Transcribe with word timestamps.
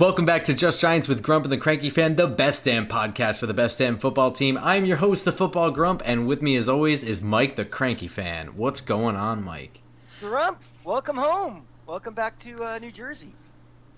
Welcome 0.00 0.24
back 0.24 0.46
to 0.46 0.54
Just 0.54 0.80
Giants 0.80 1.08
with 1.08 1.22
Grump 1.22 1.44
and 1.44 1.52
the 1.52 1.58
Cranky 1.58 1.90
Fan, 1.90 2.16
the 2.16 2.26
best 2.26 2.64
damn 2.64 2.86
podcast 2.86 3.36
for 3.36 3.44
the 3.44 3.52
best 3.52 3.76
damn 3.76 3.98
football 3.98 4.32
team. 4.32 4.58
I'm 4.62 4.86
your 4.86 4.96
host, 4.96 5.26
the 5.26 5.30
Football 5.30 5.70
Grump, 5.72 6.00
and 6.06 6.26
with 6.26 6.40
me 6.40 6.56
as 6.56 6.70
always 6.70 7.04
is 7.04 7.20
Mike 7.20 7.56
the 7.56 7.66
Cranky 7.66 8.08
Fan. 8.08 8.56
What's 8.56 8.80
going 8.80 9.14
on, 9.14 9.44
Mike? 9.44 9.82
Grump, 10.18 10.62
welcome 10.84 11.18
home. 11.18 11.66
Welcome 11.86 12.14
back 12.14 12.38
to 12.38 12.64
uh, 12.64 12.78
New 12.78 12.90
Jersey. 12.90 13.34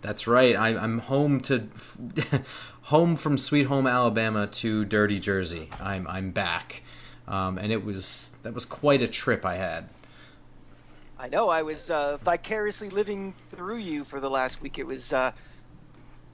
That's 0.01 0.27
right. 0.27 0.57
I, 0.57 0.71
I'm 0.71 0.99
home 0.99 1.39
to 1.43 1.69
home 2.83 3.15
from 3.15 3.39
Sweet 3.39 3.69
Home 3.69 3.87
Alabama 3.87 4.49
to 4.49 4.85
Dirty 4.85 5.21
Jersey. 5.21 5.71
I'm 5.81 6.09
I'm 6.09 6.33
back, 6.33 6.83
um, 7.29 7.59
and 7.59 7.71
it 7.71 7.85
was 7.85 8.33
that 8.43 8.55
was 8.55 8.65
quite 8.65 9.03
a 9.03 9.09
trip 9.09 9.47
I 9.47 9.55
had. 9.55 9.89
I 11.17 11.29
know. 11.29 11.49
I 11.49 11.63
was 11.63 11.93
uh, 11.93 12.17
vicariously 12.17 12.91
living 12.91 13.35
through 13.51 13.77
you 13.77 14.03
for 14.03 14.19
the 14.19 14.29
last 14.29 14.61
week. 14.61 14.81
It 14.81 14.87
was. 14.89 15.13
Uh, 15.13 15.31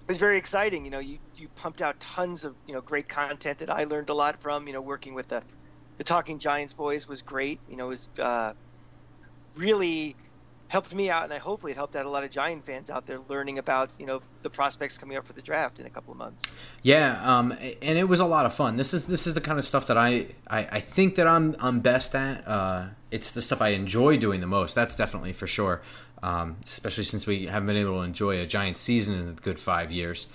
was 0.08 0.18
very 0.18 0.38
exciting. 0.38 0.84
You 0.84 0.90
know, 0.90 0.98
you, 0.98 1.18
you 1.36 1.48
pumped 1.48 1.82
out 1.82 2.00
tons 2.00 2.44
of 2.44 2.54
you 2.66 2.74
know 2.74 2.80
great 2.80 3.08
content 3.08 3.58
that 3.58 3.70
I 3.70 3.84
learned 3.84 4.08
a 4.08 4.14
lot 4.14 4.40
from. 4.40 4.66
You 4.66 4.72
know, 4.72 4.80
working 4.80 5.14
with 5.14 5.28
the 5.28 5.42
the 5.98 6.04
Talking 6.04 6.38
Giants 6.38 6.72
boys 6.72 7.06
was 7.06 7.22
great. 7.22 7.60
You 7.68 7.76
know, 7.76 7.86
it 7.86 7.88
was 7.88 8.08
uh, 8.18 8.54
really 9.56 10.16
helped 10.68 10.94
me 10.94 11.10
out, 11.10 11.24
and 11.24 11.32
I 11.32 11.38
hopefully 11.38 11.72
it 11.72 11.76
helped 11.76 11.96
out 11.96 12.06
a 12.06 12.10
lot 12.10 12.24
of 12.24 12.30
Giant 12.30 12.64
fans 12.64 12.90
out 12.90 13.06
there 13.06 13.20
learning 13.28 13.58
about 13.58 13.90
you 13.98 14.06
know 14.06 14.22
the 14.42 14.50
prospects 14.50 14.96
coming 14.96 15.16
up 15.16 15.26
for 15.26 15.34
the 15.34 15.42
draft 15.42 15.78
in 15.78 15.86
a 15.86 15.90
couple 15.90 16.12
of 16.12 16.18
months. 16.18 16.52
Yeah, 16.82 17.20
um, 17.22 17.52
and 17.82 17.98
it 17.98 18.08
was 18.08 18.20
a 18.20 18.26
lot 18.26 18.46
of 18.46 18.54
fun. 18.54 18.76
This 18.76 18.94
is 18.94 19.06
this 19.06 19.26
is 19.26 19.34
the 19.34 19.40
kind 19.42 19.58
of 19.58 19.64
stuff 19.64 19.86
that 19.88 19.98
I 19.98 20.28
I, 20.48 20.58
I 20.72 20.80
think 20.80 21.16
that 21.16 21.26
I'm 21.26 21.54
I'm 21.60 21.80
best 21.80 22.14
at. 22.14 22.46
Uh, 22.48 22.86
it's 23.10 23.32
the 23.32 23.42
stuff 23.42 23.60
I 23.60 23.68
enjoy 23.68 24.16
doing 24.16 24.40
the 24.40 24.46
most. 24.46 24.74
That's 24.74 24.96
definitely 24.96 25.32
for 25.34 25.46
sure 25.46 25.82
um, 26.22 26.56
especially 26.64 27.04
since 27.04 27.26
we 27.26 27.46
haven't 27.46 27.66
been 27.66 27.76
able 27.76 27.98
to 27.98 28.02
enjoy 28.02 28.40
a 28.40 28.46
giant 28.46 28.76
season 28.76 29.14
in 29.14 29.28
a 29.28 29.32
good 29.32 29.58
five 29.58 29.92
years. 29.92 30.26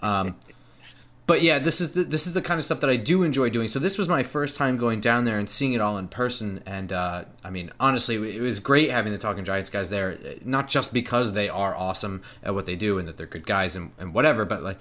Um, 0.00 0.36
but 1.26 1.42
yeah, 1.42 1.58
this 1.58 1.80
is 1.80 1.92
the, 1.92 2.04
this 2.04 2.26
is 2.26 2.32
the 2.32 2.42
kind 2.42 2.58
of 2.58 2.64
stuff 2.64 2.80
that 2.80 2.90
I 2.90 2.96
do 2.96 3.22
enjoy 3.22 3.48
doing. 3.48 3.68
So 3.68 3.78
this 3.78 3.96
was 3.96 4.08
my 4.08 4.22
first 4.22 4.56
time 4.56 4.76
going 4.76 5.00
down 5.00 5.24
there 5.24 5.38
and 5.38 5.48
seeing 5.48 5.72
it 5.72 5.80
all 5.80 5.96
in 5.96 6.08
person. 6.08 6.62
And 6.66 6.92
uh, 6.92 7.24
I 7.44 7.50
mean, 7.50 7.70
honestly, 7.78 8.36
it 8.36 8.40
was 8.40 8.60
great 8.60 8.90
having 8.90 9.12
the 9.12 9.18
Talking 9.18 9.44
Giants 9.44 9.70
guys 9.70 9.88
there. 9.88 10.18
Not 10.44 10.68
just 10.68 10.92
because 10.92 11.32
they 11.32 11.48
are 11.48 11.74
awesome 11.74 12.22
at 12.42 12.54
what 12.54 12.66
they 12.66 12.76
do 12.76 12.98
and 12.98 13.06
that 13.08 13.16
they're 13.16 13.26
good 13.26 13.46
guys 13.46 13.76
and, 13.76 13.92
and 13.98 14.12
whatever, 14.12 14.44
but 14.44 14.62
like 14.62 14.78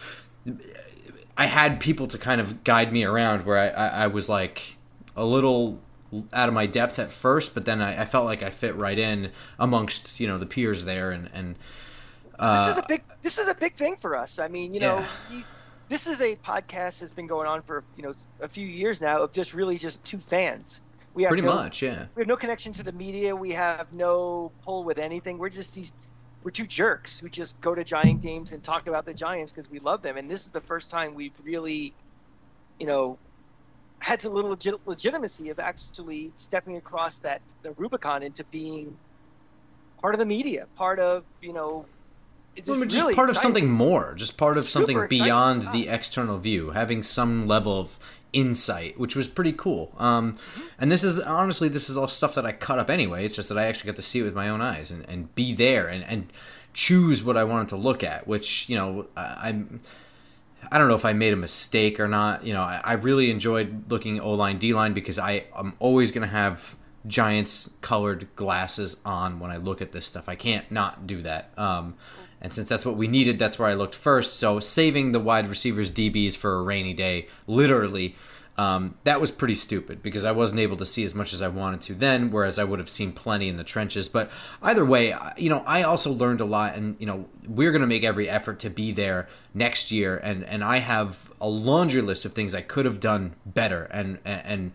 I 1.37 1.45
had 1.45 1.79
people 1.79 2.07
to 2.07 2.17
kind 2.17 2.41
of 2.41 2.63
guide 2.63 2.91
me 2.91 3.03
around 3.03 3.45
where 3.45 3.57
I, 3.57 3.67
I, 3.69 3.87
I 4.03 4.07
was 4.07 4.27
like 4.27 4.77
a 5.15 5.23
little 5.23 5.79
out 6.33 6.49
of 6.49 6.53
my 6.53 6.65
depth 6.65 6.99
at 6.99 7.11
first, 7.11 7.53
but 7.53 7.65
then 7.65 7.81
I, 7.81 8.01
I, 8.01 8.05
felt 8.05 8.25
like 8.25 8.43
I 8.43 8.49
fit 8.49 8.75
right 8.75 8.97
in 8.97 9.31
amongst 9.57 10.19
you 10.19 10.27
know 10.27 10.37
the 10.37 10.45
peers 10.45 10.85
there, 10.85 11.11
and 11.11 11.29
and 11.33 11.55
uh, 12.37 12.65
this 12.65 12.75
is 12.75 12.83
a 12.83 12.85
big 12.87 13.03
this 13.21 13.37
is 13.37 13.47
a 13.47 13.55
big 13.55 13.73
thing 13.75 13.95
for 13.95 14.15
us. 14.15 14.39
I 14.39 14.47
mean, 14.47 14.73
you 14.73 14.81
know, 14.81 15.05
yeah. 15.31 15.41
this 15.89 16.07
is 16.07 16.21
a 16.21 16.35
podcast 16.37 16.99
that's 16.99 17.13
been 17.13 17.27
going 17.27 17.47
on 17.47 17.61
for 17.61 17.83
you 17.95 18.03
know 18.03 18.13
a 18.41 18.47
few 18.47 18.67
years 18.67 18.99
now 18.99 19.21
of 19.21 19.31
just 19.31 19.53
really 19.53 19.77
just 19.77 20.03
two 20.03 20.17
fans. 20.17 20.81
We 21.13 21.23
have 21.23 21.29
pretty 21.29 21.43
no, 21.43 21.55
much, 21.55 21.81
yeah. 21.81 22.05
We 22.15 22.21
have 22.21 22.27
no 22.27 22.37
connection 22.37 22.71
to 22.73 22.83
the 22.83 22.93
media. 22.93 23.35
We 23.35 23.51
have 23.51 23.91
no 23.91 24.51
pull 24.63 24.83
with 24.83 24.97
anything. 24.97 25.37
We're 25.37 25.49
just 25.49 25.75
these. 25.75 25.93
We're 26.43 26.51
two 26.51 26.65
jerks 26.65 27.19
who 27.19 27.29
just 27.29 27.61
go 27.61 27.75
to 27.75 27.83
Giant 27.83 28.23
games 28.23 28.51
and 28.51 28.63
talk 28.63 28.87
about 28.87 29.05
the 29.05 29.13
Giants 29.13 29.51
because 29.51 29.69
we 29.69 29.77
love 29.77 30.01
them. 30.01 30.17
And 30.17 30.29
this 30.29 30.41
is 30.41 30.49
the 30.49 30.61
first 30.61 30.89
time 30.89 31.13
we've 31.13 31.35
really, 31.43 31.93
you 32.79 32.87
know, 32.87 33.19
had 34.01 34.25
a 34.25 34.29
little 34.29 34.51
legit- 34.51 34.85
legitimacy 34.87 35.49
of 35.49 35.59
actually 35.59 36.31
stepping 36.35 36.75
across 36.75 37.19
that 37.19 37.41
the 37.61 37.71
Rubicon 37.73 38.23
into 38.23 38.43
being 38.45 38.97
part 40.01 40.15
of 40.15 40.19
the 40.19 40.25
media, 40.25 40.67
part 40.75 40.99
of 40.99 41.23
you 41.41 41.53
know, 41.53 41.85
it's 42.55 42.67
just, 42.67 42.79
well, 42.79 42.87
just 42.87 43.01
really 43.01 43.15
part 43.15 43.29
exciting. 43.29 43.51
of 43.51 43.55
something 43.55 43.71
more, 43.71 44.13
just 44.15 44.37
part 44.37 44.57
of 44.57 44.65
Super 44.65 44.87
something 44.87 45.07
beyond 45.07 45.71
the 45.71 45.87
external 45.87 46.37
view, 46.37 46.71
having 46.71 47.03
some 47.03 47.43
level 47.43 47.79
of 47.79 47.99
insight, 48.33 48.99
which 48.99 49.15
was 49.15 49.27
pretty 49.27 49.53
cool. 49.53 49.93
Um. 49.97 50.37
And 50.79 50.91
this 50.91 51.03
is 51.03 51.19
honestly, 51.19 51.69
this 51.69 51.89
is 51.89 51.95
all 51.95 52.07
stuff 52.07 52.33
that 52.35 52.45
I 52.45 52.53
cut 52.53 52.79
up 52.79 52.89
anyway. 52.89 53.25
It's 53.25 53.35
just 53.35 53.49
that 53.49 53.57
I 53.57 53.65
actually 53.65 53.91
got 53.91 53.97
to 53.97 54.01
see 54.01 54.19
it 54.19 54.23
with 54.23 54.35
my 54.35 54.49
own 54.49 54.61
eyes 54.61 54.89
and, 54.89 55.07
and 55.07 55.33
be 55.35 55.53
there 55.53 55.87
and, 55.87 56.03
and 56.05 56.33
choose 56.73 57.23
what 57.23 57.37
I 57.37 57.43
wanted 57.43 57.69
to 57.69 57.75
look 57.75 58.03
at, 58.03 58.27
which 58.27 58.67
you 58.67 58.75
know 58.75 59.05
I'm 59.15 59.81
I 60.71 60.77
don't 60.77 60.87
know 60.87 60.95
if 60.95 61.05
I 61.05 61.13
made 61.13 61.33
a 61.33 61.37
mistake 61.37 61.99
or 61.99 62.07
not. 62.07 62.45
You 62.45 62.53
know, 62.53 62.61
I, 62.61 62.81
I 62.83 62.93
really 62.93 63.29
enjoyed 63.29 63.91
looking 63.91 64.19
O 64.19 64.31
line, 64.31 64.57
D 64.57 64.73
line 64.73 64.93
because 64.93 65.19
I 65.19 65.45
I'm 65.55 65.73
always 65.79 66.11
gonna 66.11 66.27
have 66.27 66.75
Giants 67.05 67.71
colored 67.81 68.27
glasses 68.35 68.97
on 69.03 69.39
when 69.39 69.51
I 69.51 69.57
look 69.57 69.81
at 69.81 69.91
this 69.91 70.05
stuff. 70.05 70.29
I 70.29 70.35
can't 70.35 70.69
not 70.71 71.05
do 71.07 71.21
that. 71.23 71.51
Um, 71.57 71.95
and 72.41 72.53
since 72.53 72.69
that's 72.69 72.85
what 72.85 72.95
we 72.95 73.07
needed, 73.07 73.37
that's 73.37 73.59
where 73.59 73.67
I 73.67 73.73
looked 73.73 73.93
first. 73.95 74.35
So 74.35 74.59
saving 74.59 75.11
the 75.11 75.19
wide 75.19 75.47
receivers 75.47 75.91
DBs 75.91 76.35
for 76.35 76.57
a 76.57 76.63
rainy 76.63 76.93
day, 76.93 77.27
literally 77.45 78.15
um, 78.57 78.95
that 79.05 79.21
was 79.21 79.31
pretty 79.31 79.55
stupid 79.55 80.03
because 80.03 80.25
I 80.25 80.31
wasn't 80.33 80.59
able 80.59 80.77
to 80.77 80.85
see 80.85 81.03
as 81.03 81.15
much 81.15 81.33
as 81.33 81.41
I 81.41 81.47
wanted 81.47 81.81
to 81.81 81.93
then, 81.93 82.29
whereas 82.29 82.59
I 82.59 82.63
would 82.63 82.79
have 82.79 82.89
seen 82.89 83.13
plenty 83.13 83.47
in 83.47 83.57
the 83.57 83.63
trenches. 83.63 84.09
But 84.09 84.29
either 84.61 84.85
way, 84.85 85.15
you 85.37 85.49
know, 85.49 85.63
I 85.65 85.83
also 85.83 86.11
learned 86.11 86.41
a 86.41 86.45
lot, 86.45 86.75
and 86.75 86.95
you 86.99 87.05
know, 87.05 87.25
we're 87.47 87.71
going 87.71 87.81
to 87.81 87.87
make 87.87 88.03
every 88.03 88.29
effort 88.29 88.59
to 88.59 88.69
be 88.69 88.91
there 88.91 89.27
next 89.53 89.91
year, 89.91 90.17
and 90.17 90.43
and 90.43 90.63
I 90.63 90.77
have 90.77 91.31
a 91.39 91.47
laundry 91.47 92.01
list 92.01 92.25
of 92.25 92.33
things 92.33 92.53
I 92.53 92.61
could 92.61 92.85
have 92.85 92.99
done 92.99 93.35
better, 93.45 93.85
and 93.85 94.19
and 94.25 94.73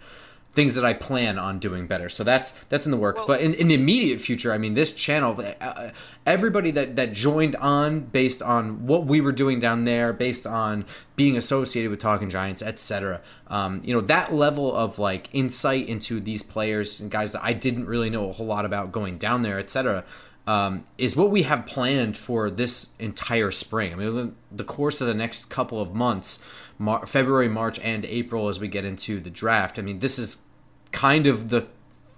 things 0.56 0.74
that 0.74 0.86
I 0.86 0.94
plan 0.94 1.38
on 1.38 1.58
doing 1.58 1.86
better. 1.86 2.08
So 2.08 2.24
that's 2.24 2.52
that's 2.70 2.86
in 2.86 2.90
the 2.90 2.96
work. 2.96 3.16
Well, 3.16 3.26
but 3.26 3.40
in, 3.42 3.52
in 3.54 3.68
the 3.68 3.74
immediate 3.74 4.22
future, 4.22 4.52
I 4.52 4.58
mean, 4.58 4.72
this 4.72 4.92
channel, 4.92 5.38
uh, 5.60 5.90
everybody 6.24 6.70
that 6.72 6.96
that 6.96 7.12
joined 7.12 7.54
on 7.56 8.00
based 8.00 8.42
on 8.42 8.86
what 8.86 9.06
we 9.06 9.20
were 9.20 9.32
doing 9.32 9.60
down 9.60 9.84
there, 9.84 10.14
based 10.14 10.46
on 10.46 10.86
being 11.14 11.36
associated 11.36 11.90
with 11.90 12.00
Talking 12.00 12.30
Giants, 12.30 12.62
etc. 12.62 13.20
Um, 13.48 13.82
you 13.84 13.94
know, 13.94 14.00
that 14.00 14.34
level 14.34 14.74
of 14.74 14.98
like 14.98 15.28
insight 15.32 15.86
into 15.88 16.20
these 16.20 16.42
players 16.42 16.98
and 16.98 17.10
guys 17.10 17.32
that 17.32 17.44
I 17.44 17.52
didn't 17.52 17.86
really 17.86 18.08
know 18.08 18.30
a 18.30 18.32
whole 18.32 18.46
lot 18.46 18.64
about 18.64 18.90
going 18.90 19.18
down 19.18 19.42
there, 19.42 19.58
etc. 19.58 20.04
Um, 20.46 20.84
is 20.96 21.16
what 21.16 21.30
we 21.30 21.42
have 21.42 21.66
planned 21.66 22.16
for 22.16 22.50
this 22.50 22.90
entire 23.00 23.50
spring. 23.50 23.92
I 23.92 23.96
mean, 23.96 24.14
the, 24.14 24.32
the 24.52 24.64
course 24.64 25.00
of 25.00 25.08
the 25.08 25.14
next 25.14 25.46
couple 25.46 25.82
of 25.82 25.92
months, 25.92 26.42
Mar- 26.78 27.04
February, 27.04 27.48
March, 27.48 27.80
and 27.80 28.06
April, 28.06 28.48
as 28.48 28.60
we 28.60 28.68
get 28.68 28.84
into 28.84 29.18
the 29.18 29.28
draft. 29.28 29.76
I 29.76 29.82
mean, 29.82 29.98
this 29.98 30.20
is 30.20 30.45
kind 30.92 31.26
of 31.26 31.50
the 31.50 31.66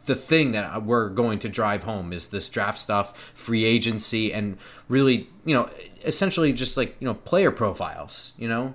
the 0.08 0.16
thing 0.16 0.52
that 0.52 0.82
we're 0.84 1.10
going 1.10 1.38
to 1.38 1.48
drive 1.48 1.84
home 1.84 2.12
is 2.12 2.28
this 2.28 2.48
draft 2.48 2.78
stuff, 2.78 3.12
free 3.34 3.64
agency, 3.64 4.32
and 4.32 4.56
really, 4.88 5.28
you 5.44 5.54
know, 5.54 5.68
essentially 6.04 6.52
just 6.52 6.76
like 6.76 6.96
you 6.98 7.06
know 7.06 7.14
player 7.14 7.50
profiles. 7.50 8.32
You 8.38 8.48
know, 8.48 8.74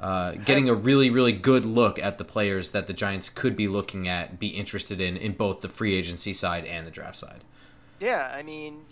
uh, 0.00 0.32
getting 0.32 0.68
a 0.68 0.74
really 0.74 1.10
really 1.10 1.32
good 1.32 1.64
look 1.64 1.98
at 1.98 2.18
the 2.18 2.24
players 2.24 2.70
that 2.70 2.86
the 2.86 2.92
Giants 2.92 3.28
could 3.28 3.56
be 3.56 3.68
looking 3.68 4.08
at, 4.08 4.40
be 4.40 4.48
interested 4.48 5.00
in 5.00 5.16
in 5.16 5.32
both 5.32 5.60
the 5.60 5.68
free 5.68 5.94
agency 5.94 6.34
side 6.34 6.64
and 6.64 6.86
the 6.86 6.90
draft 6.90 7.18
side. 7.18 7.44
Yeah, 8.00 8.32
I 8.34 8.42
mean, 8.42 8.84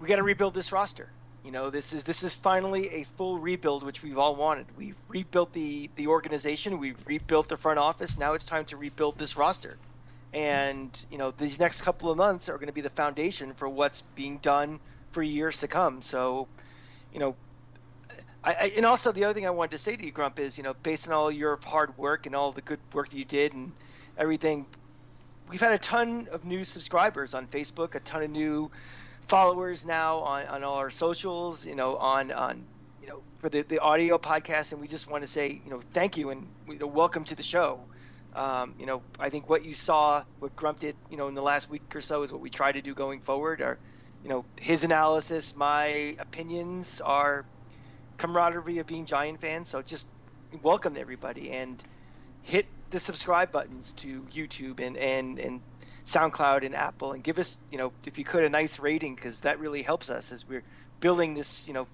we 0.00 0.08
got 0.08 0.16
to 0.16 0.22
rebuild 0.22 0.54
this 0.54 0.72
roster. 0.72 1.10
You 1.46 1.52
know, 1.52 1.70
this 1.70 1.92
is 1.92 2.02
this 2.02 2.24
is 2.24 2.34
finally 2.34 2.88
a 2.88 3.04
full 3.04 3.38
rebuild, 3.38 3.84
which 3.84 4.02
we've 4.02 4.18
all 4.18 4.34
wanted. 4.34 4.66
We've 4.76 4.96
rebuilt 5.06 5.52
the 5.52 5.88
the 5.94 6.08
organization, 6.08 6.80
we've 6.80 7.00
rebuilt 7.06 7.46
the 7.48 7.56
front 7.56 7.78
office. 7.78 8.18
Now 8.18 8.32
it's 8.32 8.46
time 8.46 8.64
to 8.64 8.76
rebuild 8.76 9.16
this 9.16 9.36
roster, 9.36 9.76
and 10.32 10.90
you 11.08 11.18
know, 11.18 11.30
these 11.30 11.60
next 11.60 11.82
couple 11.82 12.10
of 12.10 12.16
months 12.16 12.48
are 12.48 12.54
going 12.54 12.66
to 12.66 12.72
be 12.72 12.80
the 12.80 12.90
foundation 12.90 13.54
for 13.54 13.68
what's 13.68 14.00
being 14.16 14.38
done 14.38 14.80
for 15.12 15.22
years 15.22 15.60
to 15.60 15.68
come. 15.68 16.02
So, 16.02 16.48
you 17.12 17.20
know, 17.20 17.36
I, 18.42 18.52
I, 18.52 18.72
and 18.76 18.84
also 18.84 19.12
the 19.12 19.22
other 19.22 19.34
thing 19.34 19.46
I 19.46 19.50
wanted 19.50 19.70
to 19.70 19.78
say 19.78 19.94
to 19.94 20.04
you, 20.04 20.10
Grump, 20.10 20.40
is 20.40 20.58
you 20.58 20.64
know, 20.64 20.74
based 20.82 21.06
on 21.06 21.14
all 21.14 21.30
your 21.30 21.60
hard 21.64 21.96
work 21.96 22.26
and 22.26 22.34
all 22.34 22.50
the 22.50 22.62
good 22.62 22.80
work 22.92 23.10
that 23.10 23.16
you 23.16 23.24
did 23.24 23.52
and 23.52 23.70
everything, 24.18 24.66
we've 25.48 25.60
had 25.60 25.74
a 25.74 25.78
ton 25.78 26.26
of 26.32 26.44
new 26.44 26.64
subscribers 26.64 27.34
on 27.34 27.46
Facebook, 27.46 27.94
a 27.94 28.00
ton 28.00 28.24
of 28.24 28.30
new 28.30 28.68
followers 29.28 29.84
now 29.84 30.18
on, 30.18 30.46
on 30.46 30.64
all 30.64 30.76
our 30.76 30.90
socials, 30.90 31.66
you 31.66 31.74
know, 31.74 31.96
on, 31.96 32.30
on, 32.30 32.64
you 33.02 33.08
know, 33.08 33.22
for 33.38 33.48
the, 33.48 33.62
the 33.62 33.78
audio 33.80 34.18
podcast. 34.18 34.72
And 34.72 34.80
we 34.80 34.88
just 34.88 35.10
want 35.10 35.22
to 35.22 35.28
say, 35.28 35.60
you 35.64 35.70
know, 35.70 35.80
thank 35.92 36.16
you 36.16 36.30
and 36.30 36.46
you 36.68 36.78
know, 36.78 36.86
welcome 36.86 37.24
to 37.24 37.34
the 37.34 37.42
show. 37.42 37.80
Um, 38.34 38.74
you 38.78 38.86
know, 38.86 39.02
I 39.18 39.30
think 39.30 39.48
what 39.48 39.64
you 39.64 39.74
saw, 39.74 40.22
what 40.40 40.54
Grump 40.56 40.78
did, 40.78 40.94
you 41.10 41.16
know, 41.16 41.28
in 41.28 41.34
the 41.34 41.42
last 41.42 41.70
week 41.70 41.82
or 41.94 42.00
so 42.00 42.22
is 42.22 42.30
what 42.30 42.40
we 42.40 42.50
try 42.50 42.70
to 42.70 42.82
do 42.82 42.94
going 42.94 43.20
forward. 43.20 43.60
Or, 43.60 43.78
you 44.22 44.28
know, 44.28 44.44
his 44.60 44.84
analysis, 44.84 45.56
my 45.56 46.16
opinions 46.18 47.00
are 47.00 47.44
camaraderie 48.18 48.78
of 48.78 48.86
being 48.86 49.06
Giant 49.06 49.40
fans. 49.40 49.68
So 49.68 49.82
just 49.82 50.06
welcome 50.62 50.96
everybody. 50.96 51.50
And, 51.50 51.82
hit 52.46 52.66
the 52.90 53.00
subscribe 53.00 53.50
buttons 53.50 53.92
to 53.92 54.22
YouTube 54.32 54.80
and 54.80 54.96
and 54.96 55.38
and 55.38 55.60
SoundCloud 56.06 56.64
and 56.64 56.74
Apple, 56.74 57.12
and 57.12 57.22
give 57.22 57.38
us, 57.38 57.58
you 57.70 57.78
know, 57.78 57.92
if 58.06 58.18
you 58.18 58.24
could, 58.24 58.44
a 58.44 58.48
nice 58.48 58.78
rating 58.78 59.14
because 59.16 59.40
that 59.40 59.58
really 59.58 59.82
helps 59.82 60.08
us 60.08 60.32
as 60.32 60.48
we're 60.48 60.62
building 61.00 61.34
this, 61.34 61.66
you 61.66 61.74
know, 61.74 61.86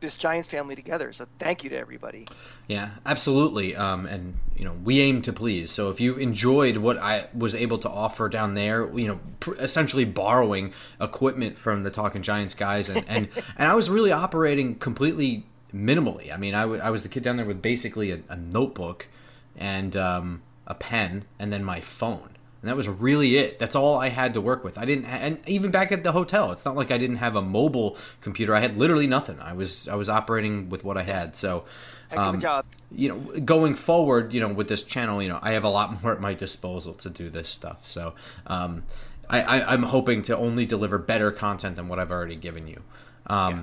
this 0.00 0.14
Giants 0.14 0.48
family 0.48 0.76
together. 0.76 1.12
So 1.12 1.26
thank 1.38 1.64
you 1.64 1.70
to 1.70 1.76
everybody. 1.76 2.28
Yeah, 2.68 2.90
absolutely. 3.04 3.74
Um, 3.74 4.06
and 4.06 4.38
you 4.56 4.64
know, 4.64 4.74
we 4.84 5.00
aim 5.00 5.22
to 5.22 5.32
please. 5.32 5.70
So 5.70 5.90
if 5.90 6.00
you 6.00 6.14
enjoyed 6.16 6.76
what 6.76 6.98
I 6.98 7.28
was 7.34 7.54
able 7.54 7.78
to 7.78 7.88
offer 7.88 8.28
down 8.28 8.54
there, 8.54 8.88
you 8.96 9.08
know, 9.08 9.20
pr- 9.40 9.54
essentially 9.54 10.04
borrowing 10.04 10.72
equipment 11.00 11.58
from 11.58 11.82
the 11.82 11.90
Talking 11.90 12.22
Giants 12.22 12.54
guys, 12.54 12.88
and 12.88 13.04
and, 13.08 13.28
and 13.58 13.68
I 13.68 13.74
was 13.74 13.90
really 13.90 14.12
operating 14.12 14.76
completely 14.76 15.46
minimally. 15.74 16.32
I 16.32 16.36
mean, 16.36 16.54
I, 16.54 16.62
w- 16.62 16.80
I 16.80 16.90
was 16.90 17.02
the 17.02 17.08
kid 17.08 17.22
down 17.22 17.36
there 17.36 17.46
with 17.46 17.62
basically 17.62 18.12
a, 18.12 18.20
a 18.28 18.36
notebook 18.36 19.08
and 19.56 19.96
um, 19.96 20.42
a 20.66 20.74
pen, 20.74 21.24
and 21.38 21.52
then 21.52 21.64
my 21.64 21.80
phone 21.80 22.35
and 22.66 22.70
that 22.72 22.76
was 22.76 22.88
really 22.88 23.36
it. 23.36 23.60
That's 23.60 23.76
all 23.76 23.96
I 23.96 24.08
had 24.08 24.34
to 24.34 24.40
work 24.40 24.64
with. 24.64 24.76
I 24.76 24.84
didn't, 24.84 25.04
ha- 25.04 25.18
and 25.18 25.38
even 25.46 25.70
back 25.70 25.92
at 25.92 26.02
the 26.02 26.10
hotel, 26.10 26.50
it's 26.50 26.64
not 26.64 26.74
like 26.74 26.90
I 26.90 26.98
didn't 26.98 27.18
have 27.18 27.36
a 27.36 27.40
mobile 27.40 27.96
computer. 28.20 28.56
I 28.56 28.58
had 28.58 28.76
literally 28.76 29.06
nothing. 29.06 29.38
I 29.38 29.52
was 29.52 29.86
I 29.86 29.94
was 29.94 30.08
operating 30.08 30.68
with 30.68 30.82
what 30.82 30.96
I 30.96 31.04
had. 31.04 31.36
So, 31.36 31.62
um, 32.10 32.40
job. 32.40 32.66
You 32.90 33.10
know, 33.10 33.18
going 33.38 33.76
forward, 33.76 34.32
you 34.32 34.40
know, 34.40 34.48
with 34.48 34.66
this 34.66 34.82
channel, 34.82 35.22
you 35.22 35.28
know, 35.28 35.38
I 35.42 35.52
have 35.52 35.62
a 35.62 35.68
lot 35.68 36.02
more 36.02 36.10
at 36.10 36.20
my 36.20 36.34
disposal 36.34 36.94
to 36.94 37.08
do 37.08 37.30
this 37.30 37.48
stuff. 37.48 37.86
So, 37.86 38.14
um, 38.48 38.82
I, 39.30 39.42
I 39.42 39.72
am 39.72 39.84
hoping 39.84 40.22
to 40.22 40.36
only 40.36 40.66
deliver 40.66 40.98
better 40.98 41.30
content 41.30 41.76
than 41.76 41.86
what 41.86 42.00
I've 42.00 42.10
already 42.10 42.34
given 42.34 42.66
you. 42.66 42.82
Um, 43.28 43.54
yeah. 43.54 43.62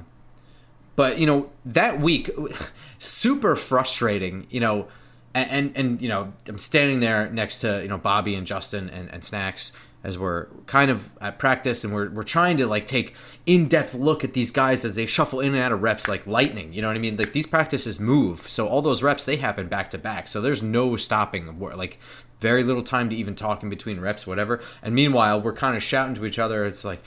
But 0.95 1.19
you 1.19 1.25
know, 1.25 1.49
that 1.65 1.99
week, 1.99 2.29
super 2.99 3.57
frustrating. 3.57 4.47
You 4.49 4.61
know 4.61 4.87
and, 5.33 5.49
and, 5.49 5.77
and 5.77 6.01
you 6.01 6.09
know 6.09 6.33
I'm 6.47 6.59
standing 6.59 6.99
there 6.99 7.29
next 7.29 7.59
to 7.61 7.81
you 7.81 7.87
know 7.87 7.97
Bobby 7.97 8.35
and 8.35 8.45
Justin 8.45 8.89
and, 8.89 9.09
and 9.09 9.23
Snacks 9.23 9.71
as 10.03 10.17
we're 10.17 10.47
kind 10.67 10.91
of 10.91 11.09
at 11.21 11.39
practice 11.39 11.83
and 11.83 11.93
we're 11.93 12.09
we're 12.09 12.23
trying 12.23 12.57
to 12.57 12.67
like 12.67 12.87
take 12.87 13.15
in 13.45 13.67
depth 13.67 13.93
look 13.93 14.23
at 14.23 14.33
these 14.33 14.51
guys 14.51 14.83
as 14.83 14.95
they 14.95 15.05
shuffle 15.05 15.39
in 15.39 15.53
and 15.53 15.63
out 15.63 15.71
of 15.71 15.81
reps 15.81 16.07
like 16.07 16.27
lightning. 16.27 16.73
You 16.73 16.81
know 16.81 16.89
what 16.89 16.97
I 16.97 16.99
mean? 16.99 17.17
Like 17.17 17.33
these 17.33 17.47
practices 17.47 17.99
move, 17.99 18.49
so 18.49 18.67
all 18.67 18.81
those 18.81 19.01
reps 19.01 19.25
they 19.25 19.37
happen 19.37 19.67
back 19.67 19.89
to 19.91 19.97
back. 19.97 20.27
So 20.27 20.41
there's 20.41 20.61
no 20.61 20.95
stopping. 20.97 21.59
Like 21.59 21.99
very 22.39 22.63
little 22.63 22.83
time 22.83 23.09
to 23.09 23.15
even 23.15 23.35
talk 23.35 23.63
in 23.63 23.69
between 23.69 24.01
reps, 24.01 24.27
whatever. 24.27 24.59
And 24.81 24.93
meanwhile, 24.93 25.39
we're 25.41 25.53
kind 25.53 25.77
of 25.77 25.83
shouting 25.83 26.15
to 26.15 26.25
each 26.25 26.37
other. 26.37 26.65
It's 26.65 26.83
like 26.83 27.01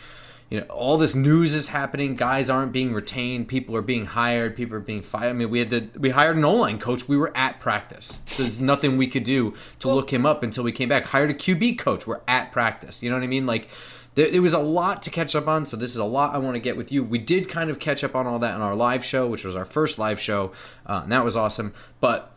you 0.50 0.60
know 0.60 0.66
all 0.66 0.96
this 0.96 1.14
news 1.14 1.54
is 1.54 1.68
happening. 1.68 2.14
Guys 2.14 2.48
aren't 2.48 2.70
being 2.70 2.92
retained. 2.92 3.48
People 3.48 3.74
are 3.74 3.82
being 3.82 4.06
hired. 4.06 4.56
People 4.56 4.76
are 4.76 4.80
being 4.80 5.02
fired. 5.02 5.30
I 5.30 5.32
mean 5.32 5.50
we 5.50 5.58
had 5.58 5.70
to 5.70 5.88
we 5.98 6.10
hired 6.10 6.36
an 6.36 6.44
o-line 6.44 6.78
coach. 6.78 7.08
We 7.08 7.16
were 7.16 7.36
at 7.36 7.58
practice. 7.58 8.20
So 8.26 8.44
there's 8.44 8.60
nothing 8.60 8.96
we 8.96 9.08
could 9.08 9.24
do 9.24 9.54
to 9.80 9.88
look 9.90 10.12
him 10.12 10.24
up 10.24 10.44
until 10.44 10.62
we 10.62 10.70
came 10.70 10.88
back. 10.88 11.06
Hired 11.06 11.30
a 11.30 11.34
qb 11.34 11.76
coach. 11.78 12.06
We're 12.06 12.20
at 12.28 12.52
practice. 12.52 13.02
You 13.02 13.10
know 13.10 13.16
what 13.16 13.24
i 13.24 13.28
mean? 13.28 13.44
Like 13.44 13.68
there, 14.14 14.30
there 14.30 14.42
was 14.42 14.52
a 14.52 14.60
lot 14.60 15.02
to 15.02 15.10
catch 15.10 15.34
up 15.34 15.48
on. 15.48 15.66
So 15.66 15.76
this 15.76 15.90
is 15.90 15.96
a 15.96 16.04
lot 16.04 16.32
i 16.32 16.38
want 16.38 16.54
to 16.54 16.60
get 16.60 16.76
with 16.76 16.92
you. 16.92 17.02
We 17.02 17.18
did 17.18 17.48
kind 17.48 17.68
of 17.68 17.80
catch 17.80 18.04
up 18.04 18.14
on 18.14 18.28
all 18.28 18.38
that 18.38 18.54
in 18.54 18.62
our 18.62 18.76
live 18.76 19.04
show 19.04 19.26
which 19.26 19.44
was 19.44 19.56
our 19.56 19.64
first 19.64 19.98
live 19.98 20.20
show 20.20 20.52
uh, 20.86 21.00
and 21.02 21.10
that 21.10 21.24
was 21.24 21.36
awesome. 21.36 21.74
But 22.00 22.30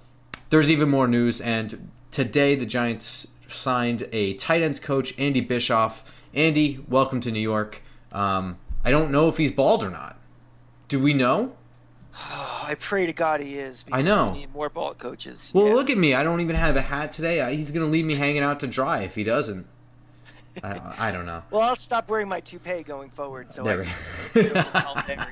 there's 0.49 0.71
even 0.71 0.89
more 0.89 1.07
news. 1.07 1.39
And 1.39 1.91
today 2.09 2.55
the 2.55 2.65
giants 2.65 3.27
signed 3.47 4.09
a 4.11 4.33
tight 4.33 4.63
ends 4.63 4.79
coach 4.79 5.13
andy 5.19 5.41
bischoff. 5.41 6.03
Andy 6.33 6.83
welcome 6.87 7.21
to 7.21 7.31
new 7.31 7.39
york 7.39 7.83
um, 8.11 8.57
I 8.83 8.91
don't 8.91 9.11
know 9.11 9.27
if 9.27 9.37
he's 9.37 9.51
bald 9.51 9.83
or 9.83 9.89
not. 9.89 10.17
Do 10.87 10.99
we 10.99 11.13
know? 11.13 11.53
I 12.13 12.75
pray 12.79 13.05
to 13.05 13.13
God 13.13 13.41
he 13.41 13.55
is. 13.55 13.85
I 13.91 14.01
know. 14.01 14.31
We 14.31 14.39
need 14.39 14.53
more 14.53 14.69
bald 14.69 14.97
coaches. 14.97 15.51
Well, 15.53 15.67
yeah. 15.67 15.73
look 15.73 15.89
at 15.89 15.97
me. 15.97 16.13
I 16.13 16.23
don't 16.23 16.41
even 16.41 16.55
have 16.55 16.75
a 16.75 16.81
hat 16.81 17.11
today. 17.11 17.55
He's 17.55 17.71
going 17.71 17.85
to 17.85 17.91
leave 17.91 18.05
me 18.05 18.15
hanging 18.15 18.43
out 18.43 18.59
to 18.61 18.67
dry 18.67 19.01
if 19.01 19.15
he 19.15 19.23
doesn't. 19.23 19.65
I, 20.63 21.09
I, 21.09 21.11
don't 21.11 21.25
know. 21.25 21.43
Well, 21.51 21.61
I'll 21.61 21.75
stop 21.75 22.09
wearing 22.09 22.27
my 22.27 22.39
toupee 22.39 22.83
going 22.83 23.09
forward. 23.11 23.51
So 23.51 23.63
there 23.63 23.85
I, 24.35 25.27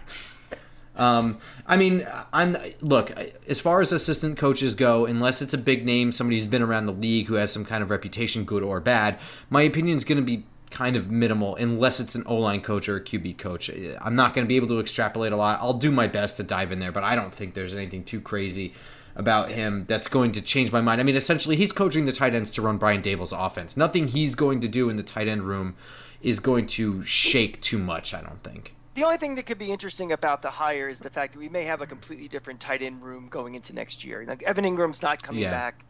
um, 0.96 1.40
I 1.66 1.76
mean, 1.76 2.08
I'm 2.32 2.56
look 2.82 3.12
as 3.48 3.60
far 3.60 3.82
as 3.82 3.92
assistant 3.92 4.38
coaches 4.38 4.76
go. 4.76 5.06
Unless 5.06 5.42
it's 5.42 5.54
a 5.54 5.58
big 5.58 5.86
name, 5.86 6.12
somebody 6.12 6.38
who's 6.38 6.46
been 6.46 6.62
around 6.62 6.86
the 6.86 6.94
league 6.94 7.28
who 7.28 7.34
has 7.34 7.52
some 7.52 7.66
kind 7.66 7.84
of 7.84 7.90
reputation, 7.90 8.46
good 8.46 8.64
or 8.64 8.80
bad, 8.80 9.20
my 9.50 9.64
opinion 9.64 9.98
is 9.98 10.06
going 10.06 10.20
to 10.20 10.24
be 10.24 10.46
kind 10.70 10.96
of 10.96 11.10
minimal 11.10 11.56
unless 11.56 12.00
it's 12.00 12.16
an 12.16 12.24
O 12.26 12.36
line 12.36 12.62
coach 12.62 12.90
or 12.90 12.98
a 12.98 13.02
QB 13.02 13.38
coach. 13.38 13.70
I'm 14.02 14.16
not 14.16 14.34
going 14.34 14.46
to 14.46 14.50
be 14.50 14.56
able 14.56 14.68
to 14.68 14.80
extrapolate 14.80 15.32
a 15.32 15.38
lot. 15.38 15.60
I'll 15.62 15.74
do 15.74 15.92
my 15.92 16.08
best 16.08 16.38
to 16.38 16.44
dive 16.44 16.72
in 16.72 16.80
there, 16.80 16.92
but 16.92 17.04
I 17.04 17.16
don't 17.16 17.34
think 17.34 17.54
there's 17.54 17.74
anything 17.74 18.04
too 18.04 18.22
crazy 18.22 18.74
about 19.16 19.50
him 19.50 19.86
that's 19.88 20.08
going 20.08 20.32
to 20.34 20.42
change 20.42 20.72
my 20.72 20.80
mind. 20.80 21.02
I 21.02 21.04
mean, 21.04 21.16
essentially, 21.16 21.56
he's 21.56 21.72
coaching 21.72 22.06
the 22.06 22.14
tight 22.14 22.36
ends 22.36 22.52
to 22.52 22.62
run 22.62 22.78
Brian 22.78 23.02
Daboll's 23.02 23.32
offense. 23.32 23.76
Nothing 23.76 24.10
he's 24.10 24.36
going 24.36 24.62
to 24.62 24.68
do 24.68 24.90
in 24.90 24.96
the 24.96 25.04
tight 25.04 25.28
end 25.28 25.44
room 25.44 25.76
is 26.22 26.40
going 26.40 26.68
to 26.68 27.04
shake 27.04 27.62
too 27.62 27.80
much, 27.80 28.14
I 28.14 28.22
don't 28.22 28.44
think. 28.44 28.74
The 28.94 29.04
only 29.04 29.18
thing 29.18 29.36
that 29.36 29.46
could 29.46 29.60
be 29.60 29.72
interesting 29.72 30.12
about 30.12 30.42
the 30.42 30.50
hire 30.50 30.88
is 30.88 31.00
the 31.00 31.10
fact 31.10 31.34
that 31.34 31.40
we 31.40 31.50
may 31.50 31.64
have 31.64 31.82
a 31.82 31.88
completely 31.88 32.28
different 32.28 32.60
tight 32.60 32.82
end 32.82 33.04
room 33.04 33.28
going 33.30 33.56
into 33.56 33.74
next 33.74 34.04
year. 34.04 34.24
Like 34.28 34.44
Evan 34.44 34.66
Engram's 34.66 35.02
not 35.02 35.22
coming 35.22 35.44
yeah. 35.44 35.52
back. 35.52 35.84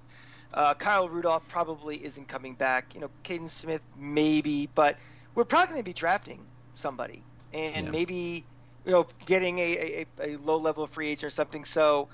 Uh, 0.53 0.73
Kyle 0.73 1.09
Rudolph 1.09 1.47
probably 1.47 2.03
isn't 2.03 2.27
coming 2.27 2.55
back. 2.55 2.95
You 2.95 3.01
know, 3.01 3.09
Kaden 3.23 3.49
Smith 3.49 3.81
maybe, 3.97 4.69
but 4.73 4.97
we're 5.35 5.45
probably 5.45 5.67
going 5.67 5.79
to 5.79 5.85
be 5.85 5.93
drafting 5.93 6.39
somebody 6.73 7.23
and 7.53 7.85
yeah. 7.85 7.91
maybe 7.91 8.45
you 8.85 8.91
know 8.91 9.07
getting 9.25 9.59
a, 9.59 10.05
a, 10.21 10.33
a 10.33 10.35
low 10.37 10.57
level 10.57 10.87
free 10.87 11.07
agent 11.07 11.25
or 11.25 11.29
something. 11.29 11.65
So 11.65 12.07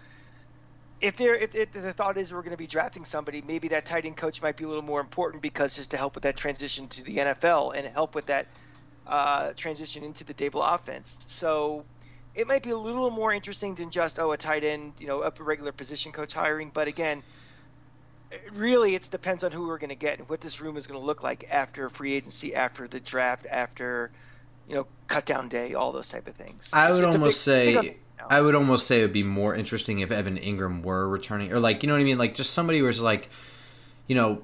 if 1.02 1.18
there 1.18 1.36
if, 1.36 1.54
if 1.54 1.72
the 1.72 1.94
thought 1.94 2.18
is 2.18 2.34
we're 2.34 2.42
going 2.42 2.52
to 2.52 2.58
be 2.58 2.68
drafting 2.68 3.06
somebody, 3.06 3.44
maybe 3.46 3.68
that 3.70 3.86
tight 3.86 4.06
end 4.06 4.18
coach 4.18 4.42
might 4.42 4.58
be 4.58 4.64
a 4.64 4.68
little 4.68 4.84
more 4.84 5.02
important 5.02 5.42
because 5.42 5.76
just 5.76 5.92
to 5.92 5.98
help 5.98 6.16
with 6.16 6.24
that 6.24 6.38
transition 6.38 6.88
to 6.88 7.04
the 7.04 7.18
NFL 7.18 7.76
and 7.76 7.88
help 7.88 8.16
with 8.16 8.28
that 8.28 8.48
uh, 9.06 9.52
transition 9.54 10.04
into 10.04 10.24
the 10.24 10.34
Daboll 10.34 10.74
offense. 10.74 11.20
So 11.28 11.84
it 12.36 12.48
might 12.48 12.64
be 12.64 12.72
a 12.72 12.78
little 12.78 13.12
more 13.12 13.34
interesting 13.34 13.76
than 13.76 13.92
just 13.92 14.20
oh 14.20 14.32
a 14.32 14.38
tight 14.38 14.64
end, 14.64 14.94
you 15.00 15.08
know, 15.08 15.22
a 15.22 15.32
regular 15.40 15.72
position 15.72 16.12
coach 16.12 16.34
hiring. 16.34 16.72
But 16.74 16.88
again, 16.88 17.22
really 18.54 18.96
it 18.96 19.08
depends 19.12 19.44
on 19.44 19.52
who 19.52 19.68
we're 19.68 19.78
going 19.78 19.90
to 19.90 19.96
get 19.96 20.20
and 20.20 20.30
what 20.30 20.42
this 20.42 20.62
room 20.62 20.78
is 20.78 20.88
going 20.88 21.00
to 21.00 21.06
look 21.06 21.24
like 21.24 21.48
after 21.52 21.90
free 21.90 22.14
agency, 22.14 22.56
after 22.56 22.88
the 22.88 23.00
draft, 23.00 23.46
after 23.52 24.12
you 24.68 24.76
know 24.76 24.88
cut 25.08 25.26
down 25.26 25.50
day, 25.50 25.74
all 25.74 25.92
those 25.92 26.10
type 26.10 26.28
of 26.28 26.34
things. 26.34 26.70
I 26.74 26.92
would 26.92 27.04
almost 27.04 27.46
big, 27.46 27.76
say. 27.76 27.82
Big 27.82 28.00
I 28.30 28.40
would 28.40 28.56
almost 28.56 28.88
say 28.88 29.00
it 29.00 29.04
would 29.04 29.14
be 29.14 29.24
more 29.24 29.54
interesting 29.54 30.00
if 30.00 30.10
Evan 30.10 30.38
Engram 30.38 30.84
were 30.84 31.10
returning, 31.10 31.52
or 31.52 31.60
like 31.60 31.84
you 31.84 31.88
know 31.88 31.94
what 31.94 32.02
I 32.02 32.06
mean, 32.06 32.18
like 32.18 32.36
just 32.36 32.54
somebody 32.54 32.82
was 32.82 33.02
like, 33.02 33.30
you 34.08 34.16
know, 34.16 34.42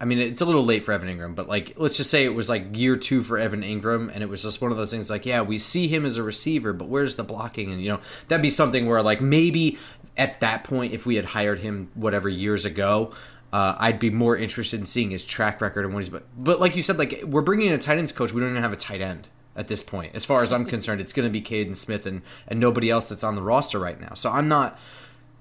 I 0.00 0.06
mean 0.06 0.18
it's 0.18 0.40
a 0.40 0.46
little 0.46 0.64
late 0.64 0.84
for 0.84 0.92
Evan 0.92 1.08
Engram, 1.08 1.34
but 1.34 1.46
like 1.46 1.74
let's 1.76 1.98
just 1.98 2.10
say 2.10 2.24
it 2.24 2.34
was 2.34 2.48
like 2.48 2.76
year 2.76 2.96
two 2.96 3.22
for 3.22 3.36
Evan 3.36 3.62
Engram, 3.62 4.10
and 4.12 4.22
it 4.22 4.28
was 4.28 4.42
just 4.42 4.62
one 4.62 4.70
of 4.70 4.78
those 4.78 4.90
things 4.90 5.10
like, 5.10 5.26
yeah, 5.26 5.42
we 5.42 5.58
see 5.58 5.88
him 5.88 6.06
as 6.06 6.16
a 6.16 6.22
receiver, 6.22 6.72
but 6.72 6.88
where's 6.88 7.16
the 7.16 7.24
blocking? 7.24 7.70
And 7.70 7.82
you 7.82 7.90
know 7.90 8.00
that'd 8.28 8.42
be 8.42 8.50
something 8.50 8.86
where 8.86 9.02
like 9.02 9.20
maybe 9.20 9.78
at 10.18 10.40
that 10.40 10.64
point, 10.64 10.92
if 10.92 11.06
we 11.06 11.14
had 11.14 11.26
hired 11.26 11.60
him 11.60 11.90
whatever 11.94 12.28
years 12.28 12.64
ago, 12.64 13.12
uh, 13.52 13.76
I'd 13.78 13.98
be 13.98 14.10
more 14.10 14.36
interested 14.36 14.78
in 14.80 14.86
seeing 14.86 15.10
his 15.10 15.24
track 15.24 15.60
record 15.60 15.84
and 15.84 15.94
what 15.94 16.02
he's. 16.02 16.10
But, 16.10 16.24
but 16.36 16.60
like 16.60 16.76
you 16.76 16.82
said, 16.82 16.98
like 16.98 17.22
we're 17.24 17.42
bringing 17.42 17.68
in 17.68 17.74
a 17.74 17.78
tight 17.78 17.98
ends 17.98 18.12
coach. 18.12 18.32
We 18.32 18.40
don't 18.40 18.50
even 18.50 18.62
have 18.62 18.72
a 18.72 18.76
tight 18.76 19.00
end 19.00 19.28
at 19.56 19.68
this 19.68 19.82
point. 19.82 20.14
As 20.14 20.24
far 20.24 20.42
as 20.42 20.52
I'm 20.52 20.64
concerned, 20.64 21.00
it's 21.00 21.12
going 21.12 21.26
to 21.26 21.32
be 21.32 21.40
Kaden 21.40 21.76
Smith 21.76 22.06
and 22.06 22.22
and 22.46 22.60
nobody 22.60 22.90
else 22.90 23.08
that's 23.08 23.24
on 23.24 23.34
the 23.34 23.42
roster 23.42 23.78
right 23.78 24.00
now. 24.00 24.14
So 24.14 24.30
I'm 24.30 24.48
not. 24.48 24.78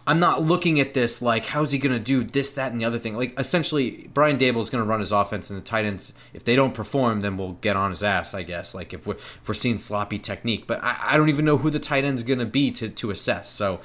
I'm 0.09 0.21
not 0.21 0.41
looking 0.41 0.79
at 0.79 0.93
this 0.93 1.21
like 1.21 1.47
how's 1.47 1.71
he 1.71 1.77
going 1.77 1.91
to 1.91 1.99
do 1.99 2.23
this, 2.23 2.51
that, 2.51 2.71
and 2.71 2.79
the 2.79 2.85
other 2.85 2.97
thing. 2.97 3.17
Like 3.17 3.37
essentially, 3.37 4.09
Brian 4.13 4.37
Daboll 4.37 4.61
is 4.61 4.69
going 4.69 4.81
to 4.81 4.89
run 4.89 5.01
his 5.01 5.11
offense, 5.11 5.49
and 5.49 5.59
the 5.59 5.65
tight 5.65 5.83
ends, 5.83 6.13
if 6.33 6.45
they 6.45 6.55
don't 6.55 6.73
perform, 6.73 7.19
then 7.19 7.35
we'll 7.35 7.53
get 7.59 7.75
on 7.75 7.89
his 7.89 8.01
ass, 8.01 8.33
I 8.33 8.43
guess. 8.43 8.73
Like 8.73 8.93
if 8.93 9.05
we're 9.05 9.15
if 9.15 9.45
we're 9.45 9.53
seeing 9.53 9.77
sloppy 9.77 10.17
technique, 10.17 10.65
but 10.65 10.81
I, 10.81 10.97
I 11.01 11.17
don't 11.17 11.27
even 11.27 11.43
know 11.43 11.57
who 11.57 11.69
the 11.69 11.77
tight 11.77 12.05
end's 12.05 12.23
going 12.23 12.39
to 12.39 12.45
be 12.45 12.71
to 12.71 12.87
to 12.87 13.11
assess. 13.11 13.49
So 13.49 13.81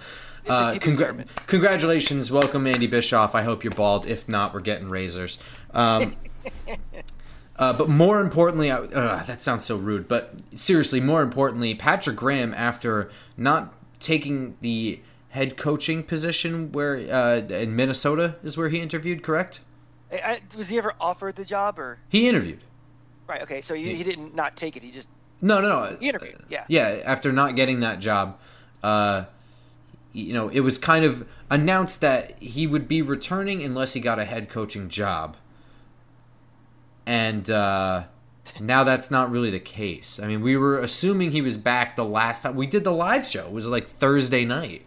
uh, 0.48 0.74
congra- 0.74 1.26
congratulations, 1.46 2.30
welcome 2.30 2.66
Andy 2.66 2.86
Bischoff. 2.86 3.34
I 3.34 3.42
hope 3.42 3.64
you're 3.64 3.72
bald. 3.72 4.06
If 4.06 4.28
not, 4.28 4.52
we're 4.54 4.60
getting 4.60 4.88
razors. 4.88 5.38
Um, 5.72 6.16
uh, 7.56 7.72
but 7.72 7.88
more 7.88 8.20
importantly, 8.20 8.70
uh, 8.70 8.86
that 9.24 9.42
sounds 9.42 9.64
so 9.64 9.76
rude. 9.76 10.08
But 10.08 10.34
seriously, 10.54 11.00
more 11.00 11.22
importantly, 11.22 11.74
Patrick 11.74 12.16
Graham, 12.16 12.52
after 12.54 13.10
not 13.36 13.74
taking 14.00 14.56
the 14.60 15.00
head 15.30 15.56
coaching 15.56 16.02
position 16.02 16.72
where 16.72 16.96
uh, 16.96 17.36
in 17.38 17.74
Minnesota 17.74 18.36
is 18.42 18.56
where 18.56 18.68
he 18.68 18.80
interviewed, 18.80 19.22
correct? 19.22 19.60
I, 20.12 20.42
was 20.56 20.68
he 20.68 20.76
ever 20.76 20.92
offered 21.00 21.36
the 21.36 21.44
job 21.44 21.78
or 21.78 21.98
he 22.08 22.28
interviewed? 22.28 22.60
Right. 23.26 23.42
Okay. 23.42 23.62
So 23.62 23.74
he, 23.74 23.84
he, 23.84 23.94
he 23.94 24.04
didn't 24.04 24.34
not 24.34 24.56
take 24.56 24.76
it. 24.76 24.82
He 24.82 24.90
just 24.90 25.08
no, 25.40 25.60
no, 25.60 25.68
no. 25.68 25.96
He 25.98 26.08
interviewed. 26.08 26.42
Yeah. 26.48 26.64
Yeah. 26.68 27.00
After 27.04 27.32
not 27.32 27.56
getting 27.56 27.80
that 27.80 27.98
job, 27.98 28.38
uh, 28.82 29.24
you 30.12 30.32
know, 30.32 30.48
it 30.48 30.60
was 30.60 30.78
kind 30.78 31.04
of 31.04 31.26
announced 31.50 32.00
that 32.00 32.38
he 32.42 32.66
would 32.66 32.86
be 32.88 33.02
returning 33.02 33.62
unless 33.62 33.94
he 33.94 34.00
got 34.00 34.18
a 34.18 34.24
head 34.24 34.48
coaching 34.48 34.88
job. 34.88 35.36
And 37.06 37.50
uh, 37.50 38.04
now 38.60 38.84
that's 38.84 39.10
not 39.10 39.30
really 39.30 39.50
the 39.50 39.60
case. 39.60 40.20
I 40.22 40.26
mean, 40.26 40.42
we 40.42 40.56
were 40.56 40.78
assuming 40.78 41.32
he 41.32 41.42
was 41.42 41.56
back 41.56 41.96
the 41.96 42.04
last 42.04 42.42
time 42.42 42.56
we 42.56 42.66
did 42.66 42.84
the 42.84 42.92
live 42.92 43.26
show. 43.26 43.46
It 43.46 43.52
was 43.52 43.66
like 43.66 43.88
Thursday 43.88 44.44
night. 44.44 44.84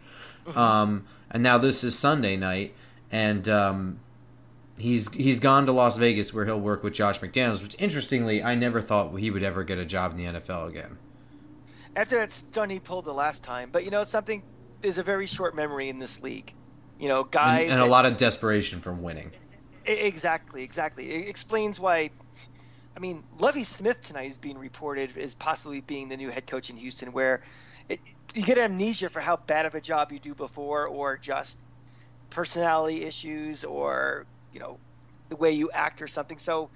Um, 0.56 1.06
and 1.32 1.42
now 1.42 1.58
this 1.58 1.84
is 1.84 1.98
Sunday 1.98 2.38
night. 2.38 2.76
And 3.12 3.50
um, 3.50 4.00
he's 4.78 5.12
he's 5.14 5.40
gone 5.40 5.66
to 5.66 5.72
Las 5.72 5.98
Vegas 5.98 6.34
where 6.34 6.46
he'll 6.46 6.60
work 6.60 6.84
with 6.84 6.94
Josh 6.94 7.20
McDaniels, 7.20 7.62
which 7.62 7.76
interestingly 7.80 8.44
I 8.44 8.56
never 8.56 8.82
thought 8.82 9.16
he 9.18 9.32
would 9.32 9.44
ever 9.44 9.64
get 9.64 9.78
a 9.78 9.86
job 9.86 10.12
in 10.12 10.18
the 10.18 10.40
NFL 10.40 10.70
again. 10.70 10.98
After 11.96 12.18
that 12.18 12.32
stunt 12.32 12.72
he 12.72 12.80
pulled 12.80 13.06
the 13.06 13.14
last 13.14 13.44
time, 13.44 13.70
but 13.72 13.86
you 13.86 13.92
know 13.92 14.04
something, 14.04 14.44
there's 14.86 15.00
a 15.00 15.04
very 15.04 15.26
short 15.26 15.56
memory 15.56 15.90
in 15.90 15.98
this 15.98 16.22
league. 16.22 16.54
You 17.00 17.10
know, 17.10 17.24
guys 17.24 17.64
and, 17.64 17.74
and 17.74 17.82
a 17.82 17.86
lot 17.88 18.06
of 18.06 18.18
desperation 18.18 18.80
from 18.80 19.02
winning. 19.02 19.32
Exactly, 19.86 20.64
exactly. 20.64 21.10
It 21.10 21.28
explains 21.28 21.80
why. 21.80 22.12
I 22.96 23.00
mean, 23.00 23.24
Lovie 23.40 23.64
Smith 23.64 24.00
tonight 24.02 24.30
is 24.30 24.38
being 24.38 24.58
reported 24.58 25.18
as 25.18 25.36
possibly 25.36 25.82
being 25.82 26.08
the 26.08 26.16
new 26.16 26.30
head 26.30 26.48
coach 26.48 26.70
in 26.70 26.78
Houston, 26.78 27.12
where 27.12 27.42
it, 27.90 28.00
you 28.34 28.44
get 28.44 28.58
amnesia 28.58 29.10
for 29.10 29.20
how 29.20 29.36
bad 29.36 29.66
of 29.66 29.76
a 29.76 29.82
job 29.82 30.12
you 30.12 30.20
do 30.20 30.34
before, 30.36 30.88
or 30.88 31.18
just 31.18 31.58
personality 32.30 33.04
issues, 33.04 33.66
or 33.66 34.26
you 34.54 34.60
know, 34.60 34.78
the 35.30 35.36
way 35.36 35.52
you 35.52 35.72
act 35.72 36.02
or 36.02 36.08
something. 36.08 36.38
So 36.38 36.70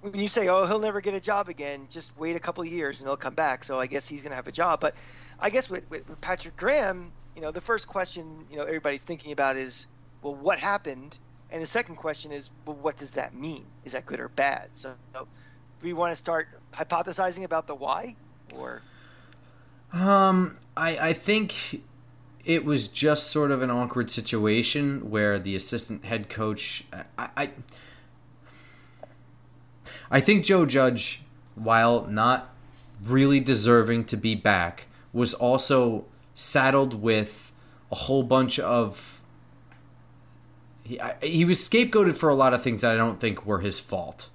when 0.00 0.18
you 0.18 0.28
say, 0.28 0.48
"Oh, 0.48 0.64
he'll 0.64 0.80
never 0.80 1.02
get 1.02 1.12
a 1.12 1.20
job 1.20 1.50
again," 1.50 1.88
just 1.90 2.16
wait 2.18 2.36
a 2.36 2.40
couple 2.40 2.64
of 2.64 2.68
years 2.68 3.00
and 3.00 3.08
he'll 3.08 3.18
come 3.18 3.34
back. 3.34 3.64
So 3.64 3.78
I 3.78 3.86
guess 3.86 4.08
he's 4.08 4.22
going 4.22 4.30
to 4.30 4.36
have 4.36 4.48
a 4.48 4.52
job. 4.52 4.80
But 4.80 4.94
I 5.38 5.50
guess 5.50 5.68
with, 5.68 5.88
with, 5.90 6.08
with 6.08 6.20
Patrick 6.20 6.56
Graham, 6.56 7.12
you 7.34 7.42
know, 7.42 7.50
the 7.50 7.60
first 7.60 7.88
question 7.88 8.46
you 8.50 8.56
know 8.56 8.62
everybody's 8.62 9.04
thinking 9.04 9.32
about 9.32 9.56
is, 9.56 9.86
well, 10.22 10.34
what 10.34 10.58
happened? 10.58 11.18
And 11.50 11.62
the 11.62 11.66
second 11.66 11.96
question 11.96 12.32
is, 12.32 12.50
well, 12.66 12.76
what 12.76 12.96
does 12.96 13.14
that 13.14 13.34
mean? 13.34 13.64
Is 13.84 13.92
that 13.92 14.06
good 14.06 14.20
or 14.20 14.28
bad? 14.28 14.68
So, 14.72 14.94
we 15.82 15.92
want 15.92 16.12
to 16.12 16.16
start 16.16 16.48
hypothesizing 16.72 17.44
about 17.44 17.66
the 17.66 17.74
why, 17.74 18.16
or 18.54 18.82
um, 19.92 20.58
I 20.76 20.98
I 20.98 21.12
think 21.12 21.82
it 22.44 22.64
was 22.64 22.88
just 22.88 23.28
sort 23.28 23.50
of 23.50 23.62
an 23.62 23.70
awkward 23.70 24.10
situation 24.10 25.10
where 25.10 25.38
the 25.38 25.54
assistant 25.54 26.04
head 26.04 26.28
coach 26.28 26.84
I, 27.18 27.28
I 27.36 27.50
I 30.10 30.20
think 30.20 30.44
Joe 30.44 30.66
Judge, 30.66 31.22
while 31.54 32.06
not 32.06 32.54
really 33.02 33.40
deserving 33.40 34.04
to 34.06 34.16
be 34.16 34.34
back, 34.34 34.86
was 35.12 35.34
also 35.34 36.04
saddled 36.34 36.94
with 37.00 37.52
a 37.90 37.94
whole 37.94 38.22
bunch 38.22 38.58
of. 38.58 39.20
He, 40.82 41.00
he 41.22 41.44
was 41.44 41.58
scapegoated 41.60 42.16
for 42.16 42.28
a 42.28 42.34
lot 42.34 42.52
of 42.52 42.62
things 42.62 42.82
that 42.82 42.90
I 42.90 42.96
don't 42.96 43.18
think 43.18 43.46
were 43.46 43.60
his 43.60 43.80
fault. 43.80 44.28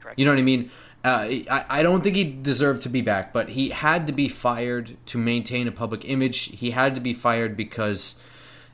Correct. 0.00 0.18
You 0.18 0.24
know 0.24 0.30
what 0.32 0.38
I 0.38 0.42
mean? 0.42 0.70
Uh, 1.04 1.28
I, 1.50 1.64
I 1.68 1.82
don't 1.82 2.02
think 2.02 2.16
he 2.16 2.24
deserved 2.24 2.82
to 2.82 2.88
be 2.88 3.02
back, 3.02 3.32
but 3.32 3.50
he 3.50 3.70
had 3.70 4.06
to 4.06 4.12
be 4.12 4.28
fired 4.28 4.96
to 5.06 5.18
maintain 5.18 5.66
a 5.66 5.72
public 5.72 6.08
image. 6.08 6.56
He 6.56 6.72
had 6.72 6.94
to 6.94 7.00
be 7.00 7.14
fired 7.14 7.56
because 7.56 8.20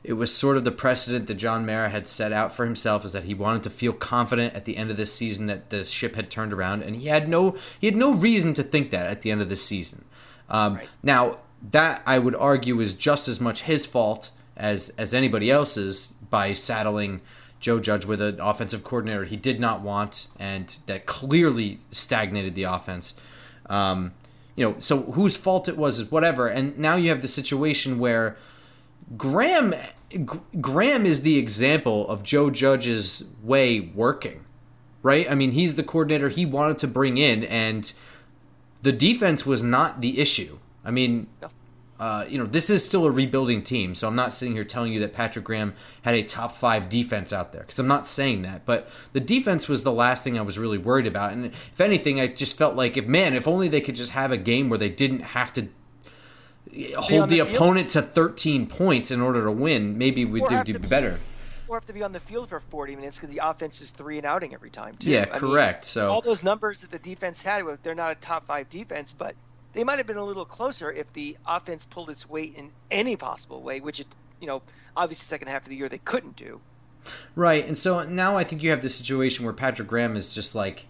it 0.03 0.13
was 0.13 0.33
sort 0.33 0.57
of 0.57 0.63
the 0.63 0.71
precedent 0.71 1.27
that 1.27 1.35
John 1.35 1.65
Mara 1.65 1.89
had 1.89 2.07
set 2.07 2.31
out 2.31 2.53
for 2.53 2.65
himself 2.65 3.05
is 3.05 3.13
that 3.13 3.23
he 3.23 3.33
wanted 3.33 3.63
to 3.63 3.69
feel 3.69 3.93
confident 3.93 4.53
at 4.53 4.65
the 4.65 4.77
end 4.77 4.91
of 4.91 4.97
this 4.97 5.13
season 5.13 5.47
that 5.47 5.69
the 5.69 5.83
ship 5.83 6.15
had 6.15 6.29
turned 6.29 6.53
around, 6.53 6.83
and 6.83 6.95
he 6.95 7.07
had 7.07 7.27
no 7.27 7.55
he 7.79 7.87
had 7.87 7.95
no 7.95 8.13
reason 8.13 8.53
to 8.55 8.63
think 8.63 8.91
that 8.91 9.05
at 9.05 9.21
the 9.21 9.31
end 9.31 9.41
of 9.41 9.49
this 9.49 9.63
season. 9.63 10.05
Um, 10.49 10.75
right. 10.75 10.87
Now 11.01 11.39
that 11.71 12.01
I 12.05 12.19
would 12.19 12.35
argue 12.35 12.79
is 12.79 12.93
just 12.93 13.27
as 13.27 13.39
much 13.39 13.63
his 13.63 13.85
fault 13.85 14.31
as 14.57 14.89
as 14.97 15.13
anybody 15.13 15.51
else's 15.51 16.13
by 16.29 16.53
saddling 16.53 17.21
Joe 17.59 17.79
Judge 17.79 18.05
with 18.05 18.21
an 18.21 18.39
offensive 18.39 18.83
coordinator 18.83 19.25
he 19.25 19.37
did 19.37 19.59
not 19.59 19.81
want 19.81 20.27
and 20.39 20.77
that 20.85 21.05
clearly 21.05 21.79
stagnated 21.91 22.55
the 22.55 22.63
offense. 22.63 23.15
Um, 23.67 24.13
you 24.55 24.63
know, 24.63 24.75
so 24.79 25.01
whose 25.13 25.35
fault 25.35 25.67
it 25.67 25.77
was 25.77 25.99
is 25.99 26.11
whatever. 26.11 26.47
And 26.47 26.77
now 26.77 26.95
you 26.95 27.09
have 27.09 27.21
the 27.21 27.27
situation 27.27 27.99
where 27.99 28.37
Graham 29.17 29.73
Graham 30.61 31.05
is 31.05 31.21
the 31.21 31.37
example 31.37 32.07
of 32.07 32.23
Joe 32.23 32.49
Judge's 32.49 33.25
way 33.43 33.79
working, 33.79 34.45
right? 35.03 35.29
I 35.29 35.35
mean, 35.35 35.51
he's 35.51 35.75
the 35.75 35.83
coordinator 35.83 36.29
he 36.29 36.45
wanted 36.45 36.77
to 36.79 36.87
bring 36.87 37.17
in, 37.17 37.43
and 37.43 37.91
the 38.81 38.91
defense 38.91 39.45
was 39.45 39.61
not 39.61 40.01
the 40.01 40.19
issue. 40.19 40.59
I 40.85 40.91
mean, 40.91 41.27
uh, 41.99 42.25
you 42.27 42.37
know, 42.37 42.45
this 42.45 42.69
is 42.69 42.83
still 42.83 43.05
a 43.05 43.11
rebuilding 43.11 43.63
team, 43.63 43.95
so 43.95 44.07
I'm 44.07 44.15
not 44.15 44.33
sitting 44.33 44.53
here 44.53 44.65
telling 44.65 44.91
you 44.91 44.99
that 44.99 45.13
Patrick 45.13 45.45
Graham 45.45 45.73
had 46.01 46.13
a 46.13 46.23
top 46.23 46.57
five 46.57 46.89
defense 46.89 47.31
out 47.31 47.53
there 47.53 47.61
because 47.61 47.79
I'm 47.79 47.87
not 47.87 48.05
saying 48.05 48.41
that. 48.41 48.65
But 48.65 48.89
the 49.13 49.21
defense 49.21 49.69
was 49.69 49.83
the 49.83 49.93
last 49.93 50.23
thing 50.23 50.37
I 50.37 50.41
was 50.41 50.57
really 50.57 50.77
worried 50.77 51.07
about, 51.07 51.31
and 51.31 51.45
if 51.45 51.79
anything, 51.79 52.19
I 52.19 52.27
just 52.27 52.57
felt 52.57 52.75
like 52.75 52.97
if 52.97 53.07
man, 53.07 53.33
if 53.33 53.47
only 53.47 53.69
they 53.69 53.79
could 53.79 53.95
just 53.95 54.11
have 54.11 54.31
a 54.31 54.37
game 54.37 54.69
where 54.69 54.77
they 54.77 54.89
didn't 54.89 55.21
have 55.21 55.53
to 55.53 55.69
hold 56.97 57.29
the, 57.29 57.39
the 57.39 57.39
opponent 57.39 57.91
to 57.91 58.01
13 58.01 58.67
points 58.67 59.11
in 59.11 59.21
order 59.21 59.45
to 59.45 59.51
win, 59.51 59.97
maybe 59.97 60.25
we 60.25 60.41
do, 60.41 60.63
do 60.63 60.79
be, 60.79 60.87
better. 60.87 61.19
Or 61.67 61.77
have 61.77 61.85
to 61.85 61.93
be 61.93 62.03
on 62.03 62.11
the 62.11 62.19
field 62.19 62.49
for 62.49 62.59
40 62.59 62.95
minutes 62.95 63.17
because 63.17 63.33
the 63.33 63.47
offense 63.47 63.81
is 63.81 63.91
three 63.91 64.17
and 64.17 64.25
outing 64.25 64.53
every 64.53 64.69
time, 64.69 64.95
too. 64.95 65.09
Yeah, 65.09 65.27
I 65.31 65.39
correct. 65.39 65.83
Mean, 65.83 65.89
so 65.89 66.11
all 66.11 66.21
those 66.21 66.43
numbers 66.43 66.81
that 66.81 66.91
the 66.91 66.99
defense 66.99 67.41
had, 67.41 67.63
they're 67.83 67.95
not 67.95 68.11
a 68.11 68.15
top 68.15 68.45
five 68.45 68.69
defense, 68.69 69.13
but 69.13 69.35
they 69.75 69.83
might 69.83 69.97
have 69.97 70.07
been 70.07 70.17
a 70.17 70.23
little 70.23 70.45
closer 70.45 70.91
if 70.91 71.11
the 71.13 71.37
offense 71.45 71.85
pulled 71.85 72.09
its 72.09 72.27
weight 72.27 72.55
in 72.55 72.71
any 72.89 73.15
possible 73.15 73.61
way, 73.61 73.81
which 73.81 73.99
it, 73.99 74.07
you 74.39 74.47
know, 74.47 74.61
obviously 74.95 75.25
second 75.25 75.49
half 75.49 75.63
of 75.63 75.69
the 75.69 75.75
year 75.75 75.89
they 75.89 75.99
couldn't 75.99 76.35
do. 76.35 76.61
Right, 77.35 77.65
and 77.67 77.77
so 77.77 78.03
now 78.03 78.35
I 78.37 78.43
think 78.43 78.63
you 78.63 78.71
have 78.71 78.81
this 78.81 78.95
situation 78.95 79.45
where 79.45 79.53
Patrick 79.53 79.87
Graham 79.87 80.15
is 80.15 80.33
just 80.33 80.55
like 80.55 80.87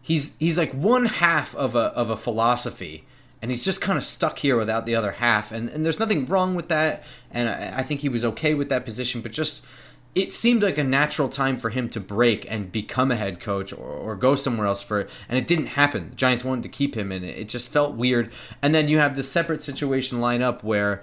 he's 0.00 0.34
he's 0.38 0.56
like 0.56 0.72
one 0.72 1.06
half 1.06 1.54
of 1.54 1.74
a 1.74 1.92
of 1.92 2.08
a 2.08 2.16
philosophy 2.16 3.04
and 3.42 3.50
he's 3.50 3.64
just 3.64 3.80
kind 3.80 3.96
of 3.96 4.04
stuck 4.04 4.38
here 4.38 4.56
without 4.56 4.86
the 4.86 4.94
other 4.94 5.12
half. 5.12 5.50
And, 5.50 5.68
and 5.70 5.84
there's 5.84 5.98
nothing 5.98 6.26
wrong 6.26 6.54
with 6.54 6.68
that, 6.68 7.02
and 7.30 7.48
I, 7.48 7.78
I 7.78 7.82
think 7.82 8.00
he 8.00 8.08
was 8.08 8.24
okay 8.24 8.54
with 8.54 8.68
that 8.68 8.84
position, 8.84 9.20
but 9.20 9.32
just 9.32 9.62
it 10.14 10.32
seemed 10.32 10.62
like 10.62 10.78
a 10.78 10.84
natural 10.84 11.28
time 11.28 11.58
for 11.58 11.70
him 11.70 11.88
to 11.90 12.00
break 12.00 12.50
and 12.50 12.72
become 12.72 13.10
a 13.10 13.16
head 13.16 13.40
coach 13.40 13.72
or, 13.72 13.78
or 13.78 14.16
go 14.16 14.34
somewhere 14.34 14.66
else 14.66 14.82
for 14.82 15.00
it, 15.00 15.10
and 15.28 15.38
it 15.38 15.46
didn't 15.46 15.66
happen. 15.66 16.10
The 16.10 16.16
Giants 16.16 16.44
wanted 16.44 16.62
to 16.64 16.68
keep 16.68 16.96
him, 16.96 17.12
and 17.12 17.24
it, 17.24 17.38
it 17.38 17.48
just 17.48 17.68
felt 17.68 17.94
weird. 17.94 18.30
And 18.60 18.74
then 18.74 18.88
you 18.88 18.98
have 18.98 19.16
the 19.16 19.22
separate 19.22 19.62
situation 19.62 20.20
line 20.20 20.42
up 20.42 20.64
where 20.64 21.02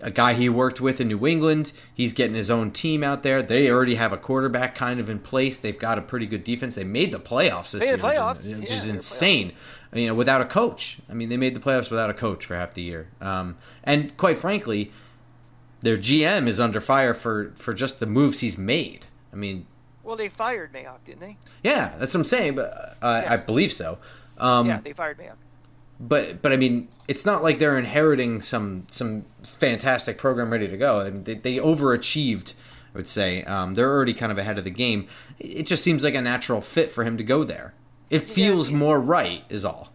a 0.00 0.10
guy 0.10 0.34
he 0.34 0.48
worked 0.48 0.80
with 0.80 1.00
in 1.00 1.06
New 1.06 1.26
England. 1.26 1.70
He's 1.94 2.12
getting 2.12 2.34
his 2.34 2.50
own 2.50 2.72
team 2.72 3.04
out 3.04 3.22
there. 3.22 3.42
They 3.42 3.70
already 3.70 3.94
have 3.94 4.12
a 4.12 4.16
quarterback 4.16 4.74
kind 4.74 4.98
of 4.98 5.08
in 5.08 5.20
place. 5.20 5.60
They've 5.60 5.78
got 5.78 5.96
a 5.96 6.02
pretty 6.02 6.26
good 6.26 6.42
defense. 6.42 6.74
They 6.74 6.82
made 6.82 7.12
the 7.12 7.20
playoffs 7.20 7.70
this 7.70 7.84
year, 7.84 7.96
playoffs. 7.96 8.48
which, 8.48 8.58
which 8.58 8.70
yeah, 8.70 8.76
is 8.76 8.88
insane 8.88 9.52
you 9.94 10.06
know, 10.06 10.14
without 10.14 10.40
a 10.40 10.46
coach. 10.46 10.98
I 11.08 11.14
mean, 11.14 11.28
they 11.28 11.36
made 11.36 11.54
the 11.54 11.60
playoffs 11.60 11.90
without 11.90 12.10
a 12.10 12.14
coach 12.14 12.46
for 12.46 12.56
half 12.56 12.74
the 12.74 12.82
year. 12.82 13.08
Um, 13.20 13.56
and 13.84 14.16
quite 14.16 14.38
frankly, 14.38 14.92
their 15.82 15.96
GM 15.96 16.46
is 16.48 16.58
under 16.60 16.80
fire 16.80 17.14
for 17.14 17.52
for 17.56 17.74
just 17.74 18.00
the 18.00 18.06
moves 18.06 18.40
he's 18.40 18.56
made. 18.56 19.06
I 19.32 19.36
mean, 19.36 19.66
well, 20.02 20.16
they 20.16 20.28
fired 20.28 20.72
Mayock, 20.72 21.04
didn't 21.04 21.20
they? 21.20 21.38
Yeah, 21.62 21.92
that's 21.98 22.14
what 22.14 22.20
I'm 22.20 22.24
saying. 22.24 22.54
But 22.54 22.96
uh, 23.02 23.22
yeah. 23.24 23.32
I 23.32 23.36
believe 23.36 23.72
so. 23.72 23.98
Um, 24.38 24.66
yeah, 24.66 24.80
they 24.80 24.92
fired 24.92 25.18
Mayock. 25.18 25.36
But 26.00 26.42
but 26.42 26.52
I 26.52 26.56
mean, 26.56 26.88
it's 27.06 27.24
not 27.24 27.42
like 27.42 27.58
they're 27.58 27.78
inheriting 27.78 28.42
some 28.42 28.86
some 28.90 29.24
fantastic 29.42 30.18
program 30.18 30.50
ready 30.50 30.68
to 30.68 30.76
go. 30.76 31.00
I 31.00 31.10
mean, 31.10 31.24
they, 31.24 31.34
they 31.34 31.56
overachieved. 31.56 32.54
I 32.94 32.98
would 32.98 33.08
say 33.08 33.42
um, 33.44 33.74
they're 33.74 33.90
already 33.90 34.12
kind 34.12 34.30
of 34.30 34.38
ahead 34.38 34.58
of 34.58 34.64
the 34.64 34.70
game. 34.70 35.08
It 35.38 35.64
just 35.64 35.82
seems 35.82 36.04
like 36.04 36.14
a 36.14 36.20
natural 36.20 36.60
fit 36.60 36.90
for 36.90 37.04
him 37.04 37.16
to 37.16 37.24
go 37.24 37.42
there. 37.42 37.74
It 38.10 38.20
feels 38.20 38.70
yeah, 38.70 38.76
more 38.76 39.00
right, 39.00 39.44
is 39.48 39.64
all. 39.64 39.92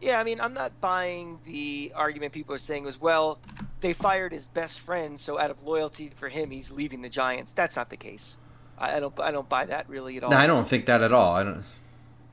Yeah, 0.00 0.18
I 0.18 0.24
mean, 0.24 0.40
I'm 0.40 0.54
not 0.54 0.80
buying 0.80 1.38
the 1.44 1.92
argument 1.94 2.32
people 2.32 2.54
are 2.54 2.58
saying 2.58 2.84
was, 2.84 2.98
well, 2.98 3.38
they 3.80 3.92
fired 3.92 4.32
his 4.32 4.48
best 4.48 4.80
friend, 4.80 5.18
so 5.18 5.38
out 5.38 5.50
of 5.50 5.62
loyalty 5.62 6.10
for 6.14 6.28
him, 6.28 6.50
he's 6.50 6.70
leaving 6.70 7.02
the 7.02 7.08
Giants. 7.08 7.52
That's 7.52 7.76
not 7.76 7.90
the 7.90 7.96
case. 7.96 8.38
I, 8.78 8.96
I 8.96 9.00
don't, 9.00 9.18
I 9.20 9.32
don't 9.32 9.48
buy 9.48 9.66
that 9.66 9.88
really 9.88 10.16
at 10.16 10.24
all. 10.24 10.30
No, 10.30 10.36
I 10.36 10.46
don't 10.46 10.68
think 10.68 10.86
that 10.86 11.02
at 11.02 11.12
all. 11.12 11.34
I 11.34 11.42
don't. 11.42 11.64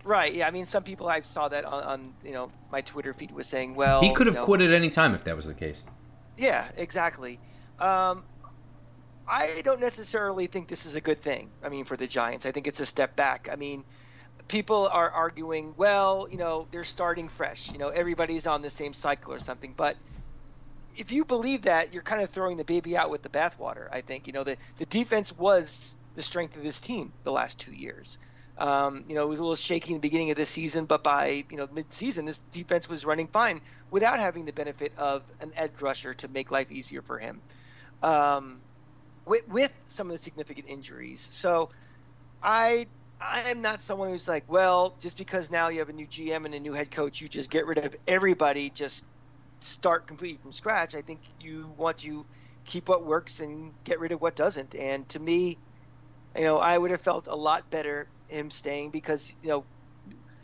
Right. 0.03 0.33
Yeah. 0.33 0.47
I 0.47 0.51
mean, 0.51 0.65
some 0.65 0.83
people 0.83 1.07
I 1.07 1.21
saw 1.21 1.49
that 1.49 1.65
on, 1.65 1.83
on 1.83 2.13
you 2.23 2.31
know 2.31 2.51
my 2.71 2.81
Twitter 2.81 3.13
feed 3.13 3.31
was 3.31 3.47
saying, 3.47 3.75
well, 3.75 4.01
he 4.01 4.13
could 4.13 4.27
have 4.27 4.35
you 4.35 4.41
know, 4.41 4.45
quit 4.45 4.61
at 4.61 4.71
any 4.71 4.89
time 4.89 5.13
if 5.13 5.23
that 5.25 5.35
was 5.35 5.45
the 5.45 5.53
case. 5.53 5.83
Yeah. 6.37 6.67
Exactly. 6.77 7.39
Um, 7.79 8.23
I 9.27 9.61
don't 9.65 9.81
necessarily 9.81 10.47
think 10.47 10.69
this 10.69 10.85
is 10.85 10.95
a 10.95 11.01
good 11.01 11.19
thing. 11.19 11.49
I 11.61 11.69
mean, 11.69 11.83
for 11.83 11.97
the 11.97 12.07
Giants, 12.07 12.45
I 12.45 12.51
think 12.51 12.65
it's 12.65 12.79
a 12.79 12.85
step 12.85 13.15
back. 13.17 13.49
I 13.51 13.57
mean, 13.57 13.83
people 14.47 14.87
are 14.87 15.09
arguing, 15.09 15.73
well, 15.75 16.27
you 16.31 16.37
know, 16.37 16.67
they're 16.71 16.85
starting 16.85 17.27
fresh. 17.27 17.69
You 17.71 17.77
know, 17.77 17.89
everybody's 17.89 18.47
on 18.47 18.61
the 18.61 18.69
same 18.69 18.93
cycle 18.93 19.33
or 19.33 19.39
something. 19.39 19.73
But 19.75 19.97
if 20.97 21.11
you 21.11 21.23
believe 21.23 21.61
that, 21.63 21.93
you're 21.93 22.03
kind 22.03 22.21
of 22.21 22.29
throwing 22.29 22.57
the 22.57 22.63
baby 22.63 22.97
out 22.97 23.09
with 23.09 23.21
the 23.21 23.29
bathwater. 23.29 23.87
I 23.91 24.01
think 24.01 24.27
you 24.27 24.33
know 24.33 24.43
the 24.43 24.57
the 24.77 24.85
defense 24.85 25.37
was 25.37 25.95
the 26.15 26.23
strength 26.23 26.57
of 26.57 26.63
this 26.63 26.81
team 26.81 27.13
the 27.23 27.31
last 27.31 27.59
two 27.59 27.71
years. 27.71 28.17
Um, 28.57 29.05
you 29.07 29.13
know, 29.13 29.21
it 29.21 29.27
was 29.27 29.39
a 29.39 29.43
little 29.43 29.55
shaky 29.55 29.93
in 29.93 29.97
the 29.97 30.01
beginning 30.01 30.31
of 30.31 30.37
this 30.37 30.49
season, 30.49 30.85
but 30.85 31.03
by 31.03 31.45
you 31.49 31.57
know 31.57 31.67
mid-season, 31.71 32.25
this 32.25 32.39
defense 32.39 32.89
was 32.89 33.05
running 33.05 33.27
fine 33.27 33.61
without 33.91 34.19
having 34.19 34.45
the 34.45 34.53
benefit 34.53 34.91
of 34.97 35.21
an 35.39 35.51
edge 35.55 35.79
rusher 35.81 36.15
to 36.15 36.27
make 36.27 36.49
life 36.49 36.71
easier 36.71 37.03
for 37.03 37.19
him. 37.19 37.39
Um, 38.01 38.59
with, 39.25 39.47
with 39.47 39.73
some 39.87 40.07
of 40.07 40.13
the 40.13 40.17
significant 40.17 40.67
injuries, 40.67 41.21
so 41.21 41.69
I 42.41 42.87
I 43.21 43.41
am 43.51 43.61
not 43.61 43.83
someone 43.83 44.09
who's 44.09 44.27
like, 44.27 44.43
well, 44.47 44.95
just 44.99 45.17
because 45.17 45.51
now 45.51 45.69
you 45.69 45.79
have 45.79 45.89
a 45.89 45.93
new 45.93 46.07
GM 46.07 46.45
and 46.45 46.53
a 46.55 46.59
new 46.59 46.73
head 46.73 46.89
coach, 46.89 47.21
you 47.21 47.27
just 47.27 47.51
get 47.51 47.67
rid 47.67 47.77
of 47.77 47.95
everybody, 48.07 48.71
just 48.71 49.05
start 49.59 50.07
completely 50.07 50.39
from 50.41 50.51
scratch. 50.51 50.95
I 50.95 51.01
think 51.01 51.19
you 51.41 51.73
want 51.77 51.99
to 51.99 52.25
keep 52.65 52.89
what 52.89 53.05
works 53.05 53.39
and 53.39 53.73
get 53.83 53.99
rid 53.99 54.11
of 54.11 54.21
what 54.21 54.35
doesn't. 54.35 54.75
And 54.75 55.07
to 55.09 55.19
me, 55.19 55.57
you 56.35 56.43
know, 56.43 56.57
I 56.57 56.77
would 56.77 56.91
have 56.91 57.01
felt 57.01 57.27
a 57.27 57.35
lot 57.35 57.69
better 57.69 58.07
him 58.27 58.49
staying 58.49 58.89
because 58.89 59.31
you 59.41 59.49
know 59.49 59.63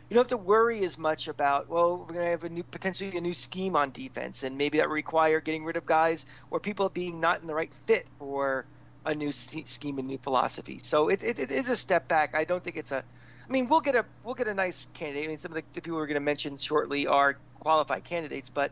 you 0.08 0.14
don't 0.14 0.24
have 0.24 0.26
to 0.28 0.36
worry 0.36 0.82
as 0.84 0.98
much 0.98 1.28
about 1.28 1.68
well 1.68 1.98
we're 1.98 2.14
going 2.14 2.24
to 2.24 2.30
have 2.30 2.44
a 2.44 2.48
new 2.48 2.62
potentially 2.62 3.16
a 3.16 3.20
new 3.20 3.34
scheme 3.34 3.76
on 3.76 3.90
defense 3.90 4.42
and 4.42 4.56
maybe 4.56 4.78
that 4.78 4.88
require 4.88 5.40
getting 5.40 5.64
rid 5.64 5.76
of 5.76 5.84
guys 5.86 6.26
or 6.50 6.60
people 6.60 6.88
being 6.88 7.20
not 7.20 7.40
in 7.40 7.46
the 7.46 7.54
right 7.54 7.72
fit 7.74 8.06
for 8.18 8.64
a 9.06 9.14
new 9.14 9.32
scheme 9.32 9.98
and 9.98 10.08
new 10.08 10.18
philosophy 10.18 10.80
so 10.82 11.08
it, 11.08 11.22
it, 11.22 11.38
it 11.38 11.50
is 11.50 11.68
a 11.68 11.76
step 11.76 12.08
back 12.08 12.34
i 12.34 12.44
don't 12.44 12.64
think 12.64 12.76
it's 12.76 12.92
a 12.92 13.04
i 13.48 13.52
mean 13.52 13.68
we'll 13.68 13.80
get 13.80 13.94
a 13.94 14.04
we'll 14.24 14.34
get 14.34 14.48
a 14.48 14.54
nice 14.54 14.86
candidate 14.94 15.24
i 15.24 15.28
mean 15.28 15.38
some 15.38 15.52
of 15.52 15.56
the, 15.56 15.64
the 15.74 15.82
people 15.82 15.98
we're 15.98 16.06
going 16.06 16.14
to 16.14 16.24
mention 16.24 16.56
shortly 16.56 17.06
are 17.06 17.36
qualified 17.60 18.04
candidates 18.04 18.48
but 18.48 18.70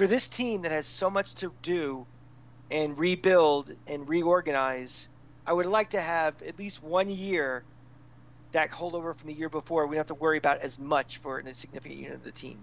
for 0.00 0.06
this 0.06 0.28
team 0.28 0.62
that 0.62 0.72
has 0.72 0.86
so 0.86 1.10
much 1.10 1.34
to 1.34 1.52
do 1.60 2.06
and 2.70 2.98
rebuild 2.98 3.74
and 3.86 4.08
reorganize 4.08 5.10
i 5.46 5.52
would 5.52 5.66
like 5.66 5.90
to 5.90 6.00
have 6.00 6.40
at 6.42 6.58
least 6.58 6.82
one 6.82 7.10
year 7.10 7.62
that 8.52 8.70
holdover 8.70 9.14
from 9.14 9.28
the 9.28 9.34
year 9.34 9.48
before, 9.48 9.86
we 9.86 9.94
don't 9.94 10.00
have 10.00 10.06
to 10.08 10.14
worry 10.14 10.38
about 10.38 10.58
as 10.58 10.78
much 10.78 11.18
for 11.18 11.38
a 11.38 11.54
significant 11.54 12.00
unit 12.00 12.14
of 12.14 12.24
the 12.24 12.32
team. 12.32 12.62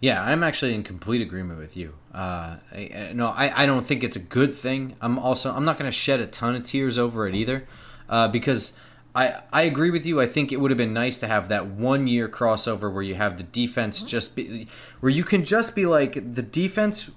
Yeah, 0.00 0.22
I'm 0.22 0.42
actually 0.42 0.74
in 0.74 0.82
complete 0.82 1.20
agreement 1.20 1.58
with 1.58 1.76
you. 1.76 1.94
Uh, 2.14 2.56
I, 2.72 3.12
no, 3.14 3.26
I, 3.26 3.64
I 3.64 3.66
don't 3.66 3.86
think 3.86 4.02
it's 4.02 4.16
a 4.16 4.20
good 4.20 4.54
thing. 4.54 4.96
I'm 5.02 5.18
also 5.18 5.52
I'm 5.52 5.64
not 5.64 5.78
going 5.78 5.90
to 5.90 5.96
shed 5.96 6.20
a 6.20 6.26
ton 6.26 6.56
of 6.56 6.64
tears 6.64 6.96
over 6.96 7.28
it 7.28 7.34
either, 7.34 7.66
uh, 8.08 8.28
because 8.28 8.74
I 9.14 9.42
I 9.52 9.62
agree 9.62 9.90
with 9.90 10.06
you. 10.06 10.20
I 10.20 10.26
think 10.26 10.52
it 10.52 10.60
would 10.60 10.70
have 10.70 10.78
been 10.78 10.92
nice 10.92 11.18
to 11.18 11.26
have 11.26 11.48
that 11.48 11.66
one 11.66 12.06
year 12.06 12.28
crossover 12.28 12.92
where 12.92 13.02
you 13.02 13.14
have 13.16 13.36
the 13.36 13.42
defense 13.42 14.02
just 14.02 14.36
be 14.36 14.68
where 15.00 15.10
you 15.10 15.24
can 15.24 15.44
just 15.44 15.74
be 15.74 15.86
like 15.86 16.34
the 16.34 16.42
defense 16.42 17.10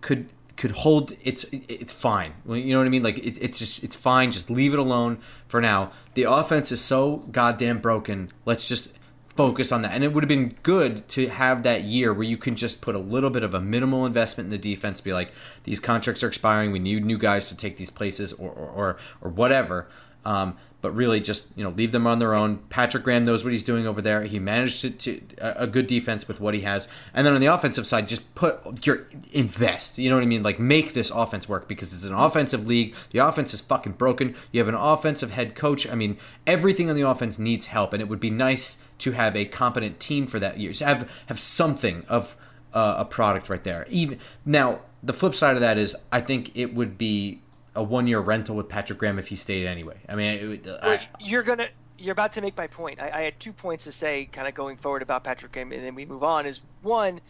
could 0.00 0.28
could 0.56 0.72
hold 0.72 1.16
it's 1.24 1.44
it's 1.52 1.92
fine. 1.92 2.34
You 2.46 2.72
know 2.74 2.80
what 2.80 2.86
i 2.86 2.90
mean? 2.90 3.02
Like 3.02 3.18
it, 3.18 3.38
it's 3.40 3.58
just 3.58 3.82
it's 3.82 3.96
fine. 3.96 4.30
Just 4.30 4.50
leave 4.50 4.74
it 4.74 4.78
alone 4.78 5.18
for 5.48 5.60
now. 5.60 5.90
The 6.14 6.24
offense 6.24 6.70
is 6.70 6.82
so 6.82 7.24
goddamn 7.32 7.80
broken. 7.80 8.30
Let's 8.44 8.68
just 8.68 8.92
focus 9.40 9.72
on 9.72 9.82
that 9.82 9.92
and 9.92 10.04
it 10.04 10.12
would 10.12 10.22
have 10.22 10.28
been 10.28 10.54
good 10.62 11.08
to 11.08 11.28
have 11.28 11.62
that 11.62 11.84
year 11.84 12.12
where 12.12 12.24
you 12.24 12.36
can 12.36 12.54
just 12.54 12.80
put 12.80 12.94
a 12.94 12.98
little 12.98 13.30
bit 13.30 13.42
of 13.42 13.54
a 13.54 13.60
minimal 13.60 14.04
investment 14.04 14.46
in 14.46 14.50
the 14.50 14.58
defense 14.58 15.00
be 15.00 15.12
like 15.12 15.32
these 15.64 15.80
contracts 15.80 16.22
are 16.22 16.28
expiring 16.28 16.72
we 16.72 16.78
need 16.78 17.04
new 17.04 17.18
guys 17.18 17.48
to 17.48 17.56
take 17.56 17.76
these 17.76 17.90
places 17.90 18.32
or 18.34 18.50
or, 18.50 18.68
or, 18.68 18.96
or 19.22 19.30
whatever 19.30 19.88
um, 20.24 20.56
but 20.82 20.92
really 20.92 21.20
just 21.20 21.56
you 21.56 21.64
know 21.64 21.70
leave 21.70 21.92
them 21.92 22.06
on 22.06 22.18
their 22.18 22.34
own. 22.34 22.58
Patrick 22.70 23.04
Graham 23.04 23.24
knows 23.24 23.44
what 23.44 23.52
he's 23.52 23.64
doing 23.64 23.86
over 23.86 24.00
there. 24.00 24.24
He 24.24 24.38
managed 24.38 24.80
to, 24.82 24.90
to 24.90 25.20
a 25.38 25.66
good 25.66 25.86
defense 25.86 26.26
with 26.26 26.40
what 26.40 26.54
he 26.54 26.62
has, 26.62 26.88
and 27.12 27.26
then 27.26 27.34
on 27.34 27.40
the 27.40 27.46
offensive 27.46 27.86
side, 27.86 28.08
just 28.08 28.34
put 28.34 28.86
your 28.86 29.06
invest. 29.32 29.98
You 29.98 30.10
know 30.10 30.16
what 30.16 30.22
I 30.22 30.26
mean? 30.26 30.42
Like 30.42 30.58
make 30.58 30.94
this 30.94 31.10
offense 31.10 31.48
work 31.48 31.68
because 31.68 31.92
it's 31.92 32.04
an 32.04 32.14
offensive 32.14 32.66
league. 32.66 32.94
The 33.10 33.18
offense 33.18 33.52
is 33.52 33.60
fucking 33.60 33.92
broken. 33.92 34.34
You 34.52 34.60
have 34.60 34.68
an 34.68 34.74
offensive 34.74 35.32
head 35.32 35.54
coach. 35.54 35.88
I 35.88 35.94
mean, 35.94 36.18
everything 36.46 36.88
on 36.88 36.96
the 36.96 37.08
offense 37.08 37.38
needs 37.38 37.66
help, 37.66 37.92
and 37.92 38.00
it 38.00 38.08
would 38.08 38.20
be 38.20 38.30
nice 38.30 38.78
to 39.00 39.12
have 39.12 39.36
a 39.36 39.44
competent 39.44 40.00
team 40.00 40.26
for 40.26 40.38
that 40.38 40.58
year. 40.58 40.72
So 40.72 40.84
have 40.84 41.08
have 41.26 41.40
something 41.40 42.04
of 42.08 42.36
uh, 42.72 42.96
a 42.98 43.04
product 43.04 43.48
right 43.48 43.62
there. 43.62 43.86
Even 43.90 44.18
now, 44.44 44.80
the 45.02 45.12
flip 45.12 45.34
side 45.34 45.54
of 45.54 45.60
that 45.60 45.78
is, 45.78 45.96
I 46.12 46.20
think 46.20 46.52
it 46.54 46.74
would 46.74 46.98
be 46.98 47.42
a 47.74 47.82
one 47.82 48.06
year 48.06 48.20
rental 48.20 48.56
with 48.56 48.68
Patrick 48.68 48.98
Graham 48.98 49.18
if 49.18 49.28
he 49.28 49.36
stayed 49.36 49.66
anyway. 49.66 49.98
I 50.08 50.14
mean, 50.14 50.60
it, 50.64 50.66
I, 50.82 51.08
you're 51.20 51.42
gonna 51.42 51.68
you're 51.98 52.12
about 52.12 52.32
to 52.32 52.40
make 52.40 52.56
my 52.56 52.66
point. 52.66 53.00
I, 53.00 53.10
I, 53.10 53.20
had 53.22 53.38
two 53.38 53.52
points 53.52 53.84
to 53.84 53.92
say, 53.92 54.24
kind 54.32 54.48
of 54.48 54.54
going 54.54 54.76
forward 54.76 55.02
about 55.02 55.22
Patrick 55.22 55.52
Graham, 55.52 55.72
and 55.72 55.84
then 55.84 55.94
we 55.94 56.06
move 56.06 56.22
on. 56.22 56.46
Is 56.46 56.60
one, 56.82 57.20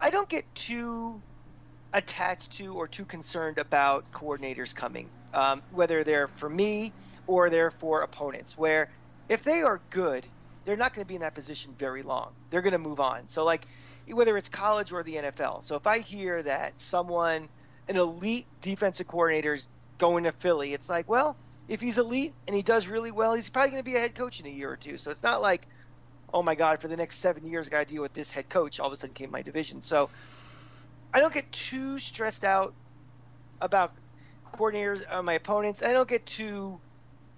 I 0.00 0.10
don't 0.10 0.28
get 0.28 0.44
too 0.54 1.20
attached 1.94 2.52
to 2.52 2.74
or 2.74 2.88
too 2.88 3.04
concerned 3.04 3.58
about 3.58 4.10
coordinators 4.12 4.74
coming, 4.74 5.08
um, 5.34 5.62
whether 5.72 6.04
they're 6.04 6.28
for 6.28 6.48
me 6.48 6.92
or 7.26 7.50
they're 7.50 7.70
for 7.70 8.02
opponents. 8.02 8.56
Where 8.56 8.90
if 9.28 9.44
they 9.44 9.62
are 9.62 9.80
good, 9.90 10.26
they're 10.64 10.76
not 10.76 10.94
going 10.94 11.04
to 11.04 11.08
be 11.08 11.14
in 11.14 11.22
that 11.22 11.34
position 11.34 11.74
very 11.76 12.02
long. 12.02 12.30
They're 12.50 12.62
going 12.62 12.72
to 12.72 12.78
move 12.78 13.00
on. 13.00 13.28
So 13.28 13.44
like 13.44 13.66
whether 14.06 14.36
it's 14.36 14.48
college 14.48 14.92
or 14.92 15.02
the 15.02 15.16
NFL. 15.16 15.64
So 15.64 15.76
if 15.76 15.86
I 15.86 16.00
hear 16.00 16.42
that 16.42 16.80
someone 16.80 17.48
an 17.88 17.96
elite 17.96 18.46
defensive 18.60 19.06
coordinator 19.06 19.54
is 19.54 19.68
going 19.98 20.24
to 20.24 20.32
Philly, 20.32 20.72
it's 20.72 20.88
like, 20.88 21.08
well, 21.08 21.36
if 21.68 21.80
he's 21.80 21.98
elite 21.98 22.32
and 22.46 22.56
he 22.56 22.62
does 22.62 22.88
really 22.88 23.10
well, 23.12 23.34
he's 23.34 23.48
probably 23.48 23.70
going 23.70 23.82
to 23.82 23.90
be 23.90 23.96
a 23.96 24.00
head 24.00 24.14
coach 24.14 24.40
in 24.40 24.46
a 24.46 24.50
year 24.50 24.70
or 24.70 24.76
two. 24.76 24.96
So 24.98 25.10
it's 25.10 25.22
not 25.22 25.42
like, 25.42 25.66
oh 26.32 26.42
my 26.42 26.54
God, 26.54 26.80
for 26.80 26.88
the 26.88 26.96
next 26.96 27.18
seven 27.18 27.46
years, 27.46 27.66
I 27.66 27.70
got 27.70 27.86
to 27.86 27.94
deal 27.94 28.02
with 28.02 28.12
this 28.12 28.30
head 28.30 28.48
coach. 28.48 28.80
All 28.80 28.86
of 28.86 28.92
a 28.92 28.96
sudden 28.96 29.14
came 29.14 29.30
my 29.30 29.42
division. 29.42 29.82
So 29.82 30.10
I 31.14 31.20
don't 31.20 31.32
get 31.32 31.50
too 31.52 31.98
stressed 31.98 32.44
out 32.44 32.74
about 33.60 33.92
coordinators 34.54 35.02
on 35.10 35.24
my 35.24 35.34
opponents. 35.34 35.82
I 35.82 35.92
don't 35.92 36.08
get 36.08 36.26
too 36.26 36.80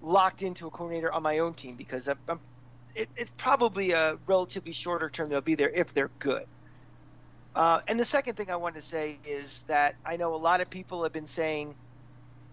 locked 0.00 0.42
into 0.42 0.66
a 0.66 0.70
coordinator 0.70 1.12
on 1.12 1.22
my 1.22 1.38
own 1.38 1.54
team 1.54 1.76
because 1.76 2.08
I'm, 2.08 2.18
I'm, 2.28 2.40
it, 2.94 3.10
it's 3.16 3.32
probably 3.36 3.92
a 3.92 4.18
relatively 4.26 4.72
shorter 4.72 5.10
term 5.10 5.28
they'll 5.30 5.40
be 5.40 5.54
there 5.56 5.70
if 5.70 5.94
they're 5.94 6.12
good. 6.20 6.44
Uh, 7.54 7.80
and 7.88 7.98
the 8.00 8.04
second 8.04 8.34
thing 8.36 8.50
I 8.50 8.56
want 8.56 8.76
to 8.76 8.82
say 8.82 9.20
is 9.24 9.64
that 9.68 9.94
I 10.04 10.16
know 10.16 10.34
a 10.34 10.36
lot 10.36 10.60
of 10.60 10.70
people 10.70 11.04
have 11.04 11.12
been 11.12 11.26
saying, 11.26 11.76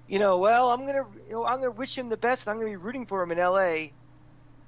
you 0.07 0.19
know, 0.19 0.37
well, 0.39 0.71
I'm 0.71 0.85
gonna, 0.85 1.05
you 1.27 1.33
know, 1.33 1.45
I'm 1.45 1.57
gonna 1.57 1.71
wish 1.71 1.97
him 1.97 2.09
the 2.09 2.17
best, 2.17 2.45
and 2.47 2.51
I'm 2.53 2.59
gonna 2.59 2.71
be 2.71 2.75
rooting 2.77 3.05
for 3.07 3.23
him 3.23 3.31
in 3.31 3.39
L.A. 3.39 3.95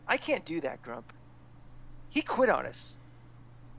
I 0.07 0.17
can't 0.17 0.45
do 0.45 0.61
that, 0.61 0.81
Grump. 0.81 1.13
He 2.09 2.21
quit 2.21 2.49
on 2.49 2.65
us, 2.65 2.97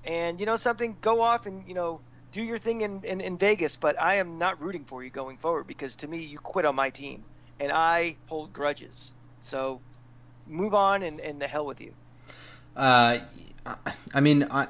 and 0.05 0.41
you 0.41 0.47
know 0.47 0.57
something, 0.57 0.99
go 1.01 1.21
off 1.23 1.47
and 1.47 1.67
you 1.69 1.75
know 1.75 2.03
do 2.33 2.43
your 2.43 2.59
thing 2.59 2.83
in, 2.83 3.05
in, 3.05 3.21
in 3.21 3.39
Vegas, 3.39 3.77
but 3.77 4.01
I 4.01 4.17
am 4.17 4.39
not 4.39 4.61
rooting 4.61 4.85
for 4.87 5.05
you 5.05 5.11
going 5.11 5.39
forward 5.39 5.67
because 5.69 5.97
to 5.97 6.09
me 6.09 6.25
you 6.25 6.39
quit 6.39 6.67
on 6.67 6.75
my 6.77 6.91
team, 6.91 7.27
and 7.61 7.73
I 7.73 8.19
hold 8.29 8.53
grudges. 8.53 9.15
So 9.41 9.83
move 10.47 10.75
on 10.75 11.03
and, 11.03 11.21
and 11.21 11.41
the 11.41 11.49
hell 11.49 11.67
with 11.67 11.81
you. 11.81 11.93
Uh, 12.77 13.19
I 14.13 14.21
mean, 14.21 14.47
I 14.51 14.69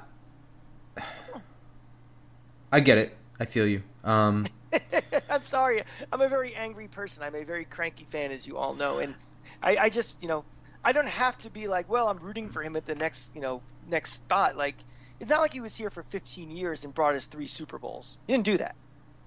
I 2.73 2.81
get 2.81 2.99
it. 2.99 3.17
I 3.39 3.45
feel 3.45 3.67
you. 3.67 3.83
Um, 4.03 4.45
I'm 5.31 5.43
sorry. 5.43 5.83
I'm 6.13 6.21
a 6.21 6.29
very 6.29 6.55
angry 6.55 6.89
person. 6.89 7.23
I'm 7.23 7.35
a 7.35 7.45
very 7.45 7.65
cranky 7.65 8.05
fan, 8.05 8.31
as 8.33 8.47
you 8.47 8.57
all 8.57 8.75
know, 8.75 8.99
and 8.99 9.15
I, 9.63 9.77
I 9.77 9.89
just, 9.89 10.21
you 10.23 10.29
know, 10.29 10.45
I 10.85 10.93
don't 10.93 11.09
have 11.09 11.39
to 11.39 11.51
be 11.51 11.69
like, 11.69 11.89
well, 11.89 12.09
I'm 12.09 12.19
rooting 12.19 12.51
for 12.51 12.63
him 12.63 12.77
at 12.77 12.85
the 12.85 12.95
next, 12.95 13.31
you 13.35 13.41
know, 13.41 13.63
next 13.89 14.15
spot. 14.15 14.57
Like, 14.57 14.75
it's 15.21 15.31
not 15.31 15.41
like 15.41 15.53
he 15.53 15.61
was 15.61 15.77
here 15.77 15.89
for 15.89 16.03
15 16.03 16.51
years 16.51 16.85
and 16.85 16.93
brought 16.93 17.15
us 17.15 17.27
three 17.27 17.47
Super 17.47 17.79
Bowls. 17.79 18.19
He 18.27 18.33
didn't 18.33 18.45
do 18.45 18.59
that. 18.59 18.75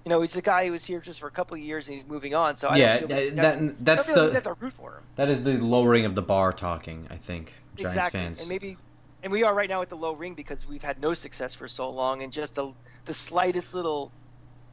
You 0.08 0.14
know, 0.14 0.22
he's 0.22 0.36
a 0.36 0.40
guy 0.42 0.64
who 0.64 0.72
was 0.72 0.86
here 0.86 1.00
just 1.00 1.20
for 1.20 1.26
a 1.26 1.30
couple 1.30 1.54
of 1.54 1.60
years 1.60 1.86
and 1.86 1.94
he's 1.94 2.06
moving 2.06 2.34
on. 2.34 2.56
So 2.56 2.68
I 2.68 2.76
yeah, 2.76 2.98
don't 3.00 3.08
feel 3.08 3.34
that, 3.34 3.60
that, 3.60 3.84
that's 3.84 4.06
the 4.06 4.28
like 4.28 4.62
root 4.62 4.72
for 4.72 4.94
him. 4.94 5.02
That 5.16 5.28
is 5.28 5.44
the 5.44 5.58
lowering 5.58 6.06
of 6.06 6.14
the 6.14 6.22
bar 6.22 6.50
talking. 6.50 7.06
I 7.10 7.16
think 7.16 7.52
Giants 7.76 7.92
exactly. 7.92 8.20
fans, 8.20 8.40
and 8.40 8.48
maybe, 8.48 8.78
and 9.22 9.30
we 9.30 9.42
are 9.42 9.52
right 9.52 9.68
now 9.68 9.82
at 9.82 9.90
the 9.90 9.98
low 9.98 10.14
ring 10.14 10.32
because 10.32 10.66
we've 10.66 10.82
had 10.82 10.98
no 11.02 11.12
success 11.12 11.54
for 11.54 11.68
so 11.68 11.90
long, 11.90 12.22
and 12.22 12.32
just 12.32 12.56
a 12.56 12.72
the 13.04 13.12
slightest 13.12 13.74
little. 13.74 14.10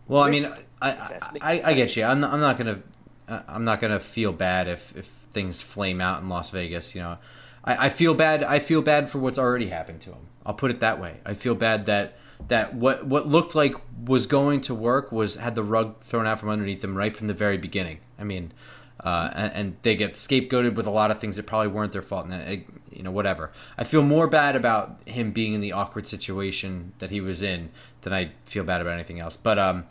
Well, 0.07 0.23
I 0.23 0.31
mean, 0.31 0.45
I 0.81 0.91
I, 0.91 1.19
I, 1.41 1.61
I, 1.65 1.73
get 1.73 1.97
you. 1.97 2.05
I'm 2.05 2.21
not, 2.21 2.31
I'm 2.31 2.39
not 2.39 2.57
gonna 2.57 2.81
uh, 3.27 3.41
I'm 3.49 3.65
not 3.65 3.81
gonna 3.81 3.99
feel 3.99 4.31
bad 4.31 4.69
if 4.69 4.95
if 4.95 5.05
things 5.33 5.59
flame 5.59 5.99
out 5.99 6.21
in 6.21 6.29
Las 6.29 6.49
Vegas. 6.49 6.95
You 6.95 7.01
know, 7.01 7.17
I, 7.65 7.87
I 7.87 7.89
feel 7.89 8.13
bad. 8.13 8.41
I 8.41 8.59
feel 8.59 8.81
bad 8.81 9.09
for 9.09 9.19
what's 9.19 9.37
already 9.37 9.67
happened 9.67 9.99
to 10.03 10.11
him. 10.11 10.27
I'll 10.45 10.53
put 10.53 10.71
it 10.71 10.79
that 10.79 11.01
way. 11.01 11.17
I 11.25 11.33
feel 11.33 11.55
bad 11.55 11.87
that 11.87 12.17
that 12.47 12.75
what 12.75 13.05
what 13.05 13.27
looked 13.27 13.55
like 13.55 13.75
was 14.05 14.27
going 14.27 14.61
to 14.61 14.75
work 14.75 15.11
was 15.11 15.35
had 15.35 15.55
the 15.55 15.63
rug 15.63 16.01
thrown 16.01 16.27
out 16.27 16.39
from 16.39 16.49
underneath 16.49 16.81
them 16.81 16.95
right 16.95 17.15
from 17.15 17.27
the 17.27 17.33
very 17.33 17.57
beginning. 17.57 17.99
I 18.19 18.23
mean, 18.23 18.51
uh, 19.05 19.29
and, 19.33 19.53
and, 19.53 19.77
they 19.83 19.95
get 19.95 20.13
scapegoated 20.13 20.73
with 20.73 20.87
a 20.87 20.91
lot 20.91 21.11
of 21.11 21.19
things 21.19 21.35
that 21.35 21.45
probably 21.45 21.67
weren't 21.67 21.91
their 21.91 22.01
fault. 22.01 22.25
And 22.25 22.33
it, 22.33 22.65
you 22.91 23.03
know, 23.03 23.11
whatever. 23.11 23.51
I 23.77 23.83
feel 23.83 24.01
more 24.01 24.27
bad 24.27 24.55
about 24.55 24.99
him 25.05 25.31
being 25.31 25.53
in 25.53 25.59
the 25.59 25.73
awkward 25.73 26.07
situation 26.07 26.93
that 26.99 27.11
he 27.11 27.21
was 27.21 27.43
in 27.43 27.69
than 28.01 28.13
I 28.13 28.31
feel 28.45 28.63
bad 28.63 28.81
about 28.81 28.93
anything 28.93 29.19
else. 29.19 29.37
But 29.37 29.59
um, 29.59 29.85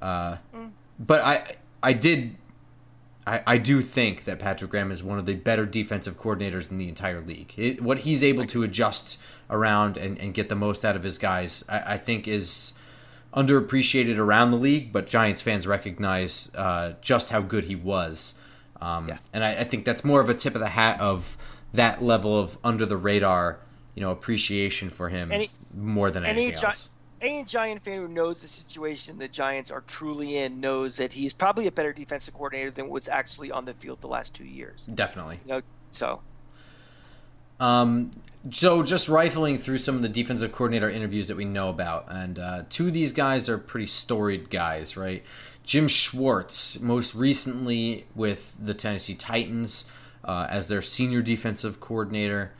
uh, 0.00 0.38
mm. 0.54 0.72
but 0.98 1.20
I 1.22 1.56
I 1.82 1.92
did. 1.92 2.36
I, 3.24 3.42
I 3.46 3.58
do 3.58 3.82
think 3.82 4.24
that 4.24 4.40
Patrick 4.40 4.72
Graham 4.72 4.90
is 4.90 5.00
one 5.00 5.18
of 5.18 5.26
the 5.26 5.34
better 5.34 5.64
defensive 5.64 6.18
coordinators 6.20 6.72
in 6.72 6.78
the 6.78 6.88
entire 6.88 7.20
league. 7.20 7.54
It, 7.56 7.80
what 7.80 7.98
he's 7.98 8.24
able 8.24 8.46
to 8.46 8.64
adjust 8.64 9.18
around 9.50 9.96
and, 9.96 10.18
and 10.18 10.34
get 10.34 10.48
the 10.48 10.54
most 10.54 10.84
out 10.84 10.96
of 10.96 11.02
his 11.02 11.18
guys, 11.18 11.64
I, 11.68 11.94
I 11.94 11.98
think, 11.98 12.26
is 12.26 12.74
underappreciated 13.34 14.18
around 14.18 14.50
the 14.50 14.56
league, 14.56 14.92
but 14.92 15.06
Giants 15.06 15.40
fans 15.40 15.66
recognize 15.66 16.50
uh, 16.54 16.94
just 17.00 17.30
how 17.30 17.40
good 17.40 17.64
he 17.64 17.74
was. 17.74 18.38
Um, 18.80 19.08
yeah. 19.08 19.18
And 19.32 19.44
I, 19.44 19.60
I, 19.60 19.64
think 19.64 19.84
that's 19.84 20.04
more 20.04 20.20
of 20.20 20.28
a 20.28 20.34
tip 20.34 20.54
of 20.54 20.60
the 20.60 20.68
hat 20.68 21.00
of 21.00 21.36
that 21.72 22.02
level 22.02 22.38
of 22.38 22.58
under 22.64 22.84
the 22.84 22.96
radar, 22.96 23.60
you 23.94 24.02
know, 24.02 24.10
appreciation 24.10 24.90
for 24.90 25.08
him 25.08 25.30
any, 25.30 25.50
more 25.72 26.10
than 26.10 26.24
anything 26.24 26.52
any 26.52 26.64
else. 26.64 26.90
any 27.20 27.44
Giant 27.44 27.84
fan 27.84 28.00
who 28.00 28.08
knows 28.08 28.42
the 28.42 28.48
situation 28.48 29.18
the 29.18 29.28
Giants 29.28 29.70
are 29.70 29.82
truly 29.82 30.38
in 30.38 30.58
knows 30.58 30.96
that 30.96 31.12
he's 31.12 31.32
probably 31.32 31.68
a 31.68 31.72
better 31.72 31.92
defensive 31.92 32.34
coordinator 32.34 32.72
than 32.72 32.88
was 32.88 33.06
actually 33.06 33.52
on 33.52 33.64
the 33.64 33.74
field 33.74 34.00
the 34.00 34.08
last 34.08 34.34
two 34.34 34.44
years. 34.44 34.86
Definitely. 34.86 35.38
You 35.44 35.52
know, 35.52 35.62
so. 35.90 36.20
Um, 37.62 38.10
so 38.50 38.82
just 38.82 39.08
rifling 39.08 39.56
through 39.56 39.78
some 39.78 39.94
of 39.94 40.02
the 40.02 40.08
defensive 40.08 40.50
coordinator 40.50 40.90
interviews 40.90 41.28
that 41.28 41.36
we 41.36 41.44
know 41.44 41.68
about, 41.68 42.06
and 42.08 42.38
uh, 42.38 42.64
two 42.68 42.88
of 42.88 42.92
these 42.92 43.12
guys 43.12 43.48
are 43.48 43.56
pretty 43.56 43.86
storied 43.86 44.50
guys, 44.50 44.96
right? 44.96 45.22
Jim 45.62 45.86
Schwartz, 45.86 46.80
most 46.80 47.14
recently 47.14 48.04
with 48.16 48.56
the 48.60 48.74
Tennessee 48.74 49.14
Titans 49.14 49.88
uh, 50.24 50.48
as 50.50 50.66
their 50.66 50.82
senior 50.82 51.22
defensive 51.22 51.78
coordinator, 51.78 52.50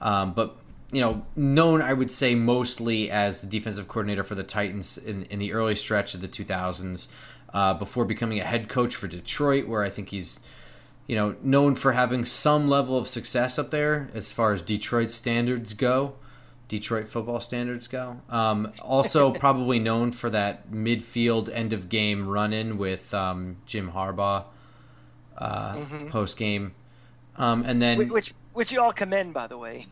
um, 0.00 0.32
but 0.32 0.56
you 0.90 1.00
know, 1.00 1.24
known 1.36 1.80
I 1.80 1.92
would 1.92 2.10
say 2.10 2.34
mostly 2.34 3.12
as 3.12 3.40
the 3.40 3.46
defensive 3.46 3.86
coordinator 3.86 4.24
for 4.24 4.34
the 4.34 4.42
Titans 4.42 4.98
in, 4.98 5.22
in 5.24 5.38
the 5.38 5.52
early 5.52 5.76
stretch 5.76 6.14
of 6.14 6.20
the 6.20 6.28
2000s, 6.28 7.06
uh, 7.54 7.74
before 7.74 8.04
becoming 8.04 8.40
a 8.40 8.44
head 8.44 8.68
coach 8.68 8.96
for 8.96 9.06
Detroit, 9.06 9.68
where 9.68 9.84
I 9.84 9.90
think 9.90 10.08
he's 10.08 10.40
you 11.08 11.16
know 11.16 11.34
known 11.42 11.74
for 11.74 11.92
having 11.92 12.24
some 12.24 12.68
level 12.68 12.96
of 12.96 13.08
success 13.08 13.58
up 13.58 13.72
there 13.72 14.08
as 14.14 14.30
far 14.30 14.52
as 14.52 14.62
Detroit 14.62 15.10
standards 15.10 15.74
go. 15.74 16.14
Detroit 16.68 17.08
football 17.08 17.40
standards 17.40 17.88
go. 17.88 18.20
Um, 18.28 18.70
also, 18.82 19.32
probably 19.46 19.78
known 19.78 20.12
for 20.12 20.28
that 20.30 20.70
midfield 20.70 21.50
end 21.52 21.72
of 21.72 21.88
game 21.88 22.28
run 22.28 22.52
in 22.52 22.76
with 22.76 23.12
um, 23.14 23.56
Jim 23.64 23.92
Harbaugh 23.92 24.44
uh, 25.38 25.74
mm-hmm. 25.74 26.08
post 26.10 26.36
game, 26.36 26.74
um, 27.36 27.64
and 27.64 27.80
then 27.80 28.08
which 28.08 28.34
which 28.52 28.70
you 28.70 28.82
all 28.82 28.92
commend, 28.92 29.32
by 29.32 29.46
the 29.46 29.56
way. 29.56 29.86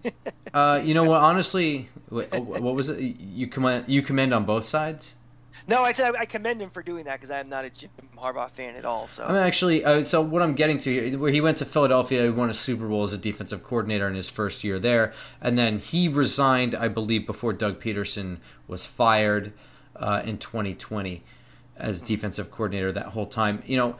uh, 0.52 0.82
you 0.84 0.92
know 0.92 1.04
what? 1.10 1.22
Honestly, 1.22 1.88
what, 2.10 2.38
what 2.40 2.74
was 2.74 2.90
it? 2.90 3.00
You 3.00 3.46
commend 3.46 3.86
you 3.88 4.02
commend 4.02 4.34
on 4.34 4.44
both 4.44 4.66
sides. 4.66 5.14
No, 5.68 5.82
I 5.82 5.92
said 5.92 6.14
I 6.14 6.26
commend 6.26 6.60
him 6.60 6.70
for 6.70 6.82
doing 6.82 7.04
that 7.04 7.14
because 7.14 7.30
I'm 7.30 7.48
not 7.48 7.64
a 7.64 7.70
Jim 7.70 7.90
Harbaugh 8.16 8.50
fan 8.50 8.76
at 8.76 8.84
all. 8.84 9.08
So 9.08 9.24
I'm 9.24 9.34
actually. 9.34 9.84
Uh, 9.84 10.04
so 10.04 10.20
what 10.20 10.42
I'm 10.42 10.54
getting 10.54 10.78
to, 10.78 10.92
here, 10.92 11.18
where 11.18 11.32
he 11.32 11.40
went 11.40 11.58
to 11.58 11.64
Philadelphia, 11.64 12.22
he 12.24 12.30
won 12.30 12.50
a 12.50 12.54
Super 12.54 12.86
Bowl 12.86 13.02
as 13.02 13.12
a 13.12 13.18
defensive 13.18 13.64
coordinator 13.64 14.06
in 14.06 14.14
his 14.14 14.28
first 14.28 14.62
year 14.62 14.78
there, 14.78 15.12
and 15.40 15.58
then 15.58 15.78
he 15.78 16.06
resigned, 16.06 16.74
I 16.74 16.86
believe, 16.88 17.26
before 17.26 17.52
Doug 17.52 17.80
Pederson 17.80 18.38
was 18.68 18.86
fired 18.86 19.52
uh, 19.96 20.22
in 20.24 20.38
2020 20.38 21.24
as 21.76 22.00
defensive 22.00 22.50
coordinator 22.50 22.92
that 22.92 23.06
whole 23.06 23.26
time. 23.26 23.62
You 23.66 23.76
know. 23.76 23.96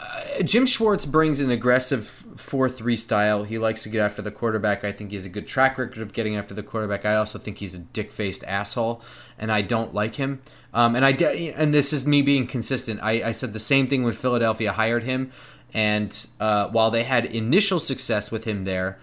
Uh, 0.00 0.42
Jim 0.44 0.64
Schwartz 0.64 1.04
brings 1.04 1.40
an 1.40 1.50
aggressive 1.50 2.06
4 2.36 2.68
3 2.68 2.96
style. 2.96 3.42
He 3.42 3.58
likes 3.58 3.82
to 3.82 3.88
get 3.88 4.00
after 4.00 4.22
the 4.22 4.30
quarterback. 4.30 4.84
I 4.84 4.92
think 4.92 5.10
he 5.10 5.16
has 5.16 5.26
a 5.26 5.28
good 5.28 5.48
track 5.48 5.76
record 5.76 6.00
of 6.00 6.12
getting 6.12 6.36
after 6.36 6.54
the 6.54 6.62
quarterback. 6.62 7.04
I 7.04 7.16
also 7.16 7.36
think 7.36 7.58
he's 7.58 7.74
a 7.74 7.78
dick 7.78 8.12
faced 8.12 8.44
asshole, 8.44 9.02
and 9.36 9.50
I 9.50 9.62
don't 9.62 9.92
like 9.92 10.14
him. 10.14 10.40
Um, 10.74 10.94
and 10.94 11.04
I 11.04 11.12
de- 11.12 11.52
and 11.52 11.72
this 11.72 11.92
is 11.92 12.06
me 12.06 12.22
being 12.22 12.46
consistent. 12.46 13.00
I, 13.02 13.28
I, 13.28 13.32
said 13.32 13.52
the 13.52 13.58
same 13.58 13.86
thing 13.86 14.02
when 14.04 14.12
Philadelphia 14.12 14.72
hired 14.72 15.02
him, 15.02 15.32
and 15.72 16.26
uh, 16.38 16.68
while 16.68 16.90
they 16.90 17.04
had 17.04 17.24
initial 17.24 17.80
success 17.80 18.30
with 18.30 18.44
him 18.44 18.64
there, 18.64 18.98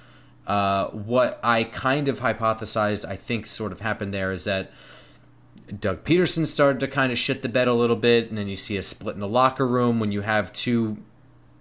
uh, 0.45 0.87
what 0.89 1.39
I 1.43 1.63
kind 1.63 2.07
of 2.07 2.19
hypothesized, 2.19 3.03
I 3.03 3.15
think, 3.15 3.47
sort 3.47 3.71
of 3.71 3.81
happened 3.81 4.13
there 4.13 4.31
is 4.31 4.43
that 4.43 4.71
Doug 5.79 6.03
Pederson 6.03 6.45
started 6.45 6.79
to 6.81 6.87
kind 6.87 7.11
of 7.11 7.17
shit 7.17 7.41
the 7.41 7.49
bed 7.49 7.67
a 7.67 7.73
little 7.73 7.95
bit, 7.95 8.29
and 8.29 8.37
then 8.37 8.47
you 8.47 8.55
see 8.55 8.77
a 8.77 8.83
split 8.83 9.15
in 9.15 9.21
the 9.21 9.27
locker 9.27 9.67
room 9.67 9.99
when 9.99 10.11
you 10.11 10.21
have 10.21 10.53
two, 10.53 10.97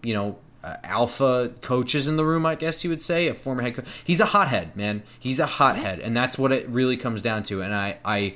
you 0.03 0.13
know, 0.13 0.37
uh, 0.63 0.77
alpha 0.85 1.53
coaches 1.63 2.07
in 2.07 2.17
the 2.17 2.25
room. 2.25 2.45
I 2.45 2.55
guess 2.55 2.85
you 2.85 2.91
would 2.91 3.01
say 3.01 3.27
a 3.27 3.35
former 3.35 3.63
head 3.63 3.77
coach. 3.77 3.87
He's 4.05 4.21
a 4.21 4.27
hothead, 4.27 4.77
man. 4.77 5.03
He's 5.19 5.39
a 5.39 5.47
hothead, 5.47 6.01
and 6.01 6.15
that's 6.15 6.37
what 6.37 6.53
it 6.53 6.69
really 6.69 6.99
comes 6.99 7.23
down 7.23 7.43
to. 7.45 7.63
And 7.63 7.75
I, 7.75 7.99
I. 8.05 8.35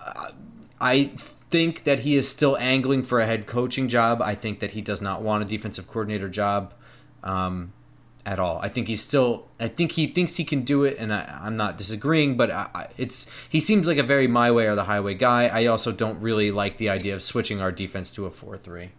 Uh, 0.00 0.30
I 0.80 1.12
think 1.50 1.84
that 1.84 2.00
he 2.00 2.16
is 2.16 2.28
still 2.28 2.56
angling 2.58 3.02
for 3.04 3.20
a 3.20 3.26
head 3.26 3.46
coaching 3.46 3.88
job. 3.88 4.20
I 4.22 4.34
think 4.34 4.60
that 4.60 4.72
he 4.72 4.80
does 4.80 5.00
not 5.00 5.22
want 5.22 5.42
a 5.42 5.46
defensive 5.46 5.86
coordinator 5.86 6.28
job 6.28 6.74
um, 7.22 7.72
at 8.26 8.38
all. 8.38 8.58
I 8.60 8.68
think 8.68 8.88
he's 8.88 9.02
still. 9.02 9.48
I 9.58 9.68
think 9.68 9.92
he 9.92 10.06
thinks 10.06 10.36
he 10.36 10.44
can 10.44 10.62
do 10.62 10.84
it, 10.84 10.96
and 10.98 11.12
I, 11.12 11.46
am 11.46 11.56
not 11.56 11.78
disagreeing. 11.78 12.36
But 12.36 12.50
I, 12.50 12.88
it's 12.96 13.26
he 13.48 13.60
seems 13.60 13.86
like 13.86 13.98
a 13.98 14.02
very 14.02 14.26
my 14.26 14.50
way 14.50 14.66
or 14.66 14.74
the 14.74 14.84
highway 14.84 15.14
guy. 15.14 15.46
I 15.46 15.66
also 15.66 15.92
don't 15.92 16.20
really 16.20 16.50
like 16.50 16.78
the 16.78 16.90
idea 16.90 17.14
of 17.14 17.22
switching 17.22 17.60
our 17.60 17.72
defense 17.72 18.12
to 18.14 18.26
a 18.26 18.30
four 18.30 18.58
three. 18.58 18.90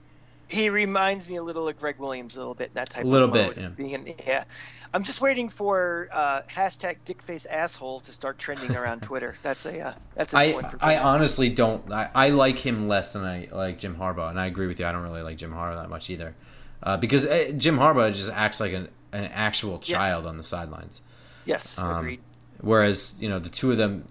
He 0.47 0.71
reminds 0.71 1.29
me 1.29 1.35
a 1.35 1.43
little 1.43 1.67
of 1.67 1.77
Gregg 1.77 1.99
Williams, 1.99 2.35
a 2.35 2.39
little 2.39 2.55
bit 2.55 2.73
that 2.73 2.89
type. 2.89 3.03
A 3.03 3.07
little 3.07 3.27
of 3.27 3.33
bit, 3.33 3.57
yeah. 3.57 3.67
Being 3.69 4.15
yeah. 4.25 4.45
I'm 4.93 5.03
just 5.03 5.21
waiting 5.21 5.49
for 5.49 6.09
uh, 6.11 6.41
hashtag 6.49 6.97
dickface 7.05 7.45
asshole 7.47 7.99
to 8.01 8.11
start 8.11 8.39
trending 8.39 8.75
around 8.75 9.03
Twitter. 9.03 9.35
That's 9.43 9.65
a 9.65 9.79
uh, 9.79 9.93
that's 10.15 10.33
a 10.33 10.37
I, 10.37 10.61
I 10.81 10.97
honestly 10.97 11.49
don't. 11.49 11.91
I, 11.91 12.09
I 12.15 12.29
like 12.29 12.57
him 12.57 12.87
less 12.87 13.13
than 13.13 13.23
I 13.23 13.47
like 13.51 13.79
Jim 13.79 13.95
Harbaugh, 13.95 14.29
and 14.29 14.39
I 14.39 14.47
agree 14.47 14.67
with 14.67 14.79
you. 14.79 14.85
I 14.85 14.91
don't 14.91 15.03
really 15.03 15.21
like 15.21 15.37
Jim 15.37 15.51
Harbaugh 15.51 15.81
that 15.81 15.89
much 15.89 16.09
either, 16.09 16.35
uh, 16.81 16.97
because 16.97 17.25
uh, 17.25 17.51
Jim 17.55 17.77
Harbaugh 17.77 18.13
just 18.13 18.31
acts 18.31 18.59
like 18.59 18.73
an, 18.73 18.89
an 19.11 19.25
actual 19.25 19.79
child 19.79 20.23
yeah. 20.23 20.29
on 20.29 20.37
the 20.37 20.43
sidelines. 20.43 21.01
Yes, 21.45 21.77
um, 21.77 21.97
agreed. 21.97 22.21
Whereas 22.61 23.15
you 23.19 23.29
know 23.29 23.39
the 23.39 23.49
two 23.49 23.71
of 23.71 23.77
them 23.77 24.05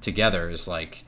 together 0.00 0.50
is 0.50 0.66
like 0.66 1.04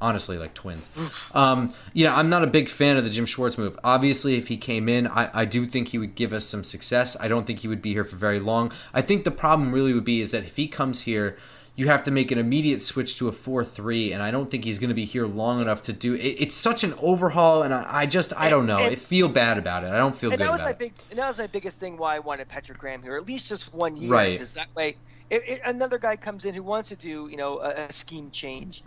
honestly 0.00 0.38
like 0.38 0.54
twins. 0.54 0.88
Um, 1.34 1.72
you 1.92 2.04
know, 2.04 2.14
I'm 2.14 2.28
not 2.28 2.42
a 2.42 2.46
big 2.46 2.68
fan 2.68 2.96
of 2.96 3.04
the 3.04 3.10
Jim 3.10 3.26
Schwartz 3.26 3.58
move. 3.58 3.78
Obviously, 3.84 4.36
if 4.36 4.48
he 4.48 4.56
came 4.56 4.88
in, 4.88 5.06
I, 5.06 5.30
I 5.32 5.44
do 5.44 5.66
think 5.66 5.88
he 5.88 5.98
would 5.98 6.14
give 6.14 6.32
us 6.32 6.46
some 6.46 6.64
success. 6.64 7.16
I 7.20 7.28
don't 7.28 7.46
think 7.46 7.60
he 7.60 7.68
would 7.68 7.82
be 7.82 7.92
here 7.92 8.04
for 8.04 8.16
very 8.16 8.40
long. 8.40 8.72
I 8.94 9.02
think 9.02 9.24
the 9.24 9.30
problem 9.30 9.72
really 9.72 9.92
would 9.92 10.04
be 10.04 10.20
is 10.20 10.30
that 10.30 10.44
if 10.44 10.56
he 10.56 10.68
comes 10.68 11.02
here, 11.02 11.36
you 11.76 11.88
have 11.88 12.02
to 12.04 12.10
make 12.10 12.30
an 12.30 12.38
immediate 12.38 12.82
switch 12.82 13.18
to 13.18 13.28
a 13.28 13.32
4-3 13.32 14.12
and 14.12 14.22
i 14.22 14.30
don't 14.30 14.50
think 14.50 14.64
he's 14.64 14.78
going 14.78 14.88
to 14.88 14.94
be 14.94 15.04
here 15.04 15.26
long 15.26 15.60
enough 15.60 15.82
to 15.82 15.92
do 15.92 16.14
it, 16.14 16.18
it's 16.18 16.54
such 16.54 16.82
an 16.82 16.94
overhaul 17.00 17.62
and 17.62 17.72
i, 17.72 17.86
I 17.88 18.06
just 18.06 18.32
i 18.36 18.48
don't 18.48 18.66
know 18.66 18.78
and, 18.78 18.86
i 18.86 18.94
feel 18.96 19.28
bad 19.28 19.58
about 19.58 19.84
it 19.84 19.88
i 19.88 19.98
don't 19.98 20.16
feel 20.16 20.30
and 20.30 20.38
good 20.38 20.46
that 20.46 20.52
was 20.52 20.62
my 20.62 20.70
it. 20.70 20.78
big 20.78 20.92
and 21.10 21.18
that 21.18 21.28
was 21.28 21.38
my 21.38 21.46
biggest 21.46 21.78
thing 21.78 21.96
why 21.96 22.16
i 22.16 22.18
wanted 22.18 22.48
patrick 22.48 22.78
graham 22.78 23.02
here 23.02 23.16
at 23.16 23.26
least 23.26 23.48
just 23.48 23.72
one 23.72 23.96
year 23.96 24.10
right 24.10 24.32
because 24.32 24.54
that 24.54 24.74
way 24.74 24.96
if, 25.28 25.60
another 25.64 25.98
guy 25.98 26.16
comes 26.16 26.44
in 26.44 26.54
who 26.54 26.62
wants 26.62 26.88
to 26.88 26.96
do 26.96 27.28
you 27.30 27.36
know 27.36 27.58
a, 27.58 27.86
a 27.86 27.92
scheme 27.92 28.30
change 28.30 28.82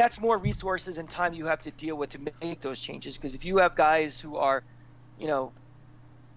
that's 0.00 0.18
more 0.18 0.38
resources 0.38 0.96
and 0.96 1.10
time 1.10 1.34
you 1.34 1.44
have 1.44 1.60
to 1.60 1.70
deal 1.72 1.94
with 1.94 2.08
to 2.08 2.18
make 2.40 2.62
those 2.62 2.80
changes. 2.80 3.18
Because 3.18 3.34
if 3.34 3.44
you 3.44 3.58
have 3.58 3.74
guys 3.74 4.18
who 4.18 4.38
are, 4.38 4.62
you 5.18 5.26
know, 5.26 5.52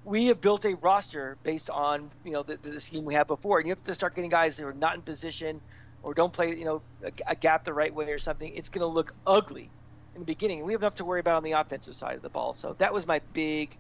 we 0.03 0.25
have 0.25 0.41
built 0.41 0.65
a 0.65 0.75
roster 0.75 1.37
based 1.43 1.69
on 1.69 2.11
you 2.25 2.33
know 2.33 2.43
the, 2.43 2.57
the 2.57 2.81
scheme 2.81 3.05
we 3.05 3.13
had 3.13 3.25
before, 3.25 3.59
and 3.59 3.67
you 3.67 3.71
have 3.71 3.83
to 3.83 3.95
start 3.95 4.15
getting 4.15 4.29
guys 4.29 4.57
who 4.57 4.67
are 4.67 4.73
not 4.73 4.95
in 4.95 5.01
position 5.01 5.61
or 6.03 6.13
don't 6.13 6.33
play 6.33 6.53
you 6.53 6.65
know 6.65 6.81
a, 7.05 7.11
a 7.25 7.35
gap 7.35 7.63
the 7.63 7.73
right 7.73 7.93
way 7.93 8.11
or 8.11 8.17
something. 8.17 8.53
It's 8.53 8.67
going 8.67 8.81
to 8.81 8.87
look 8.87 9.13
ugly 9.25 9.69
in 10.13 10.19
the 10.19 10.25
beginning. 10.25 10.65
We 10.65 10.73
have 10.73 10.81
enough 10.81 10.95
to 10.95 11.05
worry 11.05 11.21
about 11.21 11.37
on 11.37 11.43
the 11.43 11.53
offensive 11.53 11.95
side 11.95 12.17
of 12.17 12.21
the 12.21 12.29
ball. 12.29 12.51
So 12.51 12.75
that 12.79 12.93
was 12.93 13.07
my 13.07 13.21
big, 13.31 13.73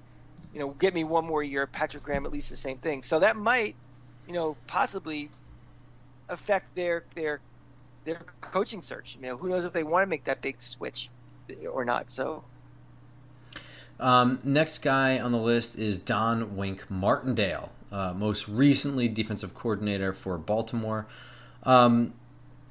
you 0.53 0.61
know, 0.61 0.69
get 0.69 0.93
me 0.93 1.03
one 1.03 1.25
more 1.25 1.43
year. 1.43 1.67
Patrick 1.67 2.03
Graham, 2.03 2.25
at 2.25 2.31
least 2.31 2.49
the 2.49 2.55
same 2.55 2.77
thing. 2.77 3.03
So 3.03 3.19
that 3.19 3.35
might, 3.35 3.75
you 4.27 4.33
know, 4.33 4.55
possibly 4.65 5.29
affect 6.29 6.73
their 6.73 7.03
their 7.15 7.41
their 8.03 8.21
coaching 8.41 8.81
search. 8.81 9.15
You 9.15 9.21
know, 9.21 9.37
who 9.37 9.49
knows 9.49 9.65
if 9.65 9.73
they 9.73 9.83
want 9.83 10.03
to 10.03 10.07
make 10.07 10.23
that 10.25 10.41
big 10.41 10.61
switch 10.61 11.09
or 11.71 11.85
not. 11.85 12.09
So. 12.09 12.43
Um, 13.99 14.39
next 14.43 14.79
guy 14.79 15.19
on 15.19 15.31
the 15.31 15.37
list 15.37 15.77
is 15.77 15.99
Don 15.99 16.57
Wink 16.57 16.89
Martindale, 16.89 17.71
uh, 17.91 18.13
most 18.13 18.47
recently 18.47 19.07
defensive 19.07 19.53
coordinator 19.53 20.13
for 20.13 20.37
Baltimore. 20.37 21.05
Um, 21.61 22.13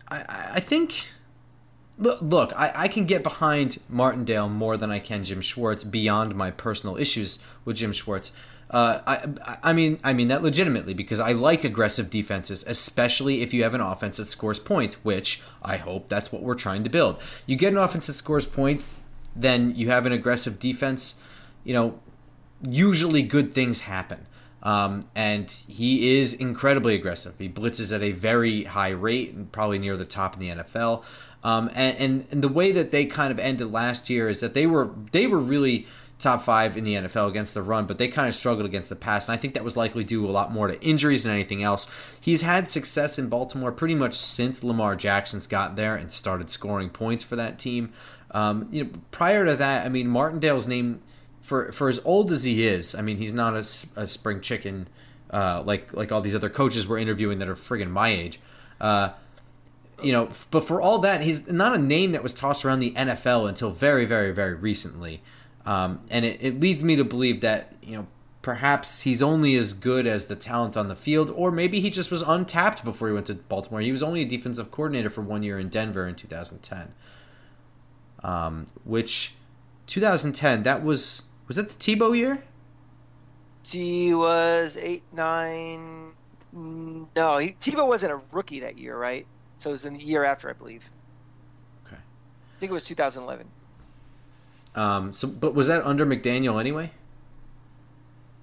I, 0.08 0.50
I, 0.54 0.60
think, 0.60 1.06
look, 1.96 2.20
look 2.20 2.52
I, 2.54 2.72
I, 2.74 2.88
can 2.88 3.06
get 3.06 3.22
behind 3.22 3.80
Martindale 3.88 4.48
more 4.48 4.76
than 4.76 4.90
I 4.90 4.98
can 4.98 5.24
Jim 5.24 5.40
Schwartz 5.40 5.84
beyond 5.84 6.34
my 6.34 6.50
personal 6.50 6.96
issues 6.98 7.38
with 7.64 7.76
Jim 7.76 7.92
Schwartz. 7.92 8.32
Uh, 8.72 9.00
I, 9.06 9.58
I 9.62 9.72
mean, 9.74 10.00
I 10.02 10.14
mean 10.14 10.28
that 10.28 10.42
legitimately 10.42 10.94
because 10.94 11.20
I 11.20 11.32
like 11.32 11.62
aggressive 11.62 12.08
defenses, 12.08 12.64
especially 12.66 13.42
if 13.42 13.52
you 13.52 13.62
have 13.64 13.74
an 13.74 13.82
offense 13.82 14.16
that 14.16 14.26
scores 14.26 14.58
points, 14.58 15.04
which 15.04 15.42
I 15.62 15.76
hope 15.76 16.08
that's 16.08 16.32
what 16.32 16.42
we're 16.42 16.54
trying 16.54 16.82
to 16.84 16.90
build. 16.90 17.20
You 17.44 17.56
get 17.56 17.72
an 17.72 17.78
offense 17.78 18.06
that 18.06 18.14
scores 18.14 18.46
points, 18.46 18.88
then 19.36 19.74
you 19.76 19.90
have 19.90 20.06
an 20.06 20.12
aggressive 20.12 20.58
defense. 20.58 21.16
You 21.64 21.74
know, 21.74 22.00
usually 22.62 23.22
good 23.22 23.54
things 23.54 23.80
happen. 23.80 24.26
Um, 24.62 25.02
and 25.14 25.50
he 25.50 26.18
is 26.18 26.32
incredibly 26.34 26.94
aggressive. 26.94 27.34
He 27.38 27.48
blitzes 27.48 27.94
at 27.94 28.00
a 28.00 28.12
very 28.12 28.64
high 28.64 28.90
rate 28.90 29.34
and 29.34 29.50
probably 29.50 29.78
near 29.78 29.96
the 29.96 30.04
top 30.04 30.34
in 30.34 30.40
the 30.40 30.62
NFL. 30.62 31.02
Um, 31.44 31.68
and, 31.74 31.96
and, 31.98 32.26
and 32.30 32.42
the 32.42 32.48
way 32.48 32.70
that 32.72 32.92
they 32.92 33.04
kind 33.04 33.32
of 33.32 33.38
ended 33.38 33.72
last 33.72 34.08
year 34.08 34.28
is 34.28 34.40
that 34.40 34.54
they 34.54 34.66
were 34.66 34.90
they 35.10 35.26
were 35.26 35.40
really 35.40 35.88
top 36.22 36.42
five 36.42 36.76
in 36.76 36.84
the 36.84 36.94
NFL 36.94 37.28
against 37.28 37.54
the 37.54 37.62
run, 37.62 37.86
but 37.86 37.98
they 37.98 38.08
kind 38.08 38.28
of 38.28 38.34
struggled 38.34 38.66
against 38.66 38.88
the 38.88 38.96
pass. 38.96 39.28
And 39.28 39.34
I 39.34 39.40
think 39.40 39.54
that 39.54 39.64
was 39.64 39.76
likely 39.76 40.04
due 40.04 40.26
a 40.26 40.30
lot 40.30 40.52
more 40.52 40.68
to 40.68 40.80
injuries 40.80 41.24
than 41.24 41.32
anything 41.32 41.62
else. 41.62 41.86
He's 42.20 42.42
had 42.42 42.68
success 42.68 43.18
in 43.18 43.28
Baltimore 43.28 43.72
pretty 43.72 43.94
much 43.94 44.14
since 44.14 44.62
Lamar 44.62 44.96
Jackson's 44.96 45.46
got 45.46 45.76
there 45.76 45.96
and 45.96 46.12
started 46.12 46.50
scoring 46.50 46.90
points 46.90 47.24
for 47.24 47.36
that 47.36 47.58
team. 47.58 47.92
Um, 48.30 48.68
you 48.70 48.84
know, 48.84 48.90
prior 49.10 49.44
to 49.44 49.56
that, 49.56 49.84
I 49.84 49.88
mean, 49.88 50.06
Martindale's 50.08 50.68
name 50.68 51.02
for 51.42 51.72
for 51.72 51.88
as 51.88 52.00
old 52.04 52.30
as 52.32 52.44
he 52.44 52.66
is, 52.66 52.94
I 52.94 53.02
mean, 53.02 53.16
he's 53.18 53.34
not 53.34 53.54
a, 53.54 53.66
a 54.00 54.08
spring 54.08 54.40
chicken 54.40 54.88
uh, 55.32 55.62
like 55.64 55.92
like 55.92 56.12
all 56.12 56.20
these 56.20 56.34
other 56.34 56.50
coaches 56.50 56.86
we're 56.86 56.98
interviewing 56.98 57.38
that 57.38 57.48
are 57.48 57.54
friggin' 57.54 57.90
my 57.90 58.10
age. 58.10 58.40
Uh, 58.80 59.10
you 60.02 60.12
know, 60.12 60.30
but 60.50 60.66
for 60.66 60.80
all 60.80 60.98
that, 60.98 61.22
he's 61.22 61.50
not 61.50 61.74
a 61.74 61.78
name 61.78 62.12
that 62.12 62.22
was 62.22 62.34
tossed 62.34 62.64
around 62.64 62.80
the 62.80 62.92
NFL 62.92 63.48
until 63.48 63.70
very, 63.70 64.04
very, 64.04 64.32
very 64.32 64.54
recently. 64.54 65.22
Um, 65.64 66.00
and 66.10 66.24
it, 66.24 66.42
it 66.42 66.60
leads 66.60 66.82
me 66.82 66.96
to 66.96 67.04
believe 67.04 67.40
that, 67.40 67.74
you 67.82 67.96
know, 67.96 68.06
perhaps 68.42 69.02
he's 69.02 69.22
only 69.22 69.56
as 69.56 69.72
good 69.72 70.06
as 70.06 70.26
the 70.26 70.34
talent 70.36 70.76
on 70.76 70.88
the 70.88 70.96
field, 70.96 71.30
or 71.30 71.50
maybe 71.50 71.80
he 71.80 71.88
just 71.88 72.10
was 72.10 72.22
untapped 72.22 72.84
before 72.84 73.08
he 73.08 73.14
went 73.14 73.26
to 73.26 73.34
Baltimore. 73.34 73.80
He 73.80 73.92
was 73.92 74.02
only 74.02 74.22
a 74.22 74.24
defensive 74.24 74.70
coordinator 74.70 75.08
for 75.08 75.22
one 75.22 75.42
year 75.42 75.58
in 75.58 75.68
Denver 75.68 76.06
in 76.06 76.16
2010, 76.16 76.92
um, 78.24 78.66
which 78.84 79.34
2010. 79.86 80.64
That 80.64 80.82
was 80.82 81.22
was 81.46 81.56
that 81.56 81.68
the 81.68 81.74
Tebow 81.74 82.16
year? 82.16 82.42
He 83.62 84.12
was 84.12 84.76
eight 84.76 85.04
nine. 85.12 86.12
No, 86.52 87.38
he, 87.38 87.56
Tebow 87.60 87.86
wasn't 87.86 88.12
a 88.12 88.20
rookie 88.32 88.60
that 88.60 88.76
year, 88.76 88.96
right? 88.98 89.26
So 89.56 89.70
it 89.70 89.74
was 89.74 89.86
in 89.86 89.94
the 89.94 90.04
year 90.04 90.24
after, 90.24 90.50
I 90.50 90.52
believe. 90.52 90.90
Okay. 91.86 91.96
I 91.96 92.60
think 92.60 92.70
it 92.70 92.74
was 92.74 92.84
2011. 92.84 93.46
Um. 94.74 95.12
So, 95.12 95.28
but 95.28 95.54
was 95.54 95.68
that 95.68 95.84
under 95.84 96.06
McDaniel 96.06 96.58
anyway? 96.60 96.90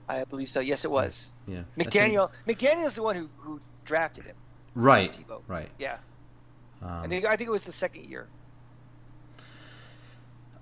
I 0.07 0.23
believe 0.23 0.49
so. 0.49 0.59
Yes, 0.59 0.85
it 0.85 0.91
was. 0.91 1.31
Yeah. 1.47 1.61
McDaniel. 1.77 2.31
Think... 2.45 2.59
McDaniel's 2.59 2.95
the 2.95 3.03
one 3.03 3.15
who, 3.15 3.29
who 3.37 3.61
drafted 3.85 4.25
him. 4.25 4.35
Right. 4.73 5.17
Right. 5.47 5.69
Yeah. 5.77 5.97
Um, 6.81 6.89
I 6.89 7.07
think 7.07 7.25
I 7.25 7.35
think 7.35 7.47
it 7.47 7.51
was 7.51 7.65
the 7.65 7.71
second 7.71 8.05
year. 8.05 8.27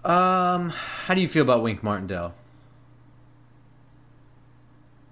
Um, 0.03 0.69
how 0.69 1.13
do 1.13 1.21
you 1.21 1.27
feel 1.27 1.43
about 1.43 1.63
Wink 1.63 1.84
Martindale? 1.84 2.34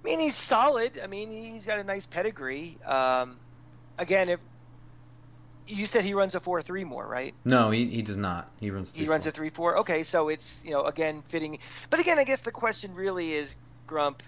I 0.04 0.08
mean, 0.08 0.20
he's 0.20 0.36
solid. 0.36 1.00
I 1.04 1.08
mean, 1.08 1.32
he's 1.32 1.66
got 1.66 1.80
a 1.80 1.84
nice 1.84 2.06
pedigree. 2.06 2.78
Um, 2.86 3.38
again, 3.98 4.30
if 4.30 4.40
you 5.68 5.86
said 5.86 6.04
he 6.04 6.14
runs 6.14 6.36
a 6.36 6.40
four 6.40 6.62
three 6.62 6.84
more, 6.84 7.06
right? 7.06 7.34
No, 7.44 7.72
he, 7.72 7.88
he 7.88 8.02
does 8.02 8.18
not. 8.18 8.50
He 8.60 8.70
runs. 8.70 8.94
He 8.94 9.06
runs 9.06 9.26
a 9.26 9.32
three 9.32 9.50
four. 9.50 9.80
Okay, 9.80 10.04
so 10.04 10.30
it's 10.30 10.64
you 10.66 10.72
know 10.72 10.84
again 10.84 11.22
fitting. 11.24 11.60
But 11.90 12.00
again, 12.00 12.20
I 12.20 12.24
guess 12.24 12.42
the 12.42 12.52
question 12.52 12.94
really 12.94 13.34
is, 13.34 13.56
Grump, 13.88 14.22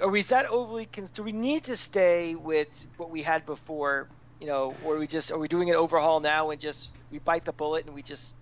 are 0.00 0.08
we 0.08 0.22
that 0.22 0.46
overly? 0.50 0.88
do 1.12 1.22
we 1.22 1.32
need 1.32 1.64
to 1.64 1.76
stay 1.76 2.34
with 2.34 2.86
what 2.96 3.10
we 3.10 3.22
had 3.22 3.46
before? 3.46 4.08
You 4.40 4.46
know, 4.46 4.74
or 4.84 4.96
are 4.96 4.98
we 4.98 5.06
just 5.06 5.30
are 5.30 5.38
we 5.38 5.48
doing 5.48 5.70
an 5.70 5.76
overhaul 5.76 6.20
now 6.20 6.50
and 6.50 6.60
just 6.60 6.90
we 7.10 7.18
bite 7.18 7.44
the 7.44 7.52
bullet 7.52 7.86
and 7.86 7.94
we 7.94 8.02
just 8.02 8.34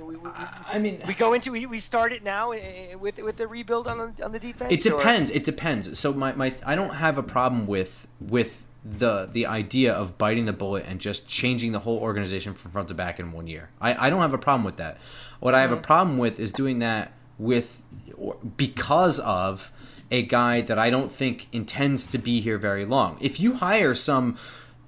we, 0.00 0.16
we, 0.16 0.30
I 0.66 0.78
mean, 0.80 1.00
we 1.06 1.14
go 1.14 1.34
into 1.34 1.52
we, 1.52 1.66
we 1.66 1.78
start 1.78 2.12
it 2.12 2.24
now 2.24 2.50
eh, 2.50 2.58
eh, 2.58 2.86
eh, 2.90 2.94
with 2.96 3.18
with 3.22 3.36
the 3.36 3.46
rebuild 3.46 3.86
on 3.86 3.98
the 3.98 4.24
on 4.24 4.32
the 4.32 4.40
defense. 4.40 4.72
It 4.72 4.82
depends. 4.82 5.30
Or? 5.30 5.34
It 5.34 5.44
depends. 5.44 5.98
So 5.98 6.12
my, 6.12 6.32
my 6.32 6.52
I 6.66 6.74
don't 6.74 6.94
have 6.94 7.16
a 7.16 7.22
problem 7.22 7.66
with 7.66 8.06
with 8.20 8.63
the 8.84 9.28
the 9.32 9.46
idea 9.46 9.92
of 9.92 10.18
biting 10.18 10.44
the 10.44 10.52
bullet 10.52 10.84
and 10.86 11.00
just 11.00 11.26
changing 11.26 11.72
the 11.72 11.80
whole 11.80 11.98
organization 11.98 12.52
from 12.54 12.70
front 12.70 12.88
to 12.88 12.94
back 12.94 13.18
in 13.18 13.32
one 13.32 13.46
year. 13.46 13.70
I, 13.80 14.06
I 14.06 14.10
don't 14.10 14.20
have 14.20 14.34
a 14.34 14.38
problem 14.38 14.64
with 14.64 14.76
that. 14.76 14.98
What 15.40 15.54
I 15.54 15.62
have 15.62 15.72
a 15.72 15.76
problem 15.76 16.18
with 16.18 16.38
is 16.38 16.52
doing 16.52 16.80
that 16.80 17.12
with 17.38 17.82
or 18.16 18.36
because 18.56 19.18
of 19.20 19.72
a 20.10 20.22
guy 20.22 20.60
that 20.60 20.78
I 20.78 20.90
don't 20.90 21.10
think 21.10 21.48
intends 21.50 22.06
to 22.08 22.18
be 22.18 22.40
here 22.40 22.58
very 22.58 22.84
long. 22.84 23.16
If 23.20 23.40
you 23.40 23.54
hire 23.54 23.94
some 23.94 24.36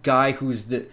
guy 0.02 0.32
who's 0.32 0.66
the 0.66 0.86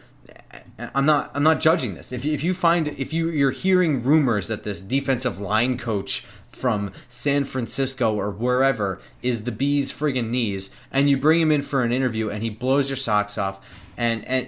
I'm 0.80 1.06
not 1.06 1.32
I'm 1.34 1.44
not 1.44 1.60
judging 1.60 1.96
this. 1.96 2.12
If 2.12 2.26
if 2.26 2.44
you 2.44 2.54
find 2.54 2.88
if 2.88 3.12
you 3.12 3.30
you're 3.30 3.52
hearing 3.52 4.02
rumors 4.02 4.48
that 4.48 4.63
this 4.63 4.82
defensive 4.82 5.39
line 5.39 5.78
coach 5.78 6.26
from 6.56 6.92
San 7.10 7.44
Francisco 7.44 8.13
or 8.13 8.32
wherever 8.32 9.00
is 9.22 9.44
the 9.44 9.52
bee's 9.52 9.92
friggin' 9.92 10.30
knees, 10.30 10.70
and 10.92 11.10
you 11.10 11.18
bring 11.18 11.42
him 11.42 11.52
in 11.52 11.62
for 11.62 11.84
an 11.84 11.92
interview 11.92 12.30
and 12.30 12.44
he 12.44 12.50
blows 12.50 12.89
your 12.89 12.98
socks 12.98 13.38
off, 13.38 13.60
and 13.98 14.26
and 14.26 14.48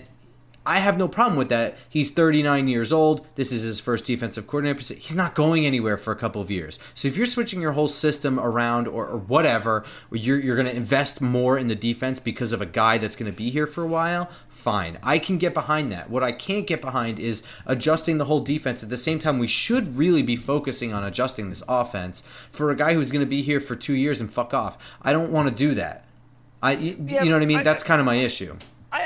I 0.66 0.80
have 0.80 0.98
no 0.98 1.08
problem 1.08 1.38
with 1.38 1.50
that. 1.50 1.78
He's 1.88 2.10
39 2.10 2.68
years 2.68 2.92
old. 2.92 3.26
This 3.36 3.52
is 3.52 3.62
his 3.62 3.80
first 3.80 4.06
defensive 4.06 4.48
coordinator. 4.48 4.96
He's 4.96 5.16
not 5.16 5.36
going 5.36 5.66
anywhere 5.66 5.96
for 5.96 6.12
a 6.12 6.16
couple 6.16 6.42
of 6.42 6.50
years. 6.50 6.80
So 6.96 7.08
if 7.08 7.16
you're 7.16 7.28
switching 7.28 7.62
your 7.62 7.74
whole 7.74 7.88
system 7.88 8.40
around 8.40 8.88
or, 8.88 9.06
or 9.06 9.18
whatever, 9.18 9.86
or 10.12 10.18
you're, 10.18 10.40
you're 10.40 10.56
going 10.56 10.68
to 10.68 10.76
invest 10.76 11.22
more 11.22 11.58
in 11.58 11.68
the 11.68 11.76
defense 11.76 12.20
because 12.20 12.52
of 12.52 12.62
a 12.62 12.66
guy 12.66 12.98
that's 12.98 13.16
going 13.16 13.32
to 13.32 13.36
be 13.36 13.52
here 13.52 13.68
for 13.68 13.84
a 13.84 13.88
while, 13.88 14.28
fine. 14.50 14.98
I 15.04 15.20
can 15.20 15.38
get 15.38 15.54
behind 15.54 15.92
that. 15.92 16.10
What 16.10 16.24
I 16.24 16.32
can't 16.32 16.66
get 16.66 16.82
behind 16.82 17.20
is 17.20 17.44
adjusting 17.68 18.18
the 18.18 18.26
whole 18.26 18.40
defense. 18.40 18.82
At 18.82 18.90
the 18.90 18.98
same 18.98 19.20
time, 19.20 19.38
we 19.38 19.48
should 19.48 19.96
really 19.96 20.24
be 20.24 20.36
focusing 20.36 20.92
on 20.92 21.04
adjusting 21.04 21.52
this 21.52 21.62
offense 21.68 22.24
for 22.52 22.72
a 22.72 22.76
guy 22.76 22.96
who's 22.96 23.12
going 23.12 23.24
to 23.24 23.30
be 23.30 23.44
here 23.44 23.62
for 23.62 23.76
two 23.76 23.94
years 23.94 24.20
and 24.20 24.34
fuck 24.34 24.56
off. 24.56 24.80
I 25.04 25.14
don't 25.14 25.32
want 25.32 25.48
to 25.50 25.54
do 25.54 25.76
that. 25.76 26.06
I, 26.64 26.72
you, 26.72 27.06
yeah, 27.08 27.22
you 27.22 27.30
know 27.30 27.36
what 27.36 27.44
I 27.44 27.46
mean? 27.46 27.60
I, 27.60 27.64
That's 27.64 27.84
kind 27.84 28.00
of 28.00 28.06
my 28.06 28.16
issue. 28.16 28.58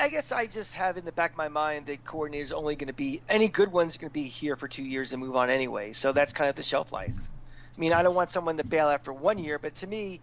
I, 0.10 0.12
guess 0.12 0.32
I 0.32 0.48
just 0.48 0.74
have 0.74 0.98
in 0.98 1.06
the 1.06 1.12
back 1.12 1.34
of 1.34 1.38
my 1.38 1.50
mind 1.50 1.86
that 1.86 2.04
coordinator's 2.04 2.52
only 2.52 2.76
going 2.76 2.88
to 2.88 2.93
be 2.93 3.22
any 3.30 3.48
good 3.48 3.72
one's 3.72 4.00
going 4.00 4.10
to 4.10 4.13
be 4.13 4.24
here 4.24 4.56
for 4.56 4.67
two 4.67 4.82
years 4.82 5.13
and 5.13 5.22
move 5.22 5.36
on 5.36 5.52
anyway. 5.52 5.93
So 5.93 6.13
that's 6.13 6.34
kind 6.34 6.50
of 6.50 6.56
the 6.56 6.63
shelf 6.63 6.91
life. 6.91 7.13
I 7.13 7.80
mean, 7.80 7.93
I 7.93 8.02
don't 8.02 8.15
want 8.15 8.32
someone 8.32 8.58
to 8.58 8.63
bail 8.63 8.89
after 8.89 9.13
one 9.13 9.38
year, 9.38 9.60
but 9.60 9.76
to 9.76 9.88
me, 9.88 10.19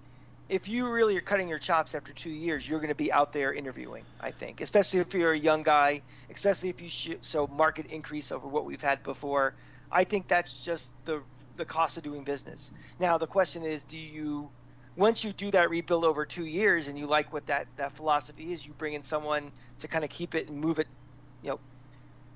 if 0.49 0.68
you 0.68 0.90
really 0.90 1.16
are 1.16 1.20
cutting 1.20 1.49
your 1.49 1.61
chops 1.61 1.94
after 1.94 2.12
two 2.12 2.31
years, 2.31 2.68
you're 2.68 2.81
going 2.81 2.88
to 2.88 2.96
be 2.96 3.12
out 3.12 3.33
there 3.33 3.55
interviewing. 3.55 4.03
I 4.20 4.33
think, 4.33 4.61
especially 4.61 4.99
if 4.99 5.14
you're 5.14 5.31
a 5.31 5.38
young 5.38 5.62
guy, 5.62 6.03
especially 6.31 6.70
if 6.70 6.83
you 6.83 6.88
sh- 6.88 7.18
so 7.20 7.46
market 7.46 7.87
increase 7.87 8.33
over 8.33 8.49
what 8.49 8.64
we've 8.64 8.83
had 8.83 9.05
before. 9.05 9.55
I 9.92 10.03
think 10.03 10.27
that's 10.27 10.64
just 10.64 10.92
the 11.05 11.22
the 11.57 11.64
cost 11.64 11.96
of 11.96 12.03
doing 12.03 12.25
business. 12.25 12.72
Now 12.99 13.18
the 13.18 13.29
question 13.29 13.62
is, 13.62 13.85
do 13.85 13.99
you 13.99 14.51
once 14.97 15.23
you 15.23 15.33
do 15.33 15.51
that 15.51 15.71
rebuild 15.71 16.05
over 16.05 16.25
two 16.25 16.47
years 16.47 16.89
and 16.89 16.99
you 16.99 17.07
like 17.07 17.33
what 17.33 17.47
that 17.47 17.67
that 17.77 17.93
philosophy 17.93 18.53
is, 18.53 18.67
you 18.67 18.73
bring 18.79 18.95
in 18.95 19.03
someone 19.03 19.51
to 19.79 19.89
kind 19.89 20.05
of 20.05 20.11
keep 20.11 20.35
it 20.35 20.49
and 20.49 20.59
move 20.59 20.79
it, 20.79 20.89
you 21.43 21.51
know, 21.51 21.61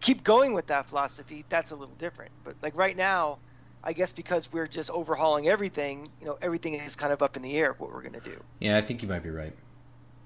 keep 0.01 0.23
going 0.25 0.53
with 0.53 0.67
that 0.67 0.87
philosophy. 0.87 1.45
That's 1.49 1.71
a 1.71 1.77
little 1.77 1.95
different. 1.97 2.31
But 2.45 2.55
like 2.63 2.77
right 2.77 2.97
now 2.97 3.39
I 3.83 3.93
guess 3.93 4.13
because 4.13 4.53
we're 4.53 4.67
just 4.67 4.91
overhauling 4.91 5.49
everything, 5.49 6.11
you 6.21 6.27
know, 6.27 6.39
everything 6.43 6.75
is 6.75 6.97
kind 6.97 7.13
of 7.13 7.23
up 7.23 7.37
in 7.37 7.43
the 7.43 7.57
air 7.57 7.71
of 7.71 7.81
what 7.81 7.93
we're 7.93 8.03
going 8.03 8.13
to 8.13 8.21
do. 8.21 8.39
Yeah, 8.59 8.77
I 8.77 8.83
think 8.83 9.03
you 9.03 9.09
might 9.09 9.23
be 9.23 9.31
right. 9.31 9.55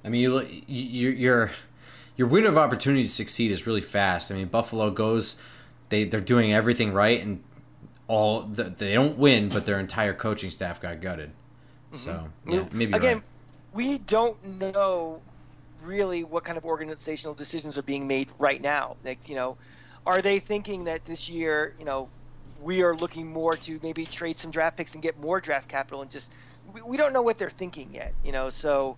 I 0.04 0.08
mean, 0.08 0.20
you, 0.20 0.40
you 0.66 1.10
your 1.10 1.52
your 2.16 2.28
window 2.28 2.50
of 2.50 2.58
opportunity 2.58 3.04
to 3.04 3.08
succeed 3.08 3.50
is 3.50 3.66
really 3.66 3.80
fast. 3.80 4.30
I 4.30 4.34
mean, 4.34 4.48
Buffalo 4.48 4.90
goes, 4.90 5.36
they 5.88 6.04
they're 6.04 6.20
doing 6.20 6.52
everything 6.52 6.92
right, 6.92 7.22
and 7.22 7.42
all 8.06 8.42
the, 8.42 8.64
they 8.64 8.92
don't 8.92 9.16
win, 9.16 9.48
but 9.48 9.66
their 9.66 9.78
entire 9.78 10.12
coaching 10.12 10.50
staff 10.50 10.80
got 10.80 11.00
gutted. 11.00 11.30
Mm-hmm. 11.94 12.04
So 12.04 12.28
yeah, 12.46 12.64
maybe 12.72 12.92
again, 12.92 13.16
right. 13.16 13.24
we 13.72 13.98
don't 13.98 14.42
know 14.60 15.20
really 15.82 16.24
what 16.24 16.44
kind 16.44 16.58
of 16.58 16.64
organizational 16.64 17.34
decisions 17.34 17.78
are 17.78 17.82
being 17.82 18.06
made 18.06 18.28
right 18.38 18.60
now. 18.60 18.96
Like 19.04 19.28
you 19.28 19.34
know, 19.34 19.56
are 20.06 20.20
they 20.22 20.38
thinking 20.38 20.84
that 20.84 21.04
this 21.04 21.28
year, 21.28 21.74
you 21.78 21.84
know, 21.84 22.08
we 22.62 22.82
are 22.82 22.94
looking 22.96 23.32
more 23.32 23.56
to 23.56 23.78
maybe 23.82 24.04
trade 24.06 24.38
some 24.38 24.50
draft 24.50 24.76
picks 24.76 24.94
and 24.94 25.02
get 25.02 25.18
more 25.20 25.40
draft 25.40 25.68
capital 25.68 26.02
and 26.02 26.10
just 26.10 26.32
we, 26.72 26.82
we 26.82 26.96
don't 26.96 27.12
know 27.12 27.22
what 27.22 27.38
they're 27.38 27.50
thinking 27.50 27.88
yet, 27.92 28.12
you 28.24 28.32
know. 28.32 28.50
So 28.50 28.96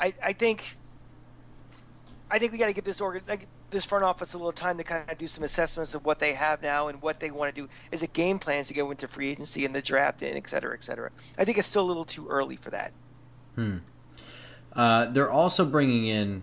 I, 0.00 0.12
I 0.22 0.32
think 0.32 0.64
I 2.30 2.38
think 2.38 2.52
we 2.52 2.58
got 2.58 2.66
to 2.66 2.72
give 2.72 2.84
this 2.84 3.00
organ 3.00 3.22
like, 3.28 3.46
this 3.74 3.84
front 3.84 4.04
office 4.04 4.34
a 4.34 4.38
little 4.38 4.52
time 4.52 4.78
to 4.78 4.84
kind 4.84 5.08
of 5.10 5.18
do 5.18 5.26
some 5.26 5.44
assessments 5.44 5.94
of 5.94 6.04
what 6.04 6.18
they 6.18 6.32
have 6.32 6.62
now 6.62 6.88
and 6.88 7.00
what 7.02 7.20
they 7.20 7.30
want 7.30 7.54
to 7.54 7.62
do 7.62 7.68
as 7.92 8.02
a 8.02 8.06
game 8.08 8.38
plan 8.38 8.64
to 8.64 8.74
go 8.74 8.90
into 8.90 9.06
free 9.06 9.28
agency 9.28 9.64
and 9.64 9.74
the 9.74 9.82
draft 9.82 10.22
and 10.22 10.36
et 10.36 10.48
cetera, 10.48 10.74
et 10.74 10.82
cetera. 10.82 11.10
I 11.36 11.44
think 11.44 11.58
it's 11.58 11.68
still 11.68 11.84
a 11.84 11.88
little 11.88 12.04
too 12.04 12.26
early 12.28 12.56
for 12.56 12.70
that. 12.70 12.92
Hmm. 13.54 13.78
Uh, 14.72 15.06
they're 15.06 15.30
also 15.30 15.64
bringing 15.64 16.06
in 16.06 16.42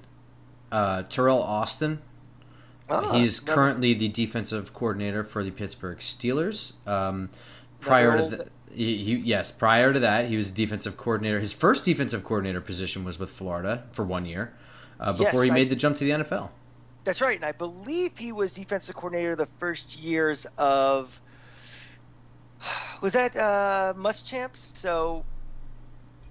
uh, 0.71 1.03
Teryl 1.03 1.41
Austin 1.41 2.01
Oh, 2.91 3.17
He's 3.17 3.39
currently 3.39 3.93
the 3.93 4.09
defensive 4.09 4.73
coordinator 4.73 5.23
for 5.23 5.43
the 5.43 5.51
Pittsburgh 5.51 5.99
Steelers. 5.99 6.73
Um, 6.85 7.29
prior 7.79 8.17
to 8.17 8.35
the, 8.35 8.49
he, 8.73 8.97
he, 8.97 9.15
yes, 9.15 9.51
prior 9.51 9.93
to 9.93 9.99
that, 9.99 10.27
he 10.27 10.35
was 10.35 10.51
defensive 10.51 10.97
coordinator. 10.97 11.39
His 11.39 11.53
first 11.53 11.85
defensive 11.85 12.23
coordinator 12.23 12.59
position 12.59 13.05
was 13.05 13.17
with 13.17 13.29
Florida 13.29 13.85
for 13.93 14.03
one 14.03 14.25
year 14.25 14.53
uh, 14.99 15.13
before 15.13 15.45
yes, 15.45 15.45
he 15.45 15.51
made 15.51 15.69
the 15.69 15.75
jump 15.75 15.97
to 15.97 16.03
the 16.03 16.11
NFL. 16.11 16.49
That's 17.03 17.21
right, 17.21 17.35
and 17.35 17.45
I 17.45 17.51
believe 17.51 18.17
he 18.17 18.31
was 18.31 18.53
defensive 18.53 18.95
coordinator 18.95 19.35
the 19.35 19.47
first 19.59 19.99
years 19.99 20.45
of 20.57 21.19
was 23.01 23.13
that 23.13 23.35
uh, 23.35 23.93
Muschamps. 23.97 24.77
So 24.77 25.25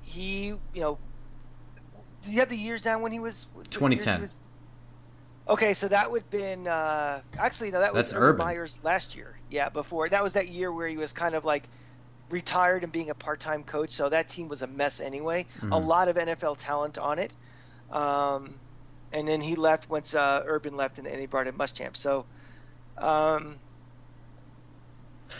he, 0.03 0.55
you 0.75 0.81
know, 0.81 0.99
did 2.23 2.33
you 2.33 2.41
have 2.41 2.49
the 2.49 2.57
years 2.57 2.83
down 2.83 3.03
when 3.03 3.13
he 3.13 3.19
was 3.19 3.47
2010? 3.71 4.29
Okay, 5.49 5.75
so 5.75 5.89
that 5.89 6.11
would 6.11 6.23
have 6.23 6.31
been 6.31 6.67
uh, 6.69 7.21
actually 7.37 7.73
no, 7.73 7.81
that 7.81 7.93
was 7.93 8.13
Urban, 8.13 8.23
Urban 8.23 8.47
Meyer's 8.47 8.79
last 8.85 9.17
year. 9.17 9.37
Yeah, 9.51 9.69
before 9.69 10.09
that 10.09 10.23
was 10.23 10.35
that 10.35 10.49
year 10.49 10.73
where 10.73 10.87
he 10.87 10.97
was 10.97 11.13
kind 11.13 11.35
of 11.35 11.45
like 11.45 11.65
retired 12.31 12.85
and 12.85 12.93
being 12.93 13.11
a 13.11 13.15
part-time 13.15 13.65
coach. 13.65 13.91
So 13.91 14.09
that 14.09 14.29
team 14.29 14.49
was 14.49 14.63
a 14.63 14.69
mess 14.69 15.01
anyway. 15.01 15.47
Mm-hmm. 15.57 15.73
A 15.73 15.79
lot 15.79 16.09
of 16.09 16.17
NFL 16.17 16.57
talent 16.59 16.99
on 16.99 17.19
it, 17.19 17.33
um, 17.91 18.55
and 19.13 19.27
then 19.27 19.41
he 19.41 19.57
left 19.57 19.89
once 19.91 20.15
uh, 20.15 20.43
Urban 20.47 20.77
left, 20.77 20.99
and, 20.99 21.07
and 21.07 21.21
he 21.21 21.27
brought 21.27 21.47
in 21.47 21.55
Muschamp. 21.55 21.97
So. 21.97 22.25
Um, 22.99 23.57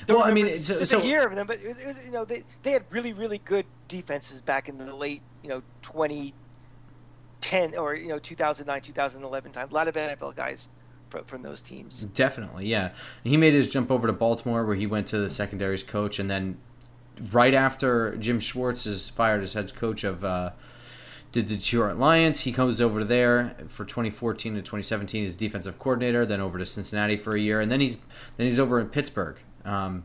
well, 0.09 0.23
I 0.23 0.33
mean, 0.33 0.47
it's, 0.47 0.89
so, 0.89 1.01
a 1.01 1.05
year 1.05 1.27
of 1.27 1.35
them, 1.35 1.49
but 1.49 1.61
it 1.61 1.67
was, 1.67 1.79
it 1.79 1.87
was, 1.87 2.05
you 2.05 2.13
know 2.13 2.25
they 2.25 2.45
they 2.63 2.71
had 2.71 2.85
really 2.91 3.13
really 3.13 3.39
good 3.39 3.67
defenses 3.89 4.41
back 4.41 4.69
in 4.69 4.79
the 4.79 4.95
late 4.95 5.21
you 5.43 5.49
know 5.49 5.63
20 5.83 6.33
10 7.41 7.77
or 7.77 7.95
you 7.95 8.09
know 8.09 8.19
2009 8.19 8.81
2011 8.81 9.53
time 9.53 9.69
a 9.71 9.75
lot 9.75 9.89
of 9.89 9.95
nfl 9.95 10.35
guys 10.35 10.69
from, 11.09 11.25
from 11.25 11.43
those 11.43 11.61
teams 11.61 12.05
definitely 12.15 12.67
yeah 12.67 12.91
he 13.25 13.37
made 13.37 13.55
his 13.55 13.69
jump 13.69 13.91
over 13.91 14.07
to 14.07 14.13
baltimore 14.13 14.65
where 14.65 14.77
he 14.77 14.87
went 14.87 15.07
to 15.07 15.19
the 15.19 15.31
secondaries 15.31 15.83
coach 15.83 16.19
and 16.19 16.31
then 16.31 16.59
right 17.33 17.55
after 17.55 18.17
jim 18.17 18.39
schwartz 18.39 18.87
is 18.87 19.09
fired 19.11 19.43
as 19.43 19.55
head 19.55 19.75
coach 19.75 20.05
of 20.05 20.25
uh, 20.25 20.51
the 21.33 21.43
Detroit 21.43 21.97
Lions. 21.97 22.41
He 22.41 22.53
comes 22.53 22.81
over 22.81 23.05
there 23.05 23.57
for 23.69 23.85
2014 23.85 24.55
to 24.55 24.61
2017 24.61 25.25
as 25.25 25.37
defensive 25.37 25.79
coordinator. 25.79 26.27
Then 26.27 26.41
over 26.41 26.59
to 26.59 26.67
Cincinnati 26.67 27.17
for 27.17 27.35
a 27.35 27.41
year, 27.41 27.61
and 27.61 27.71
then 27.71 27.81
he's 27.81 27.99
then 28.37 28.47
he's 28.47 28.59
over 28.59 28.81
in 28.81 28.89
Pittsburgh. 28.89 29.37
Um, 29.65 30.05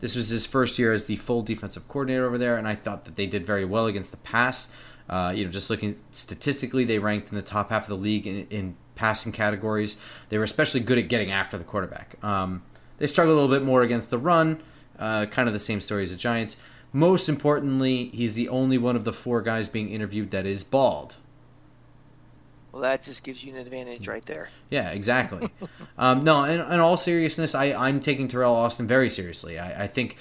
This 0.00 0.16
was 0.16 0.28
his 0.30 0.46
first 0.46 0.78
year 0.78 0.92
as 0.92 1.04
the 1.06 1.16
full 1.16 1.42
defensive 1.42 1.86
coordinator 1.88 2.26
over 2.26 2.38
there, 2.38 2.56
and 2.56 2.66
I 2.66 2.74
thought 2.74 3.04
that 3.04 3.16
they 3.16 3.26
did 3.26 3.44
very 3.46 3.64
well 3.64 3.86
against 3.86 4.10
the 4.12 4.16
pass. 4.18 4.70
Uh, 5.08 5.32
you 5.34 5.44
know, 5.44 5.50
just 5.50 5.68
looking 5.68 6.00
statistically, 6.12 6.84
they 6.84 6.98
ranked 6.98 7.30
in 7.30 7.36
the 7.36 7.42
top 7.42 7.70
half 7.70 7.82
of 7.82 7.88
the 7.88 7.96
league 7.96 8.26
in, 8.26 8.46
in 8.48 8.76
passing 8.94 9.32
categories. 9.32 9.96
They 10.28 10.38
were 10.38 10.44
especially 10.44 10.80
good 10.80 10.98
at 10.98 11.08
getting 11.08 11.30
after 11.32 11.58
the 11.58 11.64
quarterback. 11.64 12.16
Um, 12.22 12.62
they 12.98 13.08
struggled 13.08 13.36
a 13.36 13.40
little 13.40 13.54
bit 13.54 13.64
more 13.64 13.82
against 13.82 14.10
the 14.10 14.18
run. 14.18 14.62
Uh, 14.98 15.26
kind 15.26 15.48
of 15.48 15.52
the 15.54 15.60
same 15.60 15.80
story 15.80 16.04
as 16.04 16.10
the 16.12 16.16
Giants. 16.16 16.56
Most 16.92 17.28
importantly, 17.28 18.06
he's 18.12 18.34
the 18.34 18.48
only 18.48 18.78
one 18.78 18.96
of 18.96 19.04
the 19.04 19.12
four 19.12 19.42
guys 19.42 19.68
being 19.68 19.90
interviewed 19.90 20.30
that 20.32 20.46
is 20.46 20.64
bald. 20.64 21.16
Well, 22.72 22.82
that 22.82 23.02
just 23.02 23.24
gives 23.24 23.44
you 23.44 23.52
an 23.52 23.58
advantage 23.58 24.06
right 24.06 24.24
there. 24.26 24.48
Yeah, 24.70 24.90
exactly. 24.90 25.50
um, 25.98 26.24
no, 26.24 26.44
in, 26.44 26.60
in, 26.60 26.80
all 26.80 26.96
seriousness, 26.96 27.54
I, 27.54 27.72
I'm 27.72 27.98
taking 28.00 28.28
Teryl 28.28 28.52
Austin 28.52 28.86
very 28.86 29.10
seriously. 29.10 29.58
I, 29.58 29.84
I 29.84 29.86
think, 29.86 30.16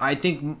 I 0.00 0.14
think 0.14 0.58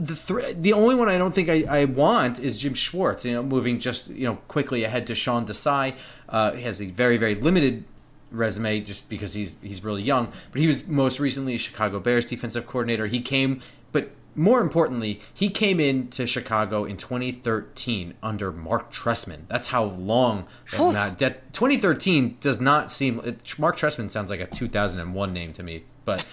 the 0.00 0.14
th- 0.14 0.56
the 0.58 0.72
only 0.72 0.94
one 0.94 1.08
I 1.08 1.18
don't 1.18 1.34
think 1.34 1.48
I, 1.48 1.64
I 1.68 1.84
want 1.84 2.38
is 2.38 2.56
Jim 2.56 2.74
Schwartz. 2.74 3.24
You 3.24 3.34
know, 3.34 3.42
moving 3.42 3.78
just 3.78 4.08
you 4.08 4.26
know 4.26 4.36
quickly 4.48 4.84
ahead 4.84 5.06
to 5.08 5.14
Sean 5.14 5.46
Desai. 5.46 5.94
Uh, 6.28 6.52
he 6.52 6.62
has 6.62 6.80
a 6.80 6.86
very 6.86 7.16
very 7.16 7.34
limited 7.34 7.84
resume 8.30 8.80
just 8.80 9.08
because 9.08 9.34
he's 9.34 9.56
he's 9.62 9.84
really 9.84 10.02
young. 10.02 10.32
But 10.52 10.60
he 10.60 10.66
was 10.66 10.86
most 10.88 11.20
recently 11.20 11.54
a 11.54 11.58
Chicago 11.58 12.00
Bears 12.00 12.26
defensive 12.26 12.66
coordinator. 12.66 13.06
He 13.06 13.20
came, 13.20 13.60
but 13.92 14.10
more 14.34 14.60
importantly, 14.60 15.20
he 15.34 15.50
came 15.50 15.80
into 15.80 16.26
Chicago 16.26 16.84
in 16.84 16.96
2013 16.96 18.14
under 18.22 18.52
Marc 18.52 18.92
Trestman. 18.92 19.40
That's 19.48 19.68
how 19.68 19.84
long 19.84 20.46
that, 20.92 21.18
that 21.18 21.52
2013 21.52 22.38
does 22.40 22.60
not 22.60 22.92
seem. 22.92 23.20
It, 23.24 23.58
Marc 23.58 23.76
Trestman 23.76 24.10
sounds 24.10 24.30
like 24.30 24.40
a 24.40 24.46
2001 24.46 25.32
name 25.32 25.52
to 25.54 25.62
me, 25.62 25.84
but 26.04 26.24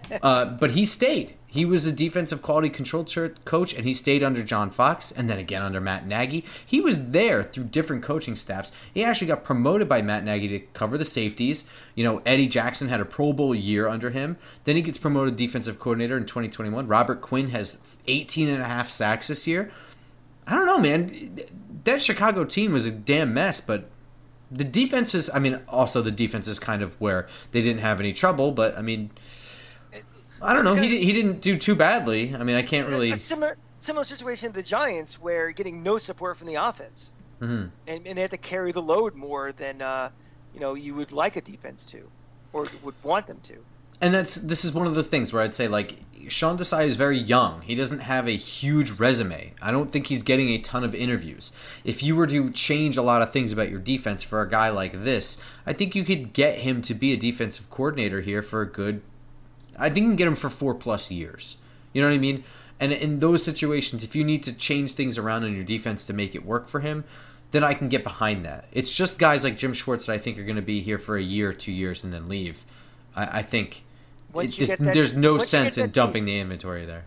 uh, 0.22 0.46
but 0.46 0.72
he 0.72 0.84
stayed. 0.84 1.34
He 1.54 1.64
was 1.64 1.84
the 1.84 1.92
defensive 1.92 2.42
quality 2.42 2.68
control 2.68 3.06
coach, 3.44 3.74
and 3.74 3.86
he 3.86 3.94
stayed 3.94 4.24
under 4.24 4.42
John 4.42 4.72
Fox, 4.72 5.12
and 5.12 5.30
then 5.30 5.38
again 5.38 5.62
under 5.62 5.80
Matt 5.80 6.04
Nagy. 6.04 6.44
He 6.66 6.80
was 6.80 7.10
there 7.10 7.44
through 7.44 7.66
different 7.66 8.02
coaching 8.02 8.34
staffs. 8.34 8.72
He 8.92 9.04
actually 9.04 9.28
got 9.28 9.44
promoted 9.44 9.88
by 9.88 10.02
Matt 10.02 10.24
Nagy 10.24 10.48
to 10.48 10.58
cover 10.72 10.98
the 10.98 11.04
safeties. 11.04 11.68
You 11.94 12.02
know, 12.02 12.22
Eddie 12.26 12.48
Jackson 12.48 12.88
had 12.88 13.00
a 13.00 13.04
Pro 13.04 13.32
Bowl 13.32 13.54
year 13.54 13.86
under 13.86 14.10
him. 14.10 14.36
Then 14.64 14.74
he 14.74 14.82
gets 14.82 14.98
promoted 14.98 15.36
defensive 15.36 15.78
coordinator 15.78 16.16
in 16.16 16.26
2021. 16.26 16.88
Robert 16.88 17.20
Quinn 17.22 17.50
has 17.50 17.78
18 18.08 18.48
and 18.48 18.60
a 18.60 18.66
half 18.66 18.90
sacks 18.90 19.28
this 19.28 19.46
year. 19.46 19.70
I 20.48 20.56
don't 20.56 20.66
know, 20.66 20.80
man. 20.80 21.38
That 21.84 22.02
Chicago 22.02 22.44
team 22.44 22.72
was 22.72 22.84
a 22.84 22.90
damn 22.90 23.32
mess, 23.32 23.60
but 23.60 23.88
the 24.50 24.64
defense 24.64 25.14
is, 25.14 25.30
I 25.32 25.38
mean, 25.38 25.60
also 25.68 26.02
the 26.02 26.10
defense 26.10 26.48
is 26.48 26.58
kind 26.58 26.82
of 26.82 27.00
where 27.00 27.28
they 27.52 27.62
didn't 27.62 27.82
have 27.82 28.00
any 28.00 28.12
trouble, 28.12 28.50
but 28.50 28.76
I 28.76 28.82
mean, 28.82 29.10
I 30.44 30.52
don't 30.52 30.64
know. 30.64 30.74
He, 30.74 31.04
he 31.04 31.12
didn't 31.12 31.40
do 31.40 31.56
too 31.56 31.74
badly. 31.74 32.34
I 32.34 32.44
mean, 32.44 32.56
I 32.56 32.62
can't 32.62 32.88
really. 32.88 33.10
A 33.10 33.16
similar 33.16 33.56
similar 33.78 34.04
situation 34.04 34.50
to 34.50 34.54
the 34.54 34.62
Giants, 34.62 35.20
where 35.20 35.50
getting 35.52 35.82
no 35.82 35.98
support 35.98 36.36
from 36.36 36.46
the 36.46 36.54
offense, 36.54 37.12
mm-hmm. 37.40 37.66
and, 37.86 38.06
and 38.06 38.18
they 38.18 38.22
had 38.22 38.30
to 38.30 38.38
carry 38.38 38.72
the 38.72 38.82
load 38.82 39.14
more 39.14 39.52
than 39.52 39.80
uh, 39.82 40.10
you 40.52 40.60
know 40.60 40.74
you 40.74 40.94
would 40.94 41.12
like 41.12 41.36
a 41.36 41.40
defense 41.40 41.86
to, 41.86 42.08
or 42.52 42.66
would 42.82 42.94
want 43.02 43.26
them 43.26 43.40
to. 43.44 43.56
And 44.00 44.12
that's 44.12 44.34
this 44.34 44.64
is 44.64 44.72
one 44.72 44.86
of 44.86 44.94
the 44.94 45.04
things 45.04 45.32
where 45.32 45.42
I'd 45.42 45.54
say 45.54 45.68
like 45.68 45.96
Sean 46.28 46.58
Desai 46.58 46.86
is 46.86 46.96
very 46.96 47.18
young. 47.18 47.62
He 47.62 47.74
doesn't 47.74 48.00
have 48.00 48.26
a 48.26 48.36
huge 48.36 48.92
resume. 48.92 49.54
I 49.62 49.70
don't 49.70 49.90
think 49.90 50.08
he's 50.08 50.22
getting 50.22 50.48
a 50.50 50.58
ton 50.58 50.84
of 50.84 50.94
interviews. 50.94 51.52
If 51.84 52.02
you 52.02 52.16
were 52.16 52.26
to 52.26 52.50
change 52.50 52.96
a 52.96 53.02
lot 53.02 53.22
of 53.22 53.32
things 53.32 53.52
about 53.52 53.70
your 53.70 53.80
defense 53.80 54.22
for 54.22 54.42
a 54.42 54.48
guy 54.48 54.68
like 54.70 55.04
this, 55.04 55.40
I 55.66 55.72
think 55.72 55.94
you 55.94 56.04
could 56.04 56.32
get 56.32 56.60
him 56.60 56.82
to 56.82 56.94
be 56.94 57.12
a 57.12 57.16
defensive 57.16 57.70
coordinator 57.70 58.20
here 58.20 58.42
for 58.42 58.62
a 58.62 58.70
good 58.70 59.02
I 59.78 59.90
think 59.90 60.04
you 60.04 60.10
can 60.10 60.16
get 60.16 60.28
him 60.28 60.36
for 60.36 60.50
four 60.50 60.74
plus 60.74 61.10
years. 61.10 61.58
You 61.92 62.02
know 62.02 62.08
what 62.08 62.14
I 62.14 62.18
mean? 62.18 62.44
And 62.80 62.92
in 62.92 63.20
those 63.20 63.42
situations, 63.42 64.02
if 64.02 64.16
you 64.16 64.24
need 64.24 64.42
to 64.44 64.52
change 64.52 64.92
things 64.92 65.16
around 65.16 65.44
in 65.44 65.54
your 65.54 65.64
defense 65.64 66.04
to 66.06 66.12
make 66.12 66.34
it 66.34 66.44
work 66.44 66.68
for 66.68 66.80
him, 66.80 67.04
then 67.52 67.62
I 67.62 67.74
can 67.74 67.88
get 67.88 68.02
behind 68.02 68.44
that. 68.44 68.66
It's 68.72 68.92
just 68.92 69.18
guys 69.18 69.44
like 69.44 69.56
Jim 69.56 69.72
Schwartz 69.72 70.06
that 70.06 70.12
I 70.12 70.18
think 70.18 70.38
are 70.38 70.44
going 70.44 70.56
to 70.56 70.62
be 70.62 70.80
here 70.80 70.98
for 70.98 71.16
a 71.16 71.22
year, 71.22 71.52
two 71.52 71.70
years, 71.70 72.02
and 72.02 72.12
then 72.12 72.28
leave. 72.28 72.64
I, 73.14 73.38
I 73.38 73.42
think 73.42 73.84
it, 74.34 74.66
that, 74.66 74.80
there's 74.80 75.16
no 75.16 75.38
sense 75.38 75.78
in 75.78 75.90
dumping 75.90 76.24
taste, 76.24 76.26
the 76.26 76.40
inventory 76.40 76.84
there. 76.84 77.04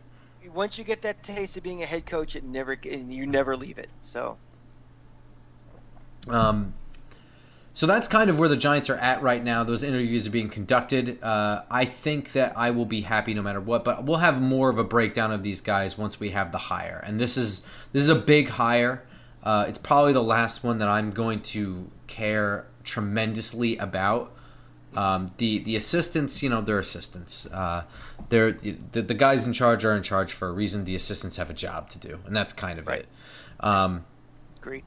Once 0.53 0.77
you 0.77 0.83
get 0.83 1.01
that 1.01 1.21
taste 1.21 1.57
of 1.57 1.63
being 1.63 1.83
a 1.83 1.85
head 1.85 2.05
coach, 2.05 2.35
it 2.35 2.45
never 2.45 2.73
you 2.73 3.27
never 3.27 3.57
leave 3.57 3.77
it. 3.77 3.89
So, 3.99 4.37
um, 6.29 6.73
so 7.77 7.85
that's 7.85 8.07
kind 8.07 8.31
of 8.31 8.39
where 8.39 8.49
the 8.49 8.57
Giants 8.57 8.89
are 8.89 8.95
at 8.95 9.21
right 9.21 9.43
now. 9.43 9.63
Those 9.63 9.83
interviews 9.83 10.25
are 10.25 10.31
being 10.31 10.49
conducted. 10.49 11.21
Uh, 11.21 11.61
I 11.69 11.85
think 11.85 12.31
that 12.31 12.57
I 12.57 12.71
will 12.71 12.87
be 12.87 13.01
happy 13.01 13.35
no 13.35 13.43
matter 13.43 13.61
what, 13.61 13.83
but 13.83 14.03
we'll 14.03 14.17
have 14.17 14.41
more 14.41 14.71
of 14.71 14.79
a 14.79 14.83
breakdown 14.83 15.31
of 15.31 15.43
these 15.43 15.61
guys 15.61 15.95
once 15.95 16.19
we 16.19 16.31
have 16.31 16.51
the 16.51 16.57
hire. 16.57 17.03
And 17.05 17.19
this 17.19 17.37
is 17.37 17.61
this 17.93 18.01
is 18.01 18.09
a 18.09 18.15
big 18.15 18.49
hire. 18.49 19.03
Uh, 19.43 19.65
it's 19.67 19.77
probably 19.77 20.11
the 20.11 20.23
last 20.23 20.63
one 20.63 20.79
that 20.79 20.87
I'm 20.87 21.11
going 21.11 21.39
to 21.53 21.91
care 22.07 22.65
tremendously 22.83 23.77
about. 23.77 24.33
Um, 24.95 25.31
the 25.37 25.59
the 25.59 25.75
assistants, 25.75 26.41
you 26.41 26.49
know, 26.49 26.61
they're 26.61 26.79
assistants. 26.79 27.45
Uh, 27.45 27.83
they're 28.29 28.53
the, 28.53 29.03
the 29.03 29.13
guys 29.13 29.45
in 29.45 29.53
charge 29.53 29.85
are 29.85 29.95
in 29.95 30.01
charge 30.01 30.33
for 30.33 30.47
a 30.47 30.51
reason. 30.51 30.85
The 30.85 30.95
assistants 30.95 31.35
have 31.35 31.51
a 31.51 31.53
job 31.53 31.91
to 31.91 31.99
do, 31.99 32.21
and 32.25 32.35
that's 32.35 32.53
kind 32.53 32.79
of 32.79 32.87
right. 32.87 33.01
it. 33.01 33.07
Um, 33.59 34.05
Great. 34.61 34.83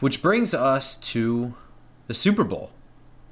Which 0.00 0.22
brings 0.22 0.54
us 0.54 0.96
to 0.96 1.54
the 2.06 2.14
Super 2.14 2.44
Bowl 2.44 2.70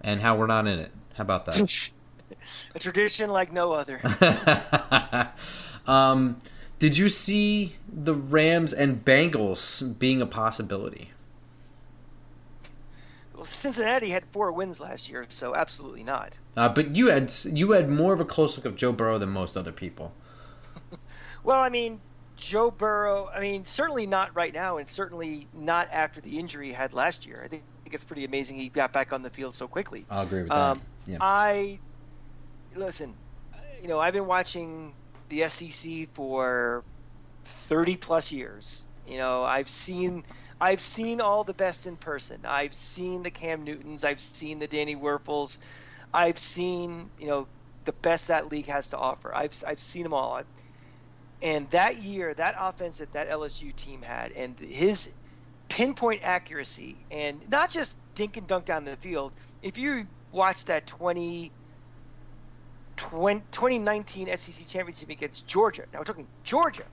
and 0.00 0.20
how 0.20 0.36
we're 0.36 0.46
not 0.46 0.66
in 0.66 0.78
it. 0.78 0.92
How 1.14 1.22
about 1.22 1.46
that? 1.46 1.90
a 2.74 2.78
tradition 2.78 3.30
like 3.30 3.52
no 3.52 3.72
other. 3.72 4.00
um, 5.86 6.40
did 6.78 6.96
you 6.96 7.08
see 7.08 7.76
the 7.92 8.14
Rams 8.14 8.72
and 8.72 9.04
Bengals 9.04 9.98
being 9.98 10.22
a 10.22 10.26
possibility? 10.26 11.10
Well, 13.34 13.44
Cincinnati 13.44 14.10
had 14.10 14.24
four 14.32 14.52
wins 14.52 14.80
last 14.80 15.08
year, 15.08 15.24
so 15.28 15.54
absolutely 15.54 16.04
not. 16.04 16.34
Uh, 16.56 16.68
but 16.68 16.94
you 16.94 17.08
had 17.08 17.32
you 17.44 17.72
had 17.72 17.88
more 17.88 18.12
of 18.12 18.20
a 18.20 18.24
close 18.24 18.56
look 18.56 18.66
of 18.66 18.76
Joe 18.76 18.92
Burrow 18.92 19.18
than 19.18 19.30
most 19.30 19.56
other 19.56 19.72
people. 19.72 20.12
well, 21.44 21.60
I 21.60 21.70
mean, 21.70 22.00
Joe 22.40 22.70
Burrow, 22.70 23.28
I 23.32 23.40
mean, 23.40 23.64
certainly 23.66 24.06
not 24.06 24.34
right 24.34 24.52
now, 24.52 24.78
and 24.78 24.88
certainly 24.88 25.46
not 25.52 25.88
after 25.92 26.20
the 26.20 26.38
injury 26.38 26.68
he 26.68 26.72
had 26.72 26.94
last 26.94 27.26
year. 27.26 27.42
I 27.44 27.48
think, 27.48 27.62
I 27.62 27.82
think 27.84 27.94
it's 27.94 28.04
pretty 28.04 28.24
amazing 28.24 28.56
he 28.56 28.68
got 28.70 28.92
back 28.92 29.12
on 29.12 29.22
the 29.22 29.30
field 29.30 29.54
so 29.54 29.68
quickly. 29.68 30.06
I'll 30.10 30.22
agree 30.22 30.42
with 30.42 30.50
um, 30.50 30.78
that. 31.06 31.12
Yeah. 31.12 31.18
I 31.20 31.78
listen. 32.74 33.14
You 33.82 33.88
know, 33.88 33.98
I've 33.98 34.14
been 34.14 34.26
watching 34.26 34.94
the 35.28 35.48
SEC 35.48 36.08
for 36.14 36.82
30 37.44 37.96
plus 37.96 38.32
years. 38.32 38.86
You 39.06 39.18
know, 39.18 39.42
I've 39.42 39.68
seen 39.68 40.24
I've 40.60 40.80
seen 40.80 41.20
all 41.20 41.44
the 41.44 41.54
best 41.54 41.86
in 41.86 41.96
person. 41.96 42.40
I've 42.44 42.74
seen 42.74 43.22
the 43.22 43.30
Cam 43.30 43.64
Newtons. 43.64 44.04
I've 44.04 44.20
seen 44.20 44.58
the 44.58 44.66
Danny 44.66 44.96
Wuerffels. 44.96 45.58
I've 46.12 46.38
seen 46.38 47.10
you 47.18 47.26
know 47.26 47.46
the 47.84 47.92
best 47.92 48.28
that 48.28 48.50
league 48.50 48.66
has 48.66 48.88
to 48.88 48.98
offer. 48.98 49.34
I've 49.34 49.52
I've 49.66 49.80
seen 49.80 50.04
them 50.04 50.14
all. 50.14 50.34
I've, 50.34 50.46
and 51.42 51.68
that 51.70 51.98
year, 51.98 52.34
that 52.34 52.56
offense 52.58 52.98
that 52.98 53.12
that 53.12 53.30
LSU 53.30 53.74
team 53.74 54.02
had, 54.02 54.32
and 54.32 54.58
his 54.58 55.12
pinpoint 55.68 56.20
accuracy, 56.22 56.96
and 57.10 57.48
not 57.50 57.70
just 57.70 57.96
dink 58.14 58.36
and 58.36 58.46
dunk 58.46 58.66
down 58.66 58.84
the 58.84 58.96
field. 58.96 59.32
If 59.62 59.78
you 59.78 60.06
watch 60.32 60.66
that 60.66 60.86
20, 60.86 61.50
20 62.96 63.42
2019 63.50 64.36
SEC 64.36 64.66
championship 64.66 65.08
against 65.10 65.46
Georgia, 65.46 65.84
now 65.92 66.00
we're 66.00 66.04
talking 66.04 66.26
Georgia, 66.44 66.84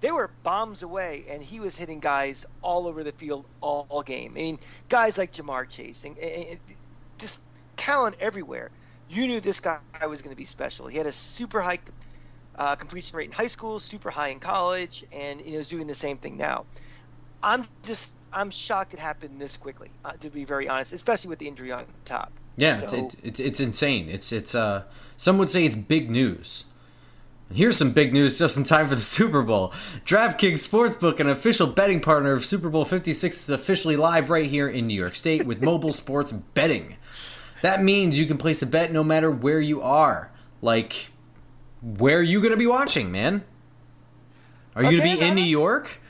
they 0.00 0.10
were 0.10 0.30
bombs 0.42 0.82
away, 0.82 1.24
and 1.30 1.42
he 1.42 1.60
was 1.60 1.76
hitting 1.76 2.00
guys 2.00 2.44
all 2.62 2.86
over 2.88 3.04
the 3.04 3.12
field 3.12 3.44
all, 3.60 3.86
all 3.88 4.02
game. 4.02 4.32
I 4.32 4.34
mean, 4.34 4.58
guys 4.88 5.16
like 5.16 5.32
Ja'Marr 5.32 5.68
Chase, 5.68 6.04
and, 6.04 6.18
and 6.18 6.58
just 7.18 7.40
talent 7.76 8.16
everywhere. 8.20 8.70
You 9.08 9.26
knew 9.26 9.40
this 9.40 9.60
guy 9.60 9.78
was 10.08 10.22
going 10.22 10.34
to 10.34 10.36
be 10.36 10.44
special. 10.44 10.88
He 10.88 10.98
had 10.98 11.06
a 11.06 11.12
super 11.12 11.60
high 11.60 11.78
uh, 12.56 12.76
completion 12.76 13.16
rate 13.16 13.26
in 13.26 13.32
high 13.32 13.46
school, 13.46 13.78
super 13.80 14.10
high 14.10 14.28
in 14.28 14.40
college, 14.40 15.04
and 15.12 15.40
you 15.44 15.52
know 15.52 15.58
is 15.58 15.68
doing 15.68 15.86
the 15.86 15.94
same 15.94 16.16
thing 16.16 16.36
now. 16.36 16.64
I'm 17.42 17.66
just 17.82 18.14
I'm 18.32 18.50
shocked 18.50 18.94
it 18.94 18.98
happened 18.98 19.40
this 19.40 19.56
quickly, 19.56 19.90
uh, 20.04 20.12
to 20.12 20.30
be 20.30 20.44
very 20.44 20.68
honest, 20.68 20.92
especially 20.92 21.28
with 21.30 21.38
the 21.38 21.48
injury 21.48 21.72
on 21.72 21.84
top. 22.04 22.32
Yeah, 22.56 22.76
so, 22.76 22.88
it's, 22.92 23.16
it's 23.22 23.40
it's 23.40 23.60
insane. 23.60 24.08
It's 24.08 24.32
it's 24.32 24.54
uh 24.54 24.84
some 25.16 25.38
would 25.38 25.50
say 25.50 25.64
it's 25.64 25.76
big 25.76 26.10
news. 26.10 26.64
Here's 27.52 27.76
some 27.76 27.92
big 27.92 28.12
news 28.12 28.38
just 28.38 28.56
in 28.56 28.64
time 28.64 28.88
for 28.88 28.94
the 28.94 29.00
Super 29.18 29.42
Bowl. 29.42 29.72
DraftKings 30.04 30.66
Sportsbook, 30.66 31.20
an 31.20 31.28
official 31.28 31.66
betting 31.66 32.00
partner 32.00 32.32
of 32.32 32.44
Super 32.44 32.68
Bowl 32.68 32.84
56, 32.84 33.42
is 33.42 33.50
officially 33.50 33.96
live 33.96 34.30
right 34.30 34.46
here 34.46 34.68
in 34.68 34.86
New 34.86 34.94
York 34.94 35.14
State 35.14 35.44
with 35.44 35.62
mobile 35.62 35.92
sports 35.92 36.32
betting. 36.32 36.96
That 37.62 37.82
means 37.82 38.18
you 38.18 38.26
can 38.26 38.38
place 38.38 38.62
a 38.62 38.66
bet 38.66 38.92
no 38.92 39.04
matter 39.04 39.30
where 39.30 39.60
you 39.60 39.82
are. 39.82 40.30
Like 40.62 41.10
where 41.84 42.18
are 42.18 42.22
you 42.22 42.40
going 42.40 42.52
to 42.52 42.56
be 42.56 42.66
watching, 42.66 43.12
man? 43.12 43.44
Are 44.74 44.82
you 44.82 44.88
okay, 44.88 44.98
going 44.98 45.10
to 45.12 45.20
be 45.20 45.26
in 45.28 45.34
New 45.34 45.42
York? 45.42 46.00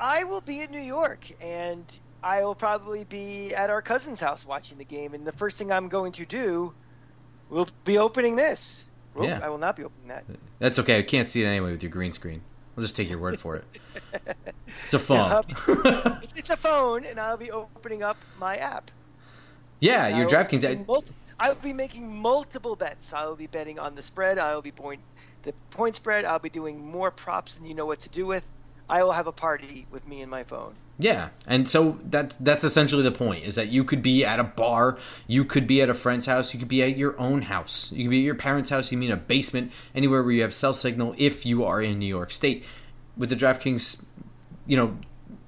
I 0.00 0.24
will 0.24 0.40
be 0.40 0.60
in 0.60 0.70
New 0.70 0.80
York, 0.80 1.26
and 1.40 1.84
I 2.22 2.42
will 2.44 2.54
probably 2.54 3.04
be 3.04 3.54
at 3.54 3.70
our 3.70 3.82
cousin's 3.82 4.20
house 4.20 4.46
watching 4.46 4.78
the 4.78 4.84
game. 4.84 5.14
And 5.14 5.26
the 5.26 5.32
first 5.32 5.58
thing 5.58 5.70
I'm 5.70 5.88
going 5.88 6.12
to 6.12 6.26
do 6.26 6.72
we'll 7.50 7.68
be 7.84 7.98
opening 7.98 8.36
this. 8.36 8.88
yeah. 9.20 9.40
I 9.42 9.48
will 9.48 9.58
not 9.58 9.76
be 9.76 9.84
opening 9.84 10.08
that. 10.08 10.24
That's 10.58 10.78
okay. 10.78 10.98
I 10.98 11.02
can't 11.02 11.28
see 11.28 11.42
it 11.42 11.46
anyway 11.46 11.72
with 11.72 11.82
your 11.82 11.90
green 11.90 12.12
screen. 12.12 12.42
I'll 12.76 12.82
just 12.82 12.96
take 12.96 13.08
your 13.08 13.18
word 13.18 13.40
for 13.40 13.56
it. 13.56 13.64
It's 14.84 14.94
a 14.94 14.98
phone. 14.98 15.42
Yeah, 15.66 16.20
it's 16.36 16.50
a 16.50 16.56
phone, 16.56 17.04
and 17.04 17.18
I'll 17.18 17.36
be 17.36 17.50
opening 17.50 18.02
up 18.02 18.16
my 18.38 18.56
app. 18.56 18.90
Yeah, 19.80 20.18
your 20.18 20.28
DraftKings. 20.28 20.88
I 21.40 21.48
will 21.48 21.56
be 21.56 21.72
making 21.72 22.14
multiple 22.14 22.76
bets. 22.76 23.12
I 23.12 23.26
will 23.26 23.36
be 23.36 23.48
betting 23.48 23.78
on 23.78 23.94
the 23.94 24.02
spread. 24.02 24.38
I 24.38 24.54
will 24.54 24.62
be 24.62 24.70
point 24.70 25.00
the 25.48 25.54
point 25.70 25.96
spread. 25.96 26.26
I'll 26.26 26.38
be 26.38 26.50
doing 26.50 26.78
more 26.78 27.10
props 27.10 27.56
than 27.56 27.66
you 27.66 27.74
know 27.74 27.86
what 27.86 28.00
to 28.00 28.08
do 28.10 28.26
with. 28.26 28.44
I 28.90 29.02
will 29.02 29.12
have 29.12 29.26
a 29.26 29.32
party 29.32 29.86
with 29.90 30.06
me 30.06 30.20
and 30.20 30.30
my 30.30 30.44
phone. 30.44 30.74
Yeah, 30.98 31.28
and 31.46 31.68
so 31.68 31.98
that's 32.04 32.36
that's 32.36 32.64
essentially 32.64 33.02
the 33.02 33.12
point: 33.12 33.44
is 33.44 33.54
that 33.54 33.68
you 33.68 33.82
could 33.82 34.02
be 34.02 34.24
at 34.24 34.38
a 34.38 34.44
bar, 34.44 34.98
you 35.26 35.44
could 35.44 35.66
be 35.66 35.80
at 35.80 35.88
a 35.88 35.94
friend's 35.94 36.26
house, 36.26 36.52
you 36.52 36.58
could 36.58 36.68
be 36.68 36.82
at 36.82 36.98
your 36.98 37.18
own 37.18 37.42
house, 37.42 37.90
you 37.92 38.04
could 38.04 38.10
be 38.10 38.20
at 38.20 38.24
your 38.24 38.34
parents' 38.34 38.70
house, 38.70 38.92
you 38.92 39.00
in 39.00 39.10
a 39.10 39.16
basement, 39.16 39.72
anywhere 39.94 40.22
where 40.22 40.32
you 40.32 40.42
have 40.42 40.52
cell 40.52 40.74
signal. 40.74 41.14
If 41.16 41.46
you 41.46 41.64
are 41.64 41.80
in 41.80 41.98
New 41.98 42.06
York 42.06 42.32
State, 42.32 42.64
with 43.16 43.30
the 43.30 43.36
DraftKings, 43.36 44.04
you 44.66 44.76
know, 44.76 44.98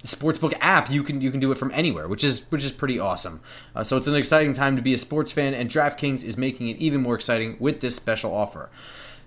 sportsbook 0.05 0.57
app, 0.61 0.89
you 0.89 1.03
can 1.03 1.21
you 1.21 1.31
can 1.31 1.41
do 1.41 1.53
it 1.53 1.59
from 1.59 1.71
anywhere, 1.73 2.09
which 2.09 2.25
is 2.25 2.51
which 2.51 2.65
is 2.65 2.73
pretty 2.73 2.99
awesome. 2.99 3.41
Uh, 3.75 3.85
so 3.85 3.97
it's 3.97 4.07
an 4.07 4.15
exciting 4.15 4.55
time 4.55 4.77
to 4.77 4.83
be 4.83 4.95
a 4.95 4.99
sports 4.99 5.33
fan, 5.33 5.53
and 5.53 5.69
DraftKings 5.69 6.25
is 6.25 6.37
making 6.37 6.69
it 6.69 6.77
even 6.79 7.03
more 7.03 7.17
exciting 7.17 7.57
with 7.59 7.81
this 7.81 7.97
special 7.97 8.33
offer. 8.33 8.71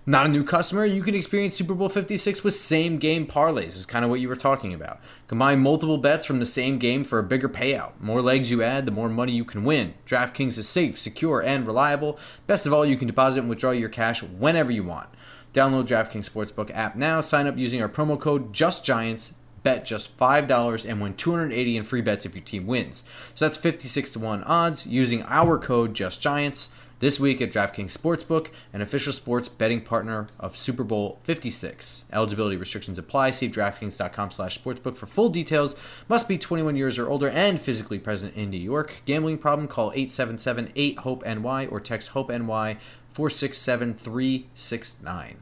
Not 0.05 0.25
a 0.25 0.29
new 0.29 0.43
customer, 0.43 0.83
you 0.83 1.01
can 1.01 1.15
experience 1.15 1.55
Super 1.55 1.73
Bowl 1.73 1.87
56 1.87 2.43
with 2.43 2.55
same 2.55 2.97
game 2.97 3.25
parlays, 3.25 3.67
is 3.67 3.85
kind 3.85 4.03
of 4.03 4.11
what 4.11 4.19
you 4.19 4.27
were 4.27 4.35
talking 4.35 4.73
about. 4.73 4.99
Combine 5.27 5.61
multiple 5.61 5.97
bets 5.97 6.25
from 6.25 6.39
the 6.39 6.45
same 6.45 6.77
game 6.77 7.05
for 7.05 7.19
a 7.19 7.23
bigger 7.23 7.47
payout. 7.47 7.93
More 8.01 8.21
legs 8.21 8.51
you 8.51 8.61
add, 8.61 8.85
the 8.85 8.91
more 8.91 9.07
money 9.07 9.31
you 9.31 9.45
can 9.45 9.63
win. 9.63 9.93
DraftKings 10.05 10.57
is 10.57 10.67
safe, 10.67 10.99
secure, 10.99 11.41
and 11.41 11.65
reliable. 11.65 12.19
Best 12.47 12.65
of 12.65 12.73
all, 12.73 12.85
you 12.85 12.97
can 12.97 13.07
deposit 13.07 13.39
and 13.39 13.49
withdraw 13.49 13.71
your 13.71 13.87
cash 13.87 14.21
whenever 14.21 14.73
you 14.73 14.83
want. 14.83 15.07
Download 15.53 15.87
DraftKings 15.87 16.29
Sportsbook 16.29 16.69
app 16.75 16.97
now, 16.97 17.21
sign 17.21 17.47
up 17.47 17.57
using 17.57 17.81
our 17.81 17.87
promo 17.87 18.19
code 18.19 18.51
JUSTGIANTS, 18.51 19.35
bet 19.63 19.85
just 19.85 20.17
$5 20.17 20.89
and 20.89 21.01
win 21.01 21.13
280 21.13 21.77
in 21.77 21.85
free 21.85 22.01
bets 22.01 22.25
if 22.25 22.35
your 22.35 22.43
team 22.43 22.67
wins. 22.67 23.03
So 23.35 23.45
that's 23.45 23.57
56 23.57 24.11
to 24.11 24.19
1 24.19 24.43
odds 24.43 24.85
using 24.85 25.23
our 25.23 25.57
code 25.57 25.93
JUSTGIANTS 25.93 26.67
this 27.03 27.19
week 27.19 27.39
at 27.41 27.51
DraftKings 27.51 27.91
Sportsbook, 27.91 28.47
an 28.71 28.81
official 28.81 29.11
sports 29.11 29.49
betting 29.49 29.81
partner 29.81 30.27
of 30.39 30.55
Super 30.55 30.85
Bowl 30.85 31.19
56. 31.25 32.05
Eligibility 32.13 32.55
restrictions 32.55 32.97
apply. 32.97 33.31
See 33.31 33.49
DraftKings.com 33.49 34.31
slash 34.31 34.57
sportsbook 34.57 34.95
for 34.95 35.05
full 35.05 35.27
details. 35.27 35.75
Must 36.07 36.29
be 36.29 36.37
21 36.37 36.77
years 36.77 36.97
or 36.97 37.09
older 37.09 37.27
and 37.27 37.59
physically 37.59 37.99
present 37.99 38.35
in 38.35 38.49
New 38.49 38.57
York. 38.57 39.01
Gambling 39.05 39.39
problem? 39.39 39.67
Call 39.67 39.91
877-8-HOPE-NY 39.91 41.65
or 41.65 41.81
text 41.81 42.11
HOPE-NY 42.11 42.77
467-369. 43.13 45.33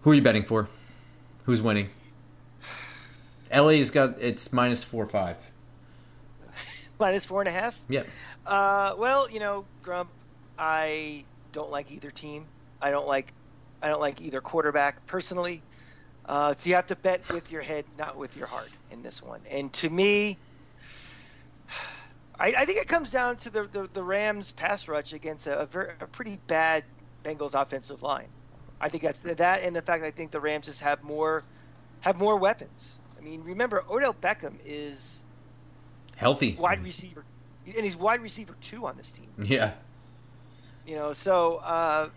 Who 0.00 0.10
are 0.10 0.14
you 0.14 0.22
betting 0.22 0.44
for? 0.44 0.68
Who's 1.44 1.62
winning? 1.62 1.90
LA's 3.54 3.92
got 3.92 4.20
it's 4.20 4.52
minus 4.52 4.82
four 4.82 5.06
five. 5.06 5.36
minus 6.98 7.24
four 7.24 7.42
and 7.42 7.48
a 7.48 7.52
half? 7.52 7.78
Yep. 7.88 8.08
Uh, 8.46 8.94
well, 8.98 9.30
you 9.30 9.40
know, 9.40 9.64
Grump, 9.82 10.10
I 10.58 11.24
don't 11.52 11.70
like 11.70 11.90
either 11.92 12.10
team. 12.10 12.46
I 12.80 12.90
don't 12.90 13.06
like, 13.06 13.32
I 13.80 13.88
don't 13.88 14.00
like 14.00 14.20
either 14.20 14.40
quarterback 14.40 15.04
personally. 15.06 15.62
Uh, 16.26 16.54
so 16.56 16.68
you 16.68 16.76
have 16.76 16.86
to 16.86 16.96
bet 16.96 17.28
with 17.32 17.50
your 17.50 17.62
head, 17.62 17.84
not 17.98 18.16
with 18.16 18.36
your 18.36 18.46
heart, 18.46 18.70
in 18.90 19.02
this 19.02 19.22
one. 19.22 19.40
And 19.50 19.72
to 19.74 19.90
me, 19.90 20.38
I, 22.38 22.54
I 22.58 22.64
think 22.64 22.80
it 22.80 22.88
comes 22.88 23.10
down 23.10 23.36
to 23.38 23.50
the, 23.50 23.64
the, 23.64 23.88
the 23.92 24.02
Rams' 24.02 24.52
pass 24.52 24.88
rush 24.88 25.12
against 25.12 25.46
a, 25.46 25.60
a, 25.60 25.66
very, 25.66 25.92
a 26.00 26.06
pretty 26.06 26.38
bad 26.46 26.84
Bengals 27.24 27.60
offensive 27.60 28.02
line. 28.02 28.28
I 28.80 28.88
think 28.88 29.04
that's 29.04 29.20
that, 29.20 29.62
and 29.62 29.76
the 29.76 29.82
fact 29.82 30.02
that 30.02 30.08
I 30.08 30.10
think 30.10 30.32
the 30.32 30.40
Rams 30.40 30.66
just 30.66 30.80
have 30.80 31.04
more 31.04 31.44
have 32.00 32.18
more 32.18 32.36
weapons. 32.36 33.00
I 33.16 33.22
mean, 33.22 33.44
remember 33.44 33.84
Odell 33.88 34.12
Beckham 34.12 34.54
is 34.66 35.24
healthy 36.16 36.56
wide 36.58 36.82
receiver 36.82 37.24
and 37.66 37.84
he's 37.84 37.96
wide 37.96 38.20
receiver 38.20 38.54
two 38.60 38.86
on 38.86 38.96
this 38.96 39.12
team. 39.12 39.28
Yeah. 39.38 39.72
You 40.86 40.96
know, 40.96 41.12
so 41.12 41.56
uh, 41.56 42.08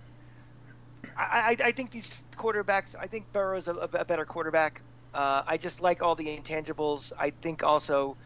I, 1.17 1.55
I 1.63 1.71
think 1.71 1.91
these 1.91 2.23
quarterbacks. 2.35 2.95
I 2.99 3.07
think 3.07 3.31
Burrow's 3.31 3.67
a, 3.67 3.73
a 3.73 4.05
better 4.05 4.25
quarterback. 4.25 4.81
Uh, 5.13 5.43
I 5.45 5.57
just 5.57 5.81
like 5.81 6.01
all 6.01 6.15
the 6.15 6.25
intangibles. 6.25 7.13
I 7.17 7.29
think 7.29 7.63
also 7.63 8.17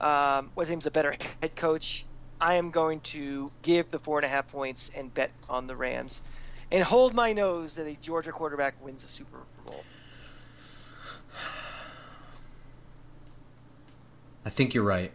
um, 0.00 0.50
Wazim's 0.54 0.86
a 0.86 0.90
better 0.90 1.16
head 1.40 1.56
coach. 1.56 2.04
I 2.40 2.54
am 2.54 2.70
going 2.70 3.00
to 3.00 3.50
give 3.62 3.90
the 3.90 3.98
four 3.98 4.18
and 4.18 4.26
a 4.26 4.28
half 4.28 4.46
points 4.48 4.90
and 4.94 5.12
bet 5.12 5.30
on 5.48 5.66
the 5.66 5.74
Rams, 5.74 6.20
and 6.70 6.84
hold 6.84 7.14
my 7.14 7.32
nose 7.32 7.76
that 7.76 7.86
a 7.86 7.94
Georgia 7.94 8.30
quarterback 8.30 8.74
wins 8.84 9.02
the 9.02 9.08
Super 9.08 9.38
Bowl. 9.64 9.82
I 14.44 14.50
think 14.50 14.74
you're 14.74 14.84
right. 14.84 15.10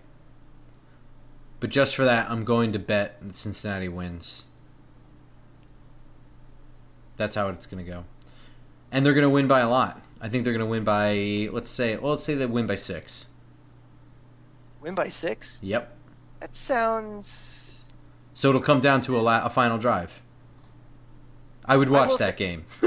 But 1.62 1.70
just 1.70 1.95
for 1.95 2.03
that, 2.03 2.30
I'm 2.30 2.43
going 2.43 2.74
to 2.74 2.80
bet 2.80 3.22
Cincinnati 3.34 3.88
wins. 3.88 4.45
That's 7.18 7.36
how 7.36 7.49
it's 7.49 7.68
going 7.68 7.86
to 7.86 7.89
go. 7.89 8.03
And 8.91 9.05
they're 9.05 9.14
going 9.14 9.24
to 9.24 9.30
win 9.30 9.47
by 9.47 9.59
a 9.59 9.70
lot. 9.70 10.01
I 10.20 10.28
think 10.28 10.43
they're 10.43 10.53
going 10.53 10.66
to 10.66 10.70
win 10.70 10.84
by, 10.84 11.49
let's 11.53 11.70
say, 11.70 11.95
well, 11.97 12.14
let's 12.14 12.24
say 12.24 12.34
they 12.34 12.47
win 12.47 12.66
by 12.66 12.74
six. 12.74 13.28
Win 14.82 14.95
by 14.95 15.09
six? 15.09 15.59
Yep. 15.62 15.95
That 16.39 16.55
sounds. 16.55 17.84
So 18.34 18.49
it'll 18.49 18.62
come 18.62 18.82
down 18.82 19.01
to 19.01 19.20
a, 19.20 19.22
la- 19.22 19.45
a 19.45 19.49
final 19.51 19.78
drive. 19.78 20.20
I 21.64 21.78
would 21.78 21.89
watch 21.89 22.14
I 22.14 22.18
that 22.18 22.38
say- 22.38 22.38
game. 22.38 22.66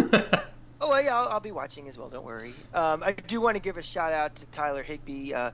oh, 0.80 0.98
yeah, 0.98 1.16
I'll, 1.16 1.28
I'll, 1.28 1.40
be 1.40 1.52
watching 1.52 1.86
as 1.86 1.96
well. 1.96 2.08
Don't 2.08 2.24
worry. 2.24 2.54
Um, 2.74 3.04
I 3.04 3.12
do 3.12 3.40
want 3.40 3.56
to 3.56 3.62
give 3.62 3.76
a 3.76 3.82
shout 3.82 4.12
out 4.12 4.34
to 4.34 4.46
Tyler 4.46 4.82
Higbee, 4.82 5.32
uh, 5.32 5.52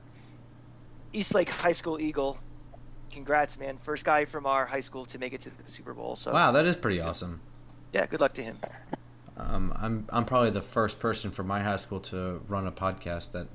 Eastlake 1.13 1.49
High 1.49 1.73
School 1.73 2.01
Eagle 2.01 2.39
congrats, 3.11 3.59
man! 3.59 3.77
First 3.77 4.05
guy 4.05 4.25
from 4.25 4.45
our 4.45 4.65
high 4.65 4.81
school 4.81 5.05
to 5.05 5.19
make 5.19 5.33
it 5.33 5.41
to 5.41 5.49
the 5.49 5.71
Super 5.71 5.93
Bowl. 5.93 6.15
So 6.15 6.33
wow, 6.33 6.51
that 6.51 6.65
is 6.65 6.75
pretty 6.75 7.01
awesome. 7.01 7.41
Yeah, 7.93 8.05
good 8.05 8.21
luck 8.21 8.33
to 8.33 8.43
him. 8.43 8.57
Um, 9.37 9.73
I'm 9.77 10.05
I'm 10.09 10.25
probably 10.25 10.51
the 10.51 10.61
first 10.61 10.99
person 10.99 11.31
from 11.31 11.47
my 11.47 11.61
high 11.61 11.77
school 11.77 11.99
to 12.01 12.41
run 12.47 12.67
a 12.67 12.71
podcast 12.71 13.31
that, 13.31 13.47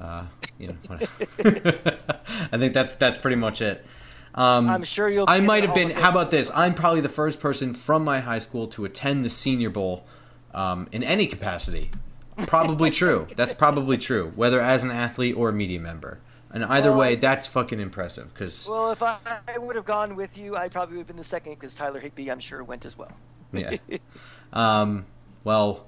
uh, 0.00 0.26
you 0.58 0.68
know, 0.68 0.76
I 2.52 2.58
think 2.58 2.74
that's 2.74 2.94
that's 2.94 3.18
pretty 3.18 3.36
much 3.36 3.60
it. 3.60 3.84
Um, 4.34 4.68
I'm 4.68 4.84
sure 4.84 5.08
you'll. 5.08 5.26
I 5.28 5.40
might 5.40 5.64
have 5.64 5.74
been. 5.74 5.90
How 5.90 6.10
about 6.10 6.30
this? 6.30 6.50
I'm 6.54 6.74
probably 6.74 7.00
the 7.00 7.08
first 7.08 7.40
person 7.40 7.74
from 7.74 8.04
my 8.04 8.20
high 8.20 8.38
school 8.38 8.66
to 8.68 8.84
attend 8.84 9.24
the 9.24 9.30
Senior 9.30 9.70
Bowl 9.70 10.06
um, 10.54 10.88
in 10.92 11.02
any 11.02 11.26
capacity. 11.26 11.90
Probably 12.46 12.90
true. 12.90 13.26
That's 13.36 13.52
probably 13.52 13.98
true, 13.98 14.32
whether 14.34 14.60
as 14.60 14.82
an 14.82 14.90
athlete 14.90 15.36
or 15.36 15.50
a 15.50 15.52
media 15.52 15.80
member. 15.80 16.18
And 16.52 16.64
either 16.66 16.90
well, 16.90 17.00
way, 17.00 17.14
that's 17.16 17.46
fucking 17.46 17.80
impressive. 17.80 18.32
Because 18.32 18.68
well, 18.68 18.90
if 18.90 19.02
I, 19.02 19.16
I, 19.48 19.58
would 19.58 19.74
have 19.74 19.86
gone 19.86 20.16
with 20.16 20.36
you, 20.36 20.54
I 20.54 20.68
probably 20.68 20.96
would 20.96 21.02
have 21.02 21.06
been 21.06 21.16
the 21.16 21.24
second 21.24 21.54
because 21.54 21.74
Tyler 21.74 21.98
Higbee, 21.98 22.30
I'm 22.30 22.40
sure, 22.40 22.62
went 22.62 22.84
as 22.84 22.96
well. 22.96 23.12
yeah. 23.52 23.76
Um. 24.52 25.06
Well, 25.44 25.86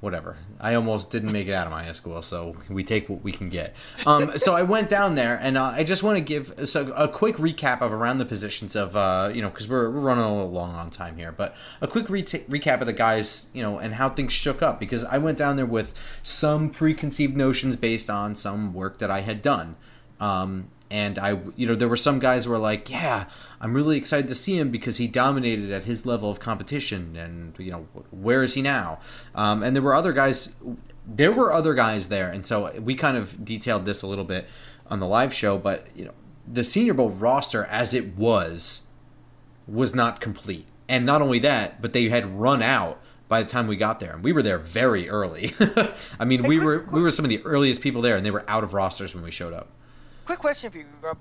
whatever. 0.00 0.36
I 0.58 0.74
almost 0.74 1.12
didn't 1.12 1.32
make 1.32 1.46
it 1.46 1.52
out 1.52 1.68
of 1.68 1.70
my 1.70 1.84
high 1.84 1.92
school, 1.92 2.22
so 2.22 2.56
we 2.68 2.82
take 2.82 3.08
what 3.08 3.22
we 3.22 3.30
can 3.30 3.48
get. 3.48 3.76
Um. 4.04 4.32
so 4.38 4.56
I 4.56 4.62
went 4.62 4.88
down 4.88 5.14
there, 5.14 5.38
and 5.40 5.56
uh, 5.56 5.72
I 5.76 5.84
just 5.84 6.02
want 6.02 6.18
to 6.18 6.20
give 6.20 6.68
so 6.68 6.92
a 6.96 7.06
quick 7.06 7.36
recap 7.36 7.82
of 7.82 7.92
around 7.92 8.18
the 8.18 8.24
positions 8.24 8.74
of 8.74 8.96
uh 8.96 9.30
you 9.32 9.42
know 9.42 9.48
because 9.48 9.68
we're, 9.68 9.88
we're 9.90 10.00
running 10.00 10.24
a 10.24 10.32
little 10.34 10.50
long 10.50 10.74
on 10.74 10.90
time 10.90 11.16
here, 11.16 11.30
but 11.30 11.54
a 11.80 11.86
quick 11.86 12.10
re- 12.10 12.24
recap 12.24 12.80
of 12.80 12.86
the 12.86 12.92
guys 12.92 13.46
you 13.54 13.62
know 13.62 13.78
and 13.78 13.94
how 13.94 14.08
things 14.08 14.32
shook 14.32 14.60
up 14.60 14.80
because 14.80 15.04
I 15.04 15.18
went 15.18 15.38
down 15.38 15.54
there 15.54 15.66
with 15.66 15.94
some 16.24 16.68
preconceived 16.70 17.36
notions 17.36 17.76
based 17.76 18.10
on 18.10 18.34
some 18.34 18.74
work 18.74 18.98
that 18.98 19.10
I 19.10 19.20
had 19.20 19.40
done. 19.40 19.76
Um, 20.20 20.68
and 20.90 21.18
I, 21.18 21.38
you 21.56 21.66
know, 21.66 21.74
there 21.74 21.88
were 21.88 21.96
some 21.96 22.18
guys 22.18 22.44
who 22.44 22.50
were 22.50 22.58
like, 22.58 22.90
"Yeah, 22.90 23.26
I'm 23.60 23.74
really 23.74 23.96
excited 23.96 24.28
to 24.28 24.34
see 24.34 24.58
him 24.58 24.70
because 24.70 24.96
he 24.96 25.06
dominated 25.06 25.70
at 25.70 25.84
his 25.84 26.04
level 26.04 26.30
of 26.30 26.40
competition." 26.40 27.16
And 27.16 27.54
you 27.58 27.70
know, 27.70 27.86
where 28.10 28.42
is 28.42 28.54
he 28.54 28.62
now? 28.62 28.98
Um, 29.34 29.62
and 29.62 29.74
there 29.74 29.82
were 29.82 29.94
other 29.94 30.12
guys. 30.12 30.52
There 31.06 31.32
were 31.32 31.52
other 31.52 31.74
guys 31.74 32.08
there, 32.08 32.28
and 32.28 32.44
so 32.44 32.72
we 32.80 32.94
kind 32.94 33.16
of 33.16 33.44
detailed 33.44 33.84
this 33.84 34.02
a 34.02 34.06
little 34.06 34.24
bit 34.24 34.48
on 34.88 35.00
the 35.00 35.06
live 35.06 35.32
show. 35.32 35.58
But 35.58 35.86
you 35.94 36.04
know, 36.04 36.14
the 36.46 36.64
Senior 36.64 36.94
Bowl 36.94 37.10
roster 37.10 37.64
as 37.66 37.94
it 37.94 38.16
was 38.16 38.82
was 39.68 39.94
not 39.94 40.20
complete, 40.20 40.66
and 40.88 41.06
not 41.06 41.22
only 41.22 41.38
that, 41.38 41.80
but 41.80 41.92
they 41.92 42.08
had 42.08 42.38
run 42.40 42.62
out 42.62 43.00
by 43.28 43.44
the 43.44 43.48
time 43.48 43.68
we 43.68 43.76
got 43.76 44.00
there, 44.00 44.14
and 44.14 44.24
we 44.24 44.32
were 44.32 44.42
there 44.42 44.58
very 44.58 45.08
early. 45.08 45.54
I 46.18 46.24
mean, 46.24 46.42
we 46.42 46.58
were 46.58 46.84
we 46.90 47.00
were 47.00 47.12
some 47.12 47.24
of 47.24 47.28
the 47.28 47.40
earliest 47.44 47.80
people 47.80 48.02
there, 48.02 48.16
and 48.16 48.26
they 48.26 48.32
were 48.32 48.44
out 48.48 48.64
of 48.64 48.74
rosters 48.74 49.14
when 49.14 49.22
we 49.22 49.30
showed 49.30 49.54
up. 49.54 49.68
Quick 50.30 50.38
question 50.38 50.70
for 50.70 50.78
you, 50.78 50.86
Rob. 51.02 51.18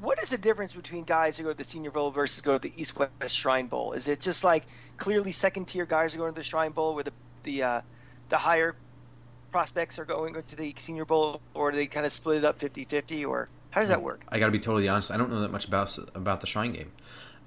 What 0.00 0.22
is 0.22 0.30
the 0.30 0.38
difference 0.38 0.72
between 0.72 1.04
guys 1.04 1.36
who 1.36 1.44
go 1.44 1.50
to 1.50 1.58
the 1.58 1.64
Senior 1.64 1.90
Bowl 1.90 2.10
versus 2.10 2.40
go 2.40 2.54
to 2.54 2.58
the 2.58 2.72
East 2.80 2.96
West 2.96 3.36
Shrine 3.36 3.66
Bowl? 3.66 3.92
Is 3.92 4.08
it 4.08 4.22
just 4.22 4.42
like 4.42 4.64
clearly 4.96 5.32
second 5.32 5.66
tier 5.66 5.84
guys 5.84 6.14
are 6.14 6.16
going 6.16 6.32
to 6.32 6.34
the 6.34 6.42
Shrine 6.42 6.70
Bowl, 6.70 6.94
where 6.94 7.04
the 7.04 7.12
the 7.42 7.62
uh, 7.62 7.80
the 8.30 8.38
higher 8.38 8.74
prospects 9.52 9.98
are 9.98 10.06
going 10.06 10.32
to 10.32 10.56
the 10.56 10.72
Senior 10.78 11.04
Bowl, 11.04 11.42
or 11.52 11.72
do 11.72 11.76
they 11.76 11.86
kind 11.86 12.06
of 12.06 12.12
split 12.12 12.38
it 12.38 12.44
up 12.46 12.58
50-50, 12.58 13.28
or 13.28 13.50
how 13.68 13.82
does 13.82 13.90
that 13.90 14.02
work? 14.02 14.22
I 14.30 14.38
got 14.38 14.46
to 14.46 14.52
be 14.52 14.60
totally 14.60 14.88
honest. 14.88 15.10
I 15.10 15.18
don't 15.18 15.30
know 15.30 15.42
that 15.42 15.52
much 15.52 15.66
about 15.66 15.98
about 16.14 16.40
the 16.40 16.46
Shrine 16.46 16.72
game. 16.72 16.90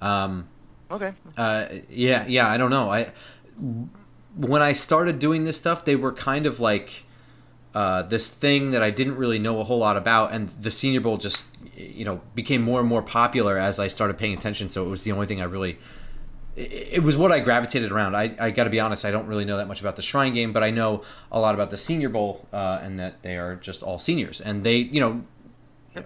Um, 0.02 0.50
Okay. 0.92 1.14
Uh, 1.36 1.66
yeah, 1.90 2.28
yeah. 2.28 2.48
I 2.48 2.58
don't 2.58 2.70
know. 2.70 2.92
I 2.92 3.12
when 4.36 4.62
I 4.62 4.74
started 4.74 5.18
doing 5.18 5.46
this 5.46 5.58
stuff, 5.58 5.84
they 5.84 5.96
were 5.96 6.12
kind 6.12 6.46
of 6.46 6.60
like 6.60 7.06
uh, 7.74 8.04
this 8.04 8.28
thing 8.28 8.72
that 8.72 8.84
I 8.84 8.90
didn't 8.90 9.16
really 9.16 9.40
know 9.40 9.60
a 9.60 9.64
whole 9.64 9.80
lot 9.80 9.98
about, 9.98 10.34
and 10.34 10.50
the 10.50 10.72
Senior 10.72 11.02
Bowl 11.02 11.18
just 11.18 11.46
you 11.76 12.06
know 12.06 12.22
became 12.36 12.62
more 12.62 12.80
and 12.80 12.90
more 12.90 13.02
popular 13.02 13.58
as 13.58 13.80
I 13.80 13.88
started 13.88 14.18
paying 14.18 14.38
attention. 14.38 14.70
So 14.70 14.86
it 14.86 14.90
was 14.90 15.04
the 15.04 15.12
only 15.12 15.28
thing 15.28 15.42
I 15.42 15.46
really. 15.46 15.78
It, 16.54 17.02
was 17.02 17.16
what 17.16 17.32
I 17.32 17.40
gravitated 17.40 17.94
around. 17.94 18.14
I, 18.14 18.36
I 18.38 18.52
got 18.52 18.66
to 18.66 18.70
be 18.70 18.82
honest, 18.82 19.06
I 19.06 19.12
don't 19.12 19.26
really 19.26 19.46
know 19.46 19.56
that 19.56 19.70
much 19.70 19.80
about 19.80 19.96
the 19.96 20.02
Shrine 20.02 20.34
Game, 20.34 20.52
but 20.52 20.64
I 20.64 20.70
know 20.70 21.02
a 21.32 21.40
lot 21.40 21.56
about 21.56 21.70
the 21.70 21.78
Senior 21.78 22.10
Bowl 22.10 22.46
uh, 22.52 22.80
and 22.84 23.00
that 23.00 23.24
they 23.24 23.38
are 23.38 23.56
just 23.56 23.82
all 23.82 24.00
seniors, 24.00 24.42
and 24.42 24.66
they 24.66 24.76
you 24.76 25.00
know 25.00 25.24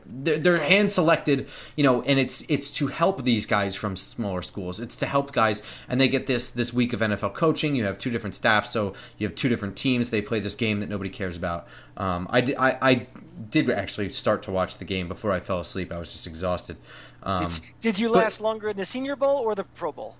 they're, 0.05 0.37
they're 0.37 0.57
hand 0.57 0.91
selected, 0.91 1.47
you 1.75 1.83
know, 1.83 2.01
and 2.03 2.19
it's 2.19 2.41
it's 2.49 2.69
to 2.71 2.87
help 2.87 3.23
these 3.23 3.45
guys 3.45 3.75
from 3.75 3.95
smaller 3.95 4.41
schools. 4.41 4.79
It's 4.79 4.95
to 4.97 5.05
help 5.05 5.31
guys, 5.31 5.61
and 5.87 6.01
they 6.01 6.07
get 6.07 6.27
this 6.27 6.49
this 6.49 6.73
week 6.73 6.93
of 6.93 7.01
NFL 7.01 7.33
coaching. 7.33 7.75
You 7.75 7.85
have 7.85 7.99
two 7.99 8.09
different 8.09 8.35
staff, 8.35 8.65
so 8.65 8.93
you 9.17 9.27
have 9.27 9.35
two 9.35 9.49
different 9.49 9.75
teams. 9.75 10.09
They 10.09 10.21
play 10.21 10.39
this 10.39 10.55
game 10.55 10.79
that 10.79 10.89
nobody 10.89 11.09
cares 11.09 11.37
about. 11.37 11.67
Um, 11.97 12.27
I, 12.29 12.39
I, 12.57 12.77
I 12.81 13.07
did 13.49 13.69
actually 13.69 14.09
start 14.11 14.43
to 14.43 14.51
watch 14.51 14.77
the 14.77 14.85
game 14.85 15.07
before 15.07 15.31
I 15.31 15.39
fell 15.39 15.59
asleep. 15.59 15.93
I 15.93 15.97
was 15.97 16.11
just 16.11 16.27
exhausted. 16.27 16.77
Um, 17.23 17.47
did, 17.47 17.61
did, 17.81 17.99
you 17.99 18.09
last 18.09 18.39
but, 18.39 18.45
longer 18.45 18.69
in 18.69 18.77
the 18.77 18.85
Senior 18.85 19.15
Bowl 19.15 19.37
or 19.37 19.55
the 19.55 19.63
Pro 19.63 19.91
Bowl? 19.91 20.15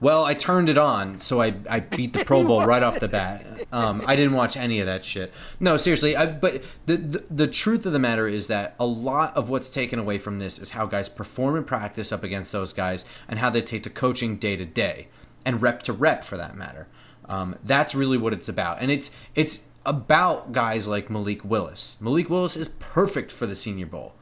Well, 0.00 0.24
I 0.24 0.34
turned 0.34 0.68
it 0.68 0.76
on, 0.76 1.20
so 1.20 1.40
I, 1.40 1.54
I 1.70 1.80
beat 1.80 2.12
the 2.12 2.24
Pro 2.24 2.44
Bowl 2.44 2.66
right 2.66 2.82
off 2.82 3.00
the 3.00 3.08
bat. 3.20 3.46
Um, 3.72 4.02
I 4.06 4.16
didn't 4.16 4.34
watch 4.34 4.56
any 4.56 4.80
of 4.80 4.86
that 4.86 5.04
shit. 5.04 5.32
No, 5.60 5.76
seriously. 5.76 6.16
I, 6.16 6.26
but 6.26 6.62
the, 6.86 6.96
the, 6.96 7.24
the 7.30 7.46
truth 7.46 7.86
of 7.86 7.92
the 7.92 7.98
matter 7.98 8.26
is 8.26 8.48
that 8.48 8.74
a 8.78 8.86
lot 8.86 9.34
of 9.36 9.48
what's 9.48 9.70
taken 9.70 9.98
away 9.98 10.18
from 10.18 10.40
this 10.40 10.58
is 10.58 10.70
how 10.70 10.86
guys 10.86 11.08
perform 11.08 11.56
in 11.56 11.64
practice 11.64 12.12
up 12.12 12.22
against 12.22 12.52
those 12.52 12.72
guys, 12.72 13.04
and 13.28 13.38
how 13.38 13.50
they 13.50 13.62
take 13.62 13.82
to 13.84 13.90
coaching 13.90 14.36
day 14.36 14.56
to 14.56 14.66
day, 14.66 15.08
and 15.44 15.62
rep 15.62 15.82
to 15.84 15.92
rep 15.92 16.24
for 16.24 16.36
that 16.36 16.56
matter. 16.56 16.86
Um, 17.26 17.56
that's 17.64 17.94
really 17.94 18.18
what 18.18 18.34
it's 18.34 18.48
about, 18.48 18.82
and 18.82 18.90
it's 18.90 19.10
it's 19.34 19.62
about 19.86 20.52
guys 20.52 20.86
like 20.86 21.08
Malik 21.08 21.44
Willis. 21.44 21.96
Malik 22.00 22.28
Willis 22.28 22.56
is 22.56 22.68
perfect 22.68 23.32
for 23.32 23.46
the 23.46 23.56
Senior 23.56 23.86
Bowl 23.86 24.14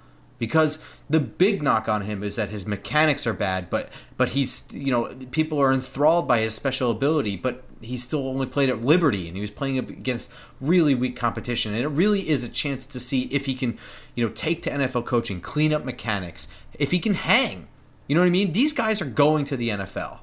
because 0.42 0.80
the 1.08 1.20
big 1.20 1.62
knock 1.62 1.88
on 1.88 2.02
him 2.02 2.24
is 2.24 2.34
that 2.34 2.48
his 2.48 2.66
mechanics 2.66 3.28
are 3.28 3.32
bad, 3.32 3.70
but 3.70 3.88
but 4.16 4.30
he's 4.30 4.66
you 4.72 4.90
know 4.90 5.14
people 5.30 5.60
are 5.60 5.72
enthralled 5.72 6.26
by 6.26 6.40
his 6.40 6.52
special 6.52 6.90
ability, 6.90 7.36
but 7.36 7.62
he 7.80 7.96
still 7.96 8.26
only 8.26 8.46
played 8.46 8.68
at 8.68 8.82
Liberty 8.82 9.28
and 9.28 9.36
he 9.36 9.40
was 9.40 9.52
playing 9.52 9.78
against 9.78 10.32
really 10.60 10.96
weak 10.96 11.14
competition, 11.14 11.74
and 11.74 11.84
it 11.84 11.88
really 11.90 12.28
is 12.28 12.42
a 12.42 12.48
chance 12.48 12.86
to 12.86 12.98
see 12.98 13.26
if 13.26 13.46
he 13.46 13.54
can 13.54 13.78
you 14.16 14.26
know 14.26 14.32
take 14.32 14.62
to 14.62 14.70
NFL 14.70 15.06
coaching, 15.06 15.40
clean 15.40 15.72
up 15.72 15.84
mechanics, 15.84 16.48
if 16.76 16.90
he 16.90 16.98
can 16.98 17.14
hang. 17.14 17.68
You 18.08 18.16
know 18.16 18.22
what 18.22 18.26
I 18.26 18.30
mean? 18.30 18.50
These 18.50 18.72
guys 18.72 19.00
are 19.00 19.04
going 19.04 19.44
to 19.44 19.56
the 19.56 19.68
NFL. 19.68 20.18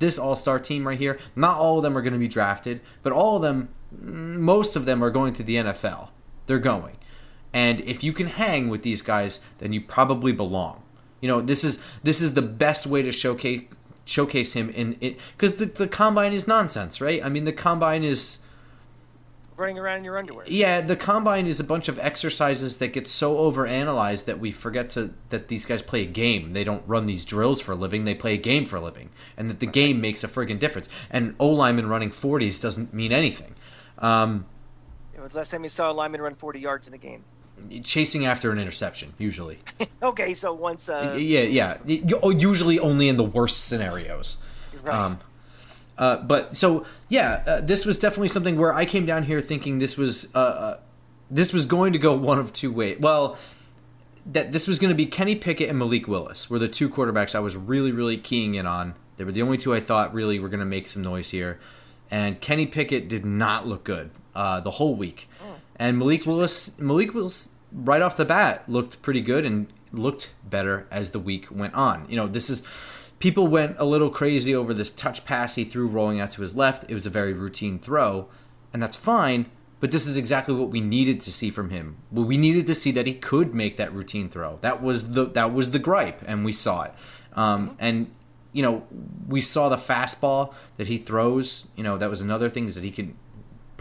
This 0.00 0.18
All 0.18 0.36
Star 0.36 0.58
team 0.58 0.86
right 0.86 0.98
here, 0.98 1.18
not 1.34 1.56
all 1.56 1.78
of 1.78 1.82
them 1.82 1.96
are 1.96 2.02
going 2.02 2.12
to 2.12 2.18
be 2.18 2.28
drafted, 2.28 2.82
but 3.02 3.14
all 3.14 3.36
of 3.36 3.42
them, 3.42 3.70
mm, 3.90 4.36
most 4.36 4.76
of 4.76 4.84
them 4.84 5.02
are 5.02 5.10
going 5.10 5.32
to 5.32 5.42
the 5.42 5.56
NFL. 5.56 6.10
They're 6.44 6.58
going. 6.58 6.98
And 7.52 7.80
if 7.80 8.02
you 8.02 8.12
can 8.12 8.28
hang 8.28 8.68
with 8.68 8.82
these 8.82 9.02
guys, 9.02 9.40
then 9.58 9.72
you 9.72 9.80
probably 9.80 10.32
belong. 10.32 10.82
You 11.20 11.28
know, 11.28 11.40
this 11.40 11.64
is 11.64 11.82
this 12.02 12.20
is 12.20 12.34
the 12.34 12.42
best 12.42 12.86
way 12.86 13.02
to 13.02 13.12
showcase 13.12 13.62
showcase 14.04 14.54
him 14.54 14.68
in 14.70 14.96
it 15.00 15.16
because 15.36 15.56
the, 15.56 15.66
the 15.66 15.86
combine 15.86 16.32
is 16.32 16.48
nonsense, 16.48 17.00
right? 17.00 17.24
I 17.24 17.28
mean, 17.28 17.44
the 17.44 17.52
combine 17.52 18.02
is 18.02 18.40
running 19.56 19.78
around 19.78 19.98
in 19.98 20.04
your 20.04 20.18
underwear. 20.18 20.44
Yeah, 20.48 20.80
the 20.80 20.96
combine 20.96 21.46
is 21.46 21.60
a 21.60 21.64
bunch 21.64 21.88
of 21.88 21.98
exercises 22.00 22.78
that 22.78 22.88
get 22.88 23.06
so 23.06 23.36
overanalyzed 23.36 24.24
that 24.24 24.40
we 24.40 24.50
forget 24.50 24.90
to 24.90 25.14
that 25.28 25.48
these 25.48 25.64
guys 25.66 25.82
play 25.82 26.02
a 26.02 26.06
game. 26.06 26.54
They 26.54 26.64
don't 26.64 26.82
run 26.88 27.06
these 27.06 27.24
drills 27.24 27.60
for 27.60 27.72
a 27.72 27.76
living; 27.76 28.04
they 28.04 28.14
play 28.14 28.34
a 28.34 28.38
game 28.38 28.66
for 28.66 28.76
a 28.76 28.80
living, 28.80 29.10
and 29.36 29.48
that 29.48 29.60
the 29.60 29.66
game 29.66 30.00
makes 30.00 30.24
a 30.24 30.28
friggin' 30.28 30.58
difference. 30.58 30.88
And 31.08 31.36
O 31.38 31.48
lineman 31.48 31.86
running 31.86 32.10
forties 32.10 32.58
doesn't 32.58 32.92
mean 32.92 33.12
anything. 33.12 33.54
Um, 33.98 34.46
it 35.14 35.20
was 35.20 35.36
last 35.36 35.50
time 35.50 35.62
you 35.62 35.68
saw 35.68 35.90
a 35.90 35.94
lineman 35.94 36.20
run 36.20 36.34
forty 36.34 36.58
yards 36.58 36.88
in 36.88 36.92
the 36.92 36.98
game 36.98 37.24
chasing 37.82 38.26
after 38.26 38.50
an 38.50 38.58
interception 38.58 39.14
usually. 39.18 39.58
okay, 40.02 40.34
so 40.34 40.52
once. 40.52 40.88
Uh... 40.88 41.16
Yeah, 41.18 41.42
yeah. 41.42 41.78
Oh, 42.22 42.30
usually 42.30 42.78
only 42.78 43.08
in 43.08 43.16
the 43.16 43.24
worst 43.24 43.64
scenarios. 43.66 44.36
Right. 44.82 44.94
Um, 44.94 45.20
uh, 45.98 46.16
but 46.18 46.56
so 46.56 46.86
yeah, 47.08 47.42
uh, 47.46 47.60
this 47.60 47.84
was 47.84 47.98
definitely 47.98 48.28
something 48.28 48.56
where 48.56 48.72
I 48.72 48.84
came 48.84 49.06
down 49.06 49.24
here 49.24 49.40
thinking 49.40 49.78
this 49.78 49.96
was 49.96 50.34
uh, 50.34 50.38
uh 50.38 50.80
this 51.30 51.52
was 51.52 51.64
going 51.66 51.92
to 51.92 51.98
go 51.98 52.14
one 52.14 52.38
of 52.38 52.52
two 52.52 52.72
ways. 52.72 52.98
Well, 53.00 53.38
that 54.26 54.52
this 54.52 54.66
was 54.66 54.78
going 54.78 54.90
to 54.90 54.94
be 54.94 55.06
Kenny 55.06 55.34
Pickett 55.34 55.68
and 55.68 55.78
Malik 55.78 56.06
Willis 56.06 56.50
were 56.50 56.58
the 56.58 56.68
two 56.68 56.88
quarterbacks 56.88 57.34
I 57.34 57.40
was 57.40 57.56
really 57.56 57.92
really 57.92 58.16
keying 58.16 58.54
in 58.54 58.66
on. 58.66 58.94
They 59.16 59.24
were 59.24 59.32
the 59.32 59.42
only 59.42 59.58
two 59.58 59.74
I 59.74 59.80
thought 59.80 60.12
really 60.14 60.38
were 60.38 60.48
going 60.48 60.60
to 60.60 60.66
make 60.66 60.88
some 60.88 61.02
noise 61.02 61.30
here, 61.30 61.60
and 62.10 62.40
Kenny 62.40 62.66
Pickett 62.66 63.08
did 63.08 63.24
not 63.24 63.66
look 63.66 63.84
good 63.84 64.10
uh, 64.34 64.60
the 64.60 64.72
whole 64.72 64.94
week. 64.94 65.28
Oh, 65.42 65.56
and 65.76 65.98
Malik 65.98 66.26
Willis, 66.26 66.78
Malik 66.78 67.14
Willis 67.14 67.50
right 67.72 68.02
off 68.02 68.16
the 68.16 68.24
bat 68.24 68.68
looked 68.68 69.02
pretty 69.02 69.20
good 69.20 69.44
and 69.44 69.66
looked 69.92 70.30
better 70.44 70.86
as 70.90 71.10
the 71.10 71.18
week 71.18 71.46
went 71.50 71.74
on. 71.74 72.06
You 72.08 72.16
know, 72.16 72.26
this 72.26 72.50
is 72.50 72.62
people 73.18 73.46
went 73.46 73.76
a 73.78 73.84
little 73.84 74.10
crazy 74.10 74.54
over 74.54 74.74
this 74.74 74.92
touch 74.92 75.24
pass 75.24 75.54
he 75.54 75.64
threw 75.64 75.86
rolling 75.86 76.20
out 76.20 76.32
to 76.32 76.42
his 76.42 76.56
left. 76.56 76.90
It 76.90 76.94
was 76.94 77.06
a 77.06 77.10
very 77.10 77.32
routine 77.32 77.78
throw, 77.78 78.28
and 78.72 78.82
that's 78.82 78.96
fine. 78.96 79.46
But 79.80 79.90
this 79.90 80.06
is 80.06 80.16
exactly 80.16 80.54
what 80.54 80.70
we 80.70 80.80
needed 80.80 81.20
to 81.22 81.32
see 81.32 81.50
from 81.50 81.70
him. 81.70 81.96
Well, 82.12 82.24
we 82.24 82.36
needed 82.36 82.68
to 82.68 82.74
see 82.74 82.92
that 82.92 83.08
he 83.08 83.14
could 83.14 83.52
make 83.52 83.76
that 83.78 83.92
routine 83.92 84.28
throw. 84.28 84.58
That 84.60 84.80
was 84.80 85.10
the 85.10 85.24
that 85.26 85.52
was 85.52 85.72
the 85.72 85.80
gripe, 85.80 86.22
and 86.24 86.44
we 86.44 86.52
saw 86.52 86.84
it. 86.84 86.94
Um, 87.34 87.70
mm-hmm. 87.70 87.76
and 87.80 88.10
you 88.52 88.62
know, 88.62 88.86
we 89.26 89.40
saw 89.40 89.68
the 89.68 89.76
fastball 89.76 90.54
that 90.76 90.86
he 90.86 90.98
throws. 90.98 91.66
You 91.74 91.82
know, 91.82 91.96
that 91.98 92.10
was 92.10 92.20
another 92.20 92.50
thing 92.50 92.68
is 92.68 92.74
that 92.74 92.84
he 92.84 92.90
can 92.90 93.16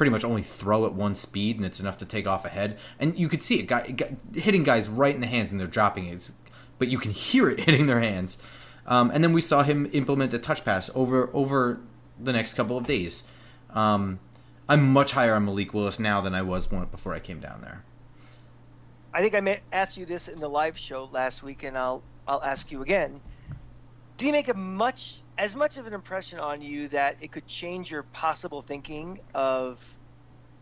pretty 0.01 0.09
much 0.09 0.25
only 0.25 0.41
throw 0.41 0.87
at 0.87 0.93
one 0.93 1.13
speed, 1.13 1.57
and 1.57 1.63
it's 1.63 1.79
enough 1.79 1.95
to 1.95 2.07
take 2.07 2.25
off 2.25 2.43
a 2.43 2.49
head. 2.49 2.75
And 2.99 3.19
you 3.19 3.29
could 3.29 3.43
see 3.43 3.59
it, 3.59 3.67
guy, 3.67 3.95
hitting 4.33 4.63
guys 4.63 4.89
right 4.89 5.13
in 5.13 5.21
the 5.21 5.27
hands, 5.27 5.51
and 5.51 5.59
they're 5.59 5.67
dropping 5.67 6.07
it. 6.07 6.31
But 6.79 6.87
you 6.87 6.97
can 6.97 7.11
hear 7.11 7.47
it 7.51 7.59
hitting 7.59 7.85
their 7.85 7.99
hands. 7.99 8.39
Um, 8.87 9.11
and 9.11 9.23
then 9.23 9.31
we 9.31 9.41
saw 9.41 9.61
him 9.61 9.87
implement 9.93 10.31
the 10.31 10.39
touch 10.39 10.65
pass 10.65 10.89
over 10.95 11.29
over 11.33 11.81
the 12.19 12.33
next 12.33 12.55
couple 12.55 12.79
of 12.79 12.87
days. 12.87 13.25
Um, 13.69 14.19
I'm 14.67 14.91
much 14.91 15.11
higher 15.11 15.35
on 15.35 15.45
Malik 15.45 15.71
Willis 15.71 15.99
now 15.99 16.19
than 16.19 16.33
I 16.33 16.41
was 16.41 16.65
before 16.65 17.13
I 17.13 17.19
came 17.19 17.39
down 17.39 17.61
there. 17.61 17.83
I 19.13 19.21
think 19.21 19.35
I 19.35 19.61
asked 19.71 19.97
you 19.97 20.07
this 20.07 20.27
in 20.27 20.39
the 20.39 20.49
live 20.49 20.79
show 20.79 21.09
last 21.11 21.43
week, 21.43 21.61
and 21.61 21.77
I'll 21.77 22.01
I'll 22.27 22.41
ask 22.41 22.71
you 22.71 22.81
again. 22.81 23.21
Did 24.22 24.28
he 24.28 24.32
make 24.34 24.49
a 24.49 24.53
much 24.53 25.24
as 25.39 25.55
much 25.55 25.78
of 25.78 25.88
an 25.88 25.93
impression 25.93 26.38
on 26.38 26.61
you 26.61 26.89
that 26.89 27.15
it 27.22 27.32
could 27.32 27.47
change 27.47 27.89
your 27.89 28.03
possible 28.03 28.61
thinking 28.61 29.19
of 29.34 29.84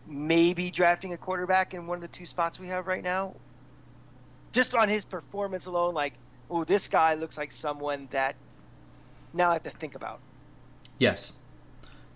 maybe 0.06 0.70
drafting 0.70 1.12
a 1.12 1.18
quarterback 1.18 1.74
in 1.74 1.86
one 1.86 1.96
of 1.96 2.00
the 2.00 2.08
two 2.08 2.24
spots 2.24 2.58
we 2.58 2.68
have 2.68 2.86
right 2.86 3.04
now? 3.04 3.34
Just 4.52 4.74
on 4.74 4.88
his 4.88 5.04
performance 5.04 5.66
alone, 5.66 5.92
like, 5.92 6.14
oh, 6.50 6.64
this 6.64 6.88
guy 6.88 7.12
looks 7.12 7.36
like 7.36 7.52
someone 7.52 8.08
that 8.12 8.34
now 9.34 9.50
I 9.50 9.52
have 9.52 9.64
to 9.64 9.70
think 9.70 9.94
about. 9.94 10.20
Yes. 10.98 11.32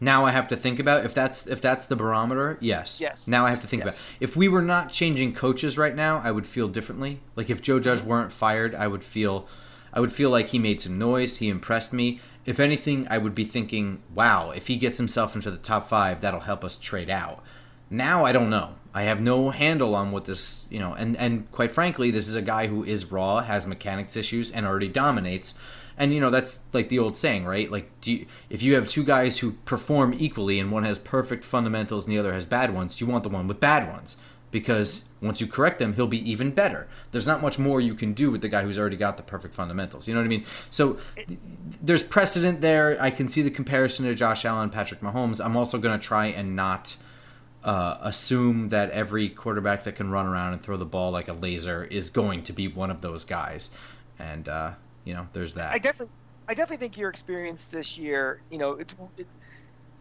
Now 0.01 0.25
I 0.25 0.31
have 0.31 0.49
to 0.49 0.57
think 0.57 0.79
about 0.79 1.05
if 1.05 1.13
that's 1.13 1.47
if 1.47 1.61
that's 1.61 1.85
the 1.85 1.95
barometer. 1.95 2.57
Yes. 2.63 3.03
Yes. 3.03 3.29
Now 3.29 3.45
I 3.45 3.51
have 3.51 3.61
to 3.61 3.67
think 3.67 3.85
yes. 3.85 3.99
about 3.99 4.07
if 4.19 4.35
we 4.35 4.49
were 4.49 4.63
not 4.63 4.93
changing 4.93 5.35
coaches 5.35 5.77
right 5.77 5.95
now, 5.95 6.23
I 6.25 6.31
would 6.31 6.47
feel 6.47 6.69
differently. 6.69 7.21
Like 7.37 7.51
if 7.51 7.61
Joe 7.61 7.81
Judge 7.81 8.01
weren't 8.01 8.33
fired, 8.33 8.75
I 8.75 8.89
would 8.89 9.05
feel 9.05 9.47
I 9.95 10.01
would 10.01 10.13
feel 10.13 10.29
like 10.29 10.49
he 10.49 10.59
made 10.59 10.81
some 10.81 10.99
noise. 10.99 11.39
He 11.39 11.49
impressed 11.49 11.93
me. 11.93 12.21
If 12.45 12.61
anything, 12.61 13.07
I 13.09 13.17
would 13.17 13.35
be 13.35 13.45
thinking, 13.45 14.03
wow, 14.13 14.51
if 14.51 14.67
he 14.67 14.77
gets 14.77 14.99
himself 14.99 15.35
into 15.35 15.51
the 15.51 15.57
top 15.57 15.89
five, 15.89 16.21
that'll 16.21 16.41
help 16.41 16.65
us 16.65 16.77
trade 16.77 17.09
out. 17.09 17.43
Now 17.89 18.25
I 18.27 18.33
don't 18.33 18.51
know. 18.51 18.75
I 18.93 19.05
have 19.05 19.21
no 19.21 19.51
handle 19.51 19.95
on 19.95 20.11
what 20.11 20.25
this, 20.25 20.67
you 20.71 20.79
know, 20.79 20.95
and 20.95 21.17
and 21.17 21.51
quite 21.53 21.73
frankly, 21.73 22.11
this 22.11 22.29
is 22.29 22.35
a 22.35 22.43
guy 22.43 22.67
who 22.67 22.85
is 22.85 23.11
raw, 23.11 23.41
has 23.41 23.67
mechanics 23.67 24.17
issues, 24.17 24.51
and 24.51 24.67
already 24.67 24.89
dominates. 24.89 25.55
And 25.97 26.13
you 26.13 26.21
know 26.21 26.31
that's 26.31 26.61
like 26.73 26.89
the 26.89 26.99
old 26.99 27.17
saying, 27.17 27.45
right? 27.45 27.71
Like, 27.71 27.89
you, 28.05 28.27
if 28.51 28.63
you 28.63 28.75
have 28.75 28.89
two 28.89 29.05
guys 29.05 29.39
who 29.39 29.53
perform 29.65 30.15
equally, 30.19 30.59
and 30.59 30.73
one 30.73 30.85
has 30.85 30.99
perfect 30.99 31.45
fundamentals 31.45 32.07
and 32.07 32.13
the 32.13 32.19
other 32.19 32.35
has 32.35 32.47
bad 32.47 32.75
ones, 32.75 33.01
you 33.01 33.07
want 33.07 33.23
the 33.23 33.31
one 33.31 33.47
with 33.47 33.61
bad 33.61 33.89
ones 33.89 34.17
because 34.55 35.05
once 35.21 35.41
you 35.41 35.49
correct 35.49 35.81
them, 35.81 35.95
he'll 35.95 36.07
be 36.07 36.31
even 36.31 36.53
better. 36.53 36.87
There's 37.11 37.27
not 37.27 37.43
much 37.43 37.59
more 37.59 37.81
you 37.81 37.93
can 37.93 38.13
do 38.13 38.31
with 38.31 38.41
the 38.41 38.49
guy 38.49 38.63
who's 38.63 38.79
already 38.79 38.97
got 38.97 39.17
the 39.17 39.25
perfect 39.25 39.53
fundamentals. 39.53 40.07
You 40.07 40.15
know 40.15 40.21
what 40.21 40.27
I 40.27 40.29
mean? 40.29 40.45
So 40.71 40.97
there's 41.83 42.05
precedent 42.05 42.61
there. 42.61 42.97
I 43.01 43.11
can 43.11 43.27
see 43.29 43.43
the 43.43 43.51
comparison 43.51 44.05
to 44.05 44.15
Josh 44.15 44.45
Allen, 44.45 44.71
Patrick 44.71 45.01
Mahomes. 45.01 45.45
I'm 45.45 45.57
also 45.57 45.77
going 45.77 45.99
to 45.99 46.07
try 46.07 46.27
and 46.27 46.55
not 46.55 46.97
uh, 47.65 47.99
assume 48.01 48.69
that 48.69 48.93
every 48.93 49.29
quarterback 49.29 49.83
that 49.85 49.97
can 49.97 50.13
run 50.13 50.27
around 50.27 50.53
and 50.53 50.63
throw 50.63 50.77
the 50.77 50.87
ball 50.87 51.11
like 51.11 51.27
a 51.27 51.33
laser 51.33 51.83
is 51.83 52.11
going 52.11 52.45
to 52.45 52.53
be 52.53 52.69
one 52.69 52.93
of 52.93 53.01
those 53.01 53.25
guys. 53.25 53.71
And 54.21 54.49
uh, 54.49 54.75
you 55.05 55.15
know, 55.15 55.27
there's 55.33 55.55
that. 55.55 55.73
I 55.73 55.79
definitely, 55.79 56.15
I 56.47 56.55
definitely 56.55 56.87
think 56.87 56.97
your 56.97 57.11
experience 57.11 57.65
this 57.65 57.99
year, 57.99 58.41
you 58.53 58.59
know, 58.59 58.75
it, 58.75 58.95
it 59.19 59.27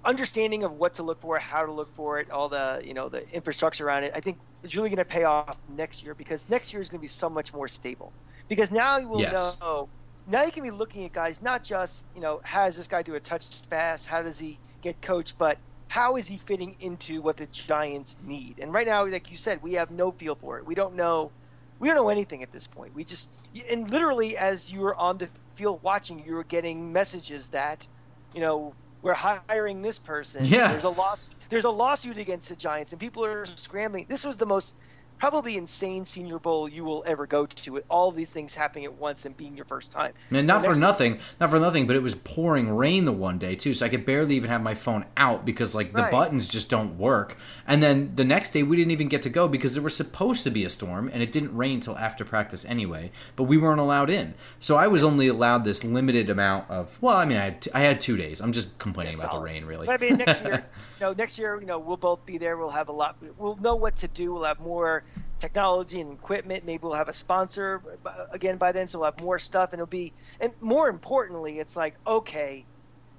understanding 0.05 0.63
of 0.63 0.73
what 0.73 0.95
to 0.95 1.03
look 1.03 1.19
for, 1.19 1.37
how 1.39 1.65
to 1.65 1.71
look 1.71 1.93
for 1.95 2.19
it, 2.19 2.29
all 2.31 2.49
the 2.49 2.81
you 2.83 2.93
know 2.93 3.09
the 3.09 3.27
infrastructure 3.33 3.87
around 3.87 4.03
it, 4.03 4.11
I 4.15 4.19
think 4.19 4.37
is 4.63 4.75
really 4.75 4.89
going 4.89 4.97
to 4.97 5.05
pay 5.05 5.23
off 5.23 5.57
next 5.75 6.03
year 6.03 6.13
because 6.13 6.49
next 6.49 6.73
year 6.73 6.81
is 6.81 6.89
going 6.89 6.99
to 6.99 7.01
be 7.01 7.07
so 7.07 7.29
much 7.29 7.53
more 7.53 7.67
stable. 7.67 8.11
Because 8.47 8.71
now 8.71 8.97
you 8.97 9.07
will 9.07 9.21
yes. 9.21 9.57
know 9.59 9.87
now 10.27 10.43
you 10.43 10.51
can 10.51 10.63
be 10.63 10.71
looking 10.71 11.05
at 11.05 11.13
guys 11.13 11.41
not 11.41 11.63
just 11.63 12.05
you 12.15 12.21
know 12.21 12.41
how 12.43 12.65
does 12.65 12.77
this 12.77 12.87
guy 12.87 13.01
do 13.01 13.15
a 13.15 13.19
touch 13.19 13.45
pass, 13.69 14.05
how 14.05 14.21
does 14.21 14.39
he 14.39 14.59
get 14.81 15.01
coached, 15.01 15.37
but 15.37 15.57
how 15.87 16.17
is 16.17 16.27
he 16.27 16.37
fitting 16.37 16.75
into 16.79 17.21
what 17.21 17.37
the 17.37 17.45
Giants 17.47 18.17
need? 18.25 18.59
And 18.59 18.73
right 18.73 18.87
now, 18.87 19.05
like 19.05 19.29
you 19.29 19.37
said, 19.37 19.61
we 19.61 19.73
have 19.73 19.91
no 19.91 20.11
feel 20.11 20.35
for 20.35 20.57
it. 20.57 20.65
We 20.65 20.75
don't 20.75 20.95
know. 20.95 21.31
We 21.79 21.87
don't 21.87 21.97
know 21.97 22.09
anything 22.09 22.41
at 22.43 22.51
this 22.51 22.65
point. 22.65 22.95
We 22.95 23.03
just 23.03 23.29
and 23.69 23.89
literally, 23.89 24.37
as 24.37 24.71
you 24.71 24.79
were 24.79 24.95
on 24.95 25.17
the 25.17 25.29
field 25.55 25.81
watching, 25.83 26.23
you 26.25 26.35
were 26.35 26.43
getting 26.43 26.91
messages 26.91 27.49
that, 27.49 27.87
you 28.33 28.41
know, 28.41 28.73
we're 29.03 29.13
hiring 29.13 29.81
this 29.81 29.99
person. 29.99 30.45
Yeah. 30.45 30.69
There's 30.69 30.85
a 30.85 30.89
loss. 30.89 31.29
There's 31.49 31.65
a 31.65 31.69
lawsuit 31.69 32.17
against 32.17 32.49
the 32.49 32.55
Giants, 32.55 32.93
and 32.93 32.99
people 32.99 33.23
are 33.23 33.45
scrambling. 33.45 34.05
This 34.09 34.23
was 34.23 34.37
the 34.37 34.45
most 34.45 34.75
probably 35.17 35.55
insane 35.57 36.05
Senior 36.05 36.39
Bowl 36.39 36.67
you 36.67 36.83
will 36.83 37.03
ever 37.05 37.25
go 37.25 37.45
to 37.45 37.71
with 37.71 37.85
all 37.89 38.11
these 38.11 38.29
things 38.29 38.53
happening 38.53 38.85
at 38.85 38.93
once 38.93 39.25
and 39.25 39.35
being 39.35 39.55
your 39.55 39.65
first 39.65 39.91
time. 39.91 40.13
And 40.31 40.47
not 40.47 40.65
for 40.65 40.75
nothing, 40.75 41.19
not 41.39 41.49
for 41.49 41.59
nothing, 41.59 41.87
but 41.87 41.95
it 41.95 42.01
was 42.01 42.15
pouring 42.15 42.75
rain 42.75 43.05
the 43.05 43.11
one 43.11 43.39
day 43.39 43.55
too, 43.55 43.73
so 43.73 43.85
I 43.85 43.89
could 43.89 44.05
barely 44.05 44.35
even 44.35 44.49
have 44.49 44.61
my 44.61 44.75
phone 44.75 45.05
out 45.15 45.45
because 45.45 45.73
like 45.73 45.93
the 45.93 46.03
right. 46.03 46.11
buttons 46.11 46.47
just 46.49 46.69
don't 46.69 46.97
work. 46.97 47.37
And 47.65 47.81
then 47.81 48.13
the 48.15 48.23
next 48.23 48.51
day 48.51 48.63
we 48.63 48.75
didn't 48.75 48.91
even 48.91 49.07
get 49.07 49.21
to 49.23 49.29
go 49.29 49.47
because 49.47 49.73
there 49.73 49.83
was 49.83 49.95
supposed 49.95 50.43
to 50.43 50.51
be 50.51 50.65
a 50.65 50.69
storm 50.69 51.09
and 51.13 51.23
it 51.23 51.31
didn't 51.31 51.55
rain 51.55 51.79
till 51.79 51.97
after 51.97 52.25
practice 52.25 52.65
anyway, 52.65 53.11
but 53.35 53.43
we 53.43 53.57
weren't 53.57 53.79
allowed 53.79 54.09
in. 54.09 54.33
So 54.59 54.75
I 54.75 54.87
was 54.87 55.03
only 55.03 55.27
allowed 55.27 55.65
this 55.65 55.83
limited 55.83 56.29
amount 56.29 56.69
of 56.69 56.97
well, 57.01 57.15
I 57.15 57.25
mean 57.25 57.37
I 57.37 57.45
had 57.45 57.61
t- 57.61 57.71
I 57.73 57.81
had 57.81 58.01
2 58.01 58.17
days. 58.17 58.41
I'm 58.41 58.51
just 58.51 58.77
complaining 58.79 59.13
That's 59.13 59.25
about 59.25 59.39
the 59.39 59.45
rain 59.45 59.65
really. 59.65 59.85
But 59.85 60.01
I 60.01 60.05
mean 60.05 60.17
next 60.17 60.43
year, 60.43 60.65
know, 61.03 61.13
next 61.13 61.37
year, 61.37 61.59
you 61.59 61.67
know, 61.67 61.79
we'll 61.79 61.97
both 61.97 62.25
be 62.25 62.37
there. 62.37 62.57
We'll 62.57 62.69
have 62.69 62.89
a 62.89 62.91
lot 62.91 63.17
we'll 63.37 63.57
know 63.57 63.75
what 63.75 63.97
to 63.97 64.07
do. 64.07 64.33
We'll 64.33 64.45
have 64.45 64.59
more 64.59 65.03
technology 65.39 66.01
and 66.01 66.13
equipment. 66.13 66.65
Maybe 66.65 66.81
we'll 66.83 66.93
have 66.93 67.09
a 67.09 67.13
sponsor 67.13 67.81
uh, 68.05 68.25
again 68.31 68.57
by 68.57 68.71
then, 68.71 68.87
so 68.87 68.99
we'll 68.99 69.11
have 69.11 69.21
more 69.21 69.39
stuff, 69.39 69.73
and 69.73 69.79
it'll 69.79 69.87
be. 69.87 70.13
And 70.39 70.53
more 70.61 70.89
importantly, 70.89 71.59
it's 71.59 71.75
like 71.75 71.95
okay, 72.07 72.65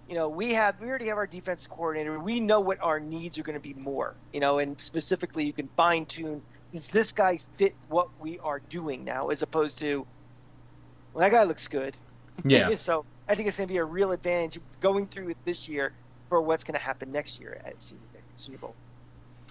you 0.08 0.14
know, 0.14 0.28
we 0.28 0.54
have 0.54 0.80
we 0.80 0.88
already 0.88 1.08
have 1.08 1.18
our 1.18 1.26
defense 1.26 1.66
coordinator. 1.66 2.18
We 2.18 2.40
know 2.40 2.60
what 2.60 2.82
our 2.82 2.98
needs 2.98 3.38
are 3.38 3.42
going 3.42 3.60
to 3.60 3.74
be 3.74 3.74
more. 3.74 4.14
You 4.32 4.40
know, 4.40 4.58
and 4.58 4.80
specifically, 4.80 5.44
you 5.44 5.52
can 5.52 5.68
fine 5.76 6.06
tune. 6.06 6.42
Does 6.72 6.88
this 6.88 7.12
guy 7.12 7.38
fit 7.56 7.74
what 7.88 8.08
we 8.18 8.38
are 8.40 8.60
doing 8.68 9.04
now, 9.04 9.28
as 9.28 9.42
opposed 9.42 9.78
to, 9.78 10.04
well, 11.12 11.20
that 11.20 11.30
guy 11.30 11.44
looks 11.44 11.68
good. 11.68 11.96
Yeah. 12.44 12.74
so 12.74 13.04
I 13.28 13.36
think 13.36 13.46
it's 13.46 13.56
going 13.56 13.68
to 13.68 13.72
be 13.72 13.78
a 13.78 13.84
real 13.84 14.10
advantage 14.10 14.58
going 14.80 15.06
through 15.06 15.28
it 15.28 15.36
this 15.44 15.68
year 15.68 15.92
for 16.28 16.40
what's 16.40 16.64
going 16.64 16.74
to 16.78 16.84
happen 16.84 17.12
next 17.12 17.40
year 17.40 17.60
at 17.64 17.74
Senior 18.36 18.58
Bowl. 18.58 18.74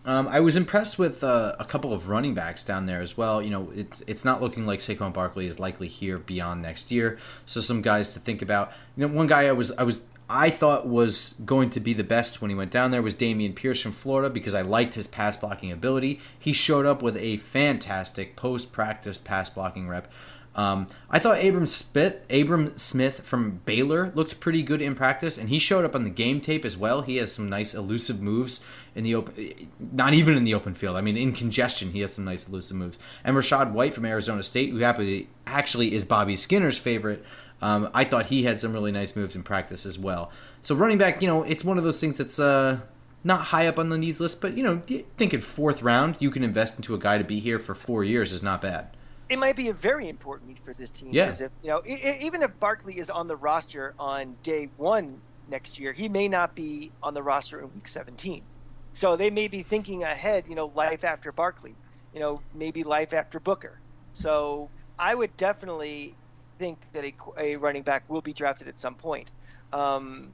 Um, 0.05 0.27
I 0.27 0.41
was 0.41 0.57
impressed 0.57 0.99
with 0.99 1.23
uh, 1.23 1.55
a 1.59 1.65
couple 1.65 1.93
of 1.93 2.09
running 2.09 2.33
backs 2.33 2.63
down 2.63 2.87
there 2.87 2.99
as 2.99 3.15
well. 3.15 3.41
You 3.41 3.51
know, 3.51 3.71
it's 3.73 4.03
it's 4.05 4.25
not 4.25 4.41
looking 4.41 4.65
like 4.65 4.81
Saquon 4.81 5.13
Barkley 5.13 5.47
is 5.47 5.59
likely 5.59 5.87
here 5.87 6.17
beyond 6.17 6.61
next 6.61 6.91
year. 6.91 7.17
So 7.45 7.61
some 7.61 7.81
guys 7.81 8.13
to 8.13 8.19
think 8.19 8.41
about. 8.41 8.73
You 8.97 9.07
know, 9.07 9.13
one 9.13 9.27
guy 9.27 9.47
I 9.47 9.53
was 9.53 9.71
I 9.71 9.83
was 9.83 10.01
I 10.29 10.49
thought 10.49 10.87
was 10.87 11.35
going 11.45 11.69
to 11.71 11.79
be 11.79 11.93
the 11.93 12.03
best 12.03 12.41
when 12.41 12.49
he 12.49 12.55
went 12.55 12.71
down 12.71 12.91
there 12.91 13.01
was 13.01 13.15
Dameon 13.15 13.55
Pierce 13.55 13.81
from 13.81 13.91
Florida 13.91 14.29
because 14.29 14.53
I 14.53 14.61
liked 14.61 14.95
his 14.95 15.07
pass 15.07 15.37
blocking 15.37 15.71
ability. 15.71 16.19
He 16.37 16.53
showed 16.53 16.85
up 16.85 17.01
with 17.01 17.15
a 17.17 17.37
fantastic 17.37 18.35
post 18.35 18.71
practice 18.71 19.17
pass 19.17 19.49
blocking 19.49 19.87
rep. 19.87 20.11
Um, 20.55 20.87
I 21.09 21.17
thought 21.17 21.43
Abram 21.43 21.65
Smith, 21.65 22.25
Abram 22.29 22.77
Smith 22.77 23.21
from 23.21 23.61
Baylor 23.65 24.11
looked 24.13 24.39
pretty 24.39 24.61
good 24.61 24.81
in 24.81 24.93
practice, 24.93 25.37
and 25.37 25.49
he 25.49 25.57
showed 25.57 25.83
up 25.83 25.95
on 25.95 26.03
the 26.03 26.09
game 26.09 26.41
tape 26.41 26.63
as 26.63 26.77
well. 26.77 27.01
He 27.01 27.17
has 27.17 27.33
some 27.33 27.49
nice 27.49 27.73
elusive 27.73 28.21
moves 28.21 28.63
in 28.93 29.03
the 29.03 29.15
open, 29.15 29.69
not 29.91 30.13
even 30.13 30.37
in 30.37 30.43
the 30.43 30.53
open 30.53 30.75
field. 30.75 30.95
I 30.95 31.01
mean, 31.01 31.17
in 31.17 31.33
congestion, 31.33 31.91
he 31.91 32.01
has 32.01 32.13
some 32.13 32.25
nice 32.25 32.47
elusive 32.47 32.77
moves. 32.77 32.99
And 33.23 33.35
Rachaad 33.35 33.71
White 33.71 33.93
from 33.93 34.05
Arizona 34.05 34.43
State, 34.43 34.69
who 34.69 34.77
happily 34.77 35.27
actually 35.47 35.95
is 35.95 36.05
Bobby 36.05 36.35
Skinner's 36.35 36.77
favorite. 36.77 37.25
Um, 37.61 37.89
I 37.93 38.03
thought 38.03 38.27
he 38.27 38.43
had 38.43 38.59
some 38.59 38.73
really 38.73 38.91
nice 38.91 39.15
moves 39.15 39.35
in 39.35 39.41
practice 39.41 39.85
as 39.85 39.97
well. 39.97 40.31
So 40.61 40.75
running 40.75 40.97
back, 40.97 41.21
you 41.21 41.27
know, 41.27 41.43
it's 41.43 41.63
one 41.63 41.77
of 41.77 41.83
those 41.83 41.99
things 41.99 42.17
that's 42.17 42.37
uh, 42.37 42.81
not 43.23 43.45
high 43.45 43.67
up 43.67 43.79
on 43.79 43.89
the 43.89 43.97
needs 43.97 44.19
list, 44.19 44.39
but 44.39 44.55
you 44.55 44.63
know, 44.63 44.83
thinking 45.17 45.41
fourth 45.41 45.81
round, 45.81 46.17
you 46.19 46.29
can 46.29 46.43
invest 46.43 46.75
into 46.75 46.93
a 46.93 46.99
guy 46.99 47.17
to 47.17 47.23
be 47.23 47.39
here 47.39 47.57
for 47.57 47.73
four 47.73 48.03
years 48.03 48.33
is 48.33 48.43
not 48.43 48.61
bad 48.61 48.89
it 49.33 49.39
might 49.39 49.55
be 49.55 49.69
a 49.69 49.73
very 49.73 50.07
important 50.07 50.49
need 50.49 50.59
for 50.59 50.73
this 50.73 50.89
team. 50.89 51.09
Yeah. 51.11 51.25
Because 51.25 51.41
if 51.41 51.51
you 51.61 51.69
know, 51.69 51.81
it, 51.83 52.23
even 52.23 52.41
if 52.43 52.59
Barkley 52.59 52.97
is 52.97 53.09
on 53.09 53.27
the 53.27 53.35
roster 53.35 53.93
on 53.99 54.35
day 54.43 54.69
one 54.77 55.21
next 55.49 55.79
year, 55.79 55.91
he 55.91 56.07
may 56.07 56.27
not 56.27 56.55
be 56.55 56.91
on 57.01 57.13
the 57.13 57.23
roster 57.23 57.59
in 57.59 57.73
week 57.73 57.87
17. 57.87 58.43
So 58.93 59.15
they 59.15 59.29
may 59.29 59.47
be 59.47 59.63
thinking 59.63 60.03
ahead. 60.03 60.45
You 60.47 60.55
know, 60.55 60.71
life 60.75 61.03
after 61.03 61.31
Barkley. 61.31 61.75
You 62.13 62.19
know, 62.19 62.41
maybe 62.53 62.83
life 62.83 63.11
after 63.13 63.39
Booker. 63.39 63.79
So 64.13 64.69
I 64.99 65.15
would 65.15 65.35
definitely 65.35 66.13
think 66.59 66.77
that 66.93 67.03
a, 67.03 67.13
a 67.37 67.55
running 67.55 67.81
back 67.81 68.07
will 68.07 68.21
be 68.21 68.33
drafted 68.33 68.67
at 68.67 68.77
some 68.77 68.93
point. 68.93 69.29
Um, 69.73 70.31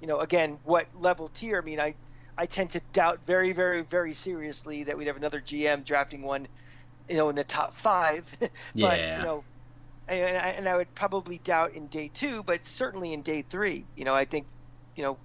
you 0.00 0.08
know, 0.08 0.18
again, 0.18 0.58
what 0.64 0.88
level 1.00 1.28
tier? 1.28 1.58
I 1.58 1.64
mean, 1.64 1.78
I 1.80 1.94
I 2.36 2.46
tend 2.46 2.70
to 2.70 2.80
doubt 2.92 3.24
very, 3.24 3.52
very, 3.52 3.82
very 3.82 4.12
seriously 4.12 4.84
that 4.84 4.98
we'd 4.98 5.06
have 5.06 5.16
another 5.16 5.40
GM 5.40 5.84
drafting 5.84 6.22
one 6.22 6.48
you 7.08 7.16
know, 7.16 7.28
in 7.28 7.36
the 7.36 7.44
top 7.44 7.74
five. 7.74 8.30
but 8.40 8.50
yeah. 8.74 9.18
you 9.18 9.24
know, 9.24 9.44
and, 10.08 10.20
and 10.20 10.68
I 10.68 10.76
would 10.76 10.94
probably 10.94 11.38
doubt 11.38 11.72
in 11.74 11.86
day 11.88 12.10
two, 12.12 12.42
but 12.42 12.64
certainly 12.64 13.12
in 13.12 13.22
day 13.22 13.42
three. 13.42 13.84
You 13.96 14.04
know, 14.04 14.14
I 14.14 14.24
think, 14.24 14.46
you 14.94 15.02
know, 15.02 15.18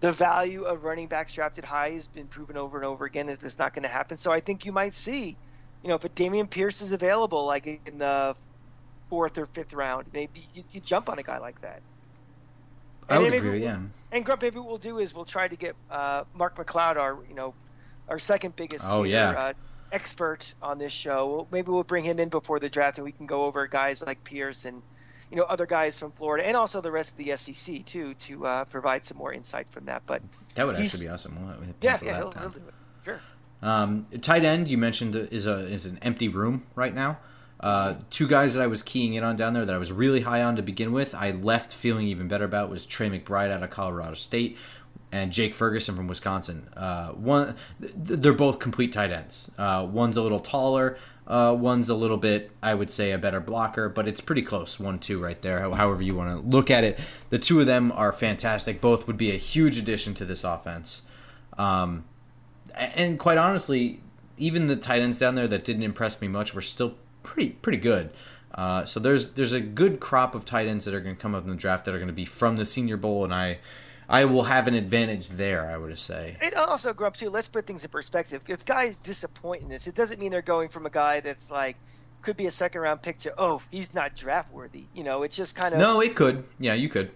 the 0.00 0.12
value 0.12 0.64
of 0.64 0.84
running 0.84 1.08
backs 1.08 1.34
drafted 1.34 1.64
high 1.64 1.90
has 1.90 2.08
been 2.08 2.26
proven 2.26 2.56
over 2.56 2.76
and 2.76 2.84
over 2.84 3.04
again 3.04 3.26
that 3.26 3.42
it's 3.42 3.58
not 3.58 3.74
going 3.74 3.84
to 3.84 3.88
happen. 3.88 4.16
So 4.16 4.32
I 4.32 4.40
think 4.40 4.66
you 4.66 4.72
might 4.72 4.94
see, 4.94 5.36
you 5.82 5.88
know, 5.88 5.94
if 5.94 6.04
a 6.04 6.08
Dameon 6.08 6.50
Pierce 6.50 6.82
is 6.82 6.92
available, 6.92 7.46
like 7.46 7.66
in 7.66 7.98
the 7.98 8.36
fourth 9.08 9.38
or 9.38 9.46
fifth 9.46 9.72
round, 9.72 10.06
maybe 10.12 10.46
you, 10.54 10.64
you 10.72 10.80
jump 10.80 11.08
on 11.08 11.18
a 11.18 11.22
guy 11.22 11.38
like 11.38 11.60
that. 11.62 11.80
And 13.08 13.18
I 13.18 13.22
would 13.22 13.34
agree. 13.34 13.50
We'll, 13.50 13.60
yeah. 13.60 13.78
And 14.12 14.24
Grump, 14.24 14.42
maybe 14.42 14.58
what 14.58 14.68
we'll 14.68 14.76
do 14.76 14.98
is 14.98 15.14
we'll 15.14 15.24
try 15.24 15.48
to 15.48 15.56
get 15.56 15.74
uh, 15.90 16.24
Mark 16.34 16.56
McLeod, 16.56 16.96
our 16.96 17.18
you 17.28 17.34
know, 17.34 17.54
our 18.08 18.18
second 18.18 18.56
biggest. 18.56 18.88
Oh 18.90 19.02
yeah. 19.02 19.30
Uh, 19.30 19.52
expert 19.94 20.54
on 20.60 20.78
this 20.78 20.92
show. 20.92 21.46
Maybe 21.50 21.70
we'll 21.70 21.84
bring 21.84 22.04
him 22.04 22.18
in 22.18 22.28
before 22.28 22.58
the 22.58 22.68
draft, 22.68 22.98
and 22.98 23.04
we 23.04 23.12
can 23.12 23.26
go 23.26 23.44
over 23.44 23.66
guys 23.66 24.02
like 24.04 24.22
Pierce 24.24 24.64
and 24.64 24.82
you 25.30 25.36
know 25.36 25.44
other 25.44 25.66
guys 25.66 25.98
from 25.98 26.10
Florida, 26.10 26.46
and 26.46 26.56
also 26.56 26.80
the 26.80 26.90
rest 26.92 27.12
of 27.12 27.18
the 27.18 27.36
SEC 27.36 27.84
too, 27.86 28.14
to 28.14 28.44
uh, 28.44 28.64
provide 28.64 29.06
some 29.06 29.16
more 29.16 29.32
insight 29.32 29.70
from 29.70 29.86
that. 29.86 30.02
But 30.04 30.20
that 30.56 30.66
would 30.66 30.76
actually 30.76 31.06
be 31.06 31.10
awesome. 31.10 31.38
We'll 31.46 31.56
yeah, 31.80 31.98
yeah, 32.02 32.16
he'll, 32.16 32.32
he'll, 32.32 32.50
do 32.50 32.58
it. 32.58 32.74
Sure. 33.04 33.20
Um, 33.62 34.06
tight 34.20 34.44
end, 34.44 34.68
you 34.68 34.76
mentioned 34.76 35.14
is 35.14 35.46
a 35.46 35.64
is 35.66 35.86
an 35.86 35.98
empty 36.02 36.28
room 36.28 36.66
right 36.74 36.94
now. 36.94 37.18
Uh, 37.60 37.96
two 38.10 38.26
guys 38.26 38.52
that 38.52 38.62
I 38.62 38.66
was 38.66 38.82
keying 38.82 39.14
in 39.14 39.24
on 39.24 39.36
down 39.36 39.54
there 39.54 39.64
that 39.64 39.74
I 39.74 39.78
was 39.78 39.90
really 39.90 40.20
high 40.20 40.42
on 40.42 40.56
to 40.56 40.62
begin 40.62 40.92
with, 40.92 41.14
I 41.14 41.30
left 41.30 41.72
feeling 41.72 42.06
even 42.08 42.28
better 42.28 42.44
about 42.44 42.68
was 42.68 42.84
Trey 42.84 43.08
McBride 43.08 43.50
out 43.50 43.62
of 43.62 43.70
Colorado 43.70 44.16
State 44.16 44.58
and 45.14 45.30
Jake 45.32 45.54
Ferguson 45.54 45.94
from 45.94 46.08
Wisconsin. 46.08 46.68
Uh, 46.76 47.10
one, 47.10 47.54
they're 47.78 48.32
both 48.32 48.58
complete 48.58 48.92
tight 48.92 49.12
ends. 49.12 49.48
Uh, 49.56 49.86
one's 49.88 50.16
a 50.16 50.22
little 50.22 50.40
taller. 50.40 50.98
Uh, 51.24 51.56
one's 51.56 51.88
a 51.88 51.94
little 51.94 52.16
bit, 52.16 52.50
I 52.60 52.74
would 52.74 52.90
say, 52.90 53.12
a 53.12 53.18
better 53.18 53.38
blocker, 53.38 53.88
but 53.88 54.08
it's 54.08 54.20
pretty 54.20 54.42
close, 54.42 54.80
one 54.80 54.98
two 54.98 55.22
right 55.22 55.40
there. 55.40 55.60
However 55.60 56.02
you 56.02 56.16
want 56.16 56.30
to 56.30 56.48
look 56.48 56.68
at 56.68 56.82
it, 56.82 56.98
the 57.30 57.38
two 57.38 57.60
of 57.60 57.66
them 57.66 57.92
are 57.92 58.12
fantastic. 58.12 58.80
Both 58.80 59.06
would 59.06 59.16
be 59.16 59.30
a 59.30 59.36
huge 59.36 59.78
addition 59.78 60.14
to 60.14 60.24
this 60.24 60.42
offense. 60.42 61.02
Um, 61.56 62.04
and 62.74 63.16
quite 63.16 63.38
honestly, 63.38 64.00
even 64.36 64.66
the 64.66 64.74
tight 64.74 65.00
ends 65.00 65.20
down 65.20 65.36
there 65.36 65.46
that 65.46 65.64
didn't 65.64 65.84
impress 65.84 66.20
me 66.20 66.26
much 66.26 66.54
were 66.54 66.60
still 66.60 66.96
pretty 67.22 67.50
pretty 67.50 67.78
good. 67.78 68.10
Uh, 68.52 68.84
so 68.84 68.98
there's 68.98 69.34
there's 69.34 69.52
a 69.52 69.60
good 69.60 70.00
crop 70.00 70.34
of 70.34 70.44
tight 70.44 70.66
ends 70.66 70.84
that 70.84 70.92
are 70.92 71.00
going 71.00 71.14
to 71.14 71.22
come 71.22 71.36
up 71.36 71.44
in 71.44 71.50
the 71.50 71.56
draft 71.56 71.84
that 71.84 71.94
are 71.94 71.98
going 71.98 72.08
to 72.08 72.12
be 72.12 72.24
from 72.24 72.56
the 72.56 72.66
Senior 72.66 72.96
Bowl, 72.96 73.22
and 73.22 73.32
I 73.32 73.58
I 74.08 74.24
will 74.26 74.44
have 74.44 74.68
an 74.68 74.74
advantage 74.74 75.28
there. 75.28 75.68
I 75.68 75.76
would 75.76 75.98
say. 75.98 76.36
It 76.40 76.54
also 76.54 76.92
grew 76.92 77.06
up 77.06 77.16
too. 77.16 77.30
Let's 77.30 77.48
put 77.48 77.66
things 77.66 77.84
in 77.84 77.90
perspective. 77.90 78.42
If 78.48 78.64
guys 78.64 78.96
disappoint 78.96 79.62
in 79.62 79.68
this, 79.68 79.86
it 79.86 79.94
doesn't 79.94 80.20
mean 80.20 80.30
they're 80.30 80.42
going 80.42 80.68
from 80.68 80.86
a 80.86 80.90
guy 80.90 81.20
that's 81.20 81.50
like 81.50 81.76
could 82.22 82.36
be 82.36 82.46
a 82.46 82.50
second 82.50 82.80
round 82.80 83.02
pick 83.02 83.18
to 83.18 83.34
oh 83.36 83.60
he's 83.70 83.94
not 83.94 84.16
draft 84.16 84.52
worthy. 84.52 84.86
You 84.94 85.04
know, 85.04 85.22
it's 85.22 85.36
just 85.36 85.56
kind 85.56 85.74
of 85.74 85.80
no. 85.80 86.00
It 86.00 86.14
could. 86.14 86.44
Yeah, 86.58 86.74
you 86.74 86.88
could. 86.88 87.10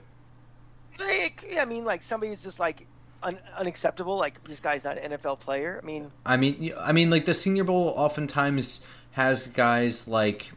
I 1.01 1.65
mean, 1.67 1.85
like 1.85 2.03
somebody's 2.03 2.43
just 2.43 2.61
like 2.61 2.87
un- 3.23 3.39
unacceptable. 3.57 4.17
Like 4.17 4.43
this 4.45 4.61
guy's 4.61 4.85
not 4.85 4.99
an 4.99 5.13
NFL 5.13 5.41
player. 5.41 5.81
I 5.83 5.87
mean, 5.87 6.11
I 6.25 6.37
mean, 6.37 6.71
I 6.81 6.93
mean, 6.93 7.11
like 7.11 7.25
the 7.25 7.35
Senior 7.35 7.65
Bowl 7.65 7.95
oftentimes 7.97 8.83
has 9.13 9.47
guys 9.49 10.07
like 10.07 10.53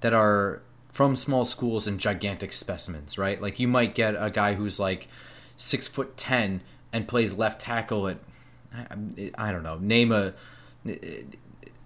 that 0.00 0.12
are 0.12 0.62
from 0.90 1.16
small 1.16 1.44
schools 1.44 1.86
and 1.86 2.00
gigantic 2.00 2.52
specimens, 2.52 3.18
right? 3.18 3.40
Like 3.40 3.60
you 3.60 3.68
might 3.68 3.94
get 3.94 4.14
a 4.18 4.30
guy 4.30 4.54
who's 4.54 4.80
like 4.80 5.08
six 5.60 5.86
foot 5.86 6.16
ten 6.16 6.62
and 6.92 7.06
plays 7.06 7.34
left 7.34 7.60
tackle 7.60 8.08
at 8.08 8.18
I, 8.72 9.30
I 9.36 9.52
don't 9.52 9.62
know 9.62 9.78
name 9.78 10.12
a 10.12 10.34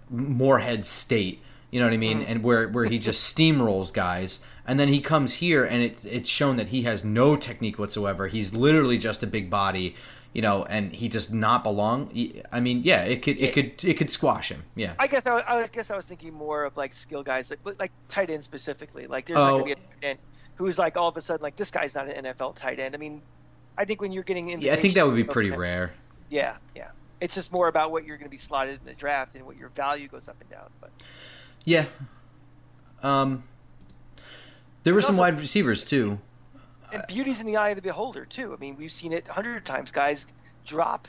Morehead 0.09 0.85
State. 0.85 1.41
You 1.71 1.79
know 1.79 1.87
what 1.87 1.93
I 1.93 1.97
mean? 1.97 2.21
Mm. 2.21 2.29
And 2.29 2.43
where 2.43 2.69
where 2.69 2.85
he 2.85 2.99
just 2.99 3.35
steamrolls 3.35 3.91
guys, 3.91 4.39
and 4.65 4.79
then 4.79 4.87
he 4.87 5.01
comes 5.01 5.35
here 5.35 5.65
and 5.65 5.83
it, 5.83 6.05
it's 6.05 6.29
shown 6.29 6.55
that 6.57 6.67
he 6.67 6.83
has 6.83 7.03
no 7.03 7.35
technique 7.35 7.77
whatsoever. 7.77 8.27
He's 8.27 8.53
literally 8.53 8.97
just 8.97 9.23
a 9.23 9.27
big 9.27 9.49
body. 9.49 9.95
you 10.33 10.41
know, 10.41 10.65
and 10.65 10.91
he 10.91 11.07
does 11.07 11.31
not 11.31 11.63
belong. 11.63 12.11
I 12.51 12.59
mean, 12.59 12.81
yeah, 12.83 13.03
it 13.03 13.21
could 13.21 13.37
it 13.39 13.53
could 13.53 13.83
it 13.83 13.95
could 13.95 14.09
squash 14.09 14.49
him. 14.49 14.63
Yeah. 14.75 14.93
I 14.99 15.07
guess 15.07 15.27
I, 15.27 15.41
I 15.47 15.65
guess 15.67 15.89
I 15.91 15.95
was 15.95 16.05
thinking 16.05 16.33
more 16.33 16.65
of 16.65 16.75
like 16.75 16.93
skill 16.93 17.23
guys, 17.23 17.51
like 17.51 17.79
like 17.79 17.91
tight 18.09 18.29
end 18.29 18.43
specifically. 18.43 19.07
Like 19.07 19.25
there's 19.25 19.39
oh. 19.39 19.43
not 19.43 19.51
gonna 19.51 19.63
be 19.63 19.71
a 19.71 19.75
tight 19.75 20.03
end 20.03 20.19
who's 20.55 20.77
like 20.77 20.97
all 20.97 21.07
of 21.07 21.15
a 21.17 21.21
sudden 21.21 21.43
like 21.43 21.55
this 21.55 21.71
guy's 21.71 21.95
not 21.95 22.09
an 22.09 22.25
NFL 22.25 22.55
tight 22.55 22.79
end. 22.79 22.95
I 22.95 22.97
mean, 22.97 23.21
I 23.77 23.85
think 23.85 24.01
when 24.01 24.11
you're 24.11 24.23
getting 24.23 24.49
in, 24.49 24.61
yeah, 24.61 24.73
I 24.73 24.75
think 24.75 24.93
that 24.95 25.05
would 25.05 25.15
be 25.15 25.23
pretty 25.23 25.51
rare. 25.51 25.93
Yeah, 26.29 26.57
yeah. 26.75 26.89
It's 27.21 27.35
just 27.35 27.51
more 27.51 27.67
about 27.67 27.91
what 27.91 28.05
you're 28.05 28.17
going 28.17 28.27
to 28.27 28.31
be 28.31 28.37
slotted 28.37 28.79
in 28.79 28.85
the 28.85 28.93
draft 28.93 29.35
and 29.35 29.45
what 29.45 29.57
your 29.57 29.69
value 29.69 30.07
goes 30.07 30.27
up 30.27 30.35
and 30.41 30.49
down. 30.49 30.69
But 30.81 30.91
yeah, 31.63 31.85
um, 33.03 33.43
there 34.83 34.93
were 34.93 35.01
some 35.01 35.15
also, 35.15 35.21
wide 35.21 35.39
receivers 35.39 35.83
too. 35.83 36.19
And 36.91 37.03
beauty's 37.07 37.41
in 37.41 37.47
the 37.47 37.57
eye 37.57 37.69
of 37.69 37.75
the 37.75 37.81
beholder 37.81 38.25
too. 38.25 38.53
I 38.53 38.57
mean, 38.57 38.75
we've 38.77 38.91
seen 38.91 39.13
it 39.13 39.25
a 39.29 39.33
hundred 39.33 39.65
times. 39.65 39.91
Guys 39.91 40.27
drop 40.65 41.07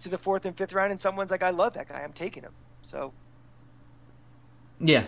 to 0.00 0.08
the 0.08 0.18
fourth 0.18 0.46
and 0.46 0.56
fifth 0.56 0.72
round, 0.72 0.90
and 0.90 1.00
someone's 1.00 1.30
like, 1.30 1.42
"I 1.42 1.50
love 1.50 1.74
that 1.74 1.88
guy. 1.88 2.02
I'm 2.02 2.12
taking 2.12 2.42
him." 2.42 2.52
So 2.82 3.12
yeah, 4.80 5.04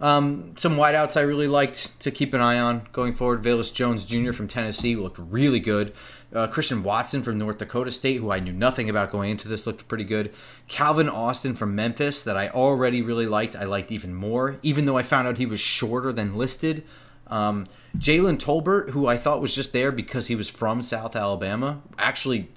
um, 0.00 0.54
some 0.56 0.76
wideouts 0.76 1.16
I 1.16 1.22
really 1.22 1.46
liked 1.46 1.98
to 2.00 2.10
keep 2.10 2.34
an 2.34 2.40
eye 2.40 2.58
on 2.58 2.88
going 2.92 3.14
forward. 3.14 3.42
Velus 3.42 3.72
Jones 3.72 4.04
Jr. 4.04 4.32
from 4.32 4.48
Tennessee 4.48 4.96
looked 4.96 5.18
really 5.18 5.60
good. 5.60 5.94
Uh, 6.34 6.46
Christian 6.48 6.82
Watson 6.82 7.22
from 7.22 7.38
North 7.38 7.58
Dakota 7.58 7.92
State, 7.92 8.16
who 8.16 8.32
I 8.32 8.40
knew 8.40 8.52
nothing 8.52 8.90
about 8.90 9.12
going 9.12 9.30
into 9.30 9.48
this, 9.48 9.66
looked 9.66 9.88
pretty 9.88 10.04
good. 10.04 10.34
Calvin 10.68 11.08
Austin 11.08 11.54
from 11.54 11.74
Memphis, 11.74 12.22
that 12.22 12.36
I 12.36 12.48
already 12.48 13.00
really 13.00 13.26
liked, 13.26 13.54
I 13.54 13.64
liked 13.64 13.92
even 13.92 14.14
more, 14.14 14.58
even 14.62 14.86
though 14.86 14.98
I 14.98 15.02
found 15.02 15.28
out 15.28 15.38
he 15.38 15.46
was 15.46 15.60
shorter 15.60 16.12
than 16.12 16.36
listed. 16.36 16.84
Um, 17.28 17.66
Jalen 17.96 18.38
Tolbert, 18.38 18.90
who 18.90 19.06
I 19.06 19.16
thought 19.16 19.40
was 19.40 19.54
just 19.54 19.72
there 19.72 19.92
because 19.92 20.26
he 20.26 20.34
was 20.34 20.48
from 20.48 20.82
South 20.82 21.16
Alabama, 21.16 21.82
actually 21.98 22.48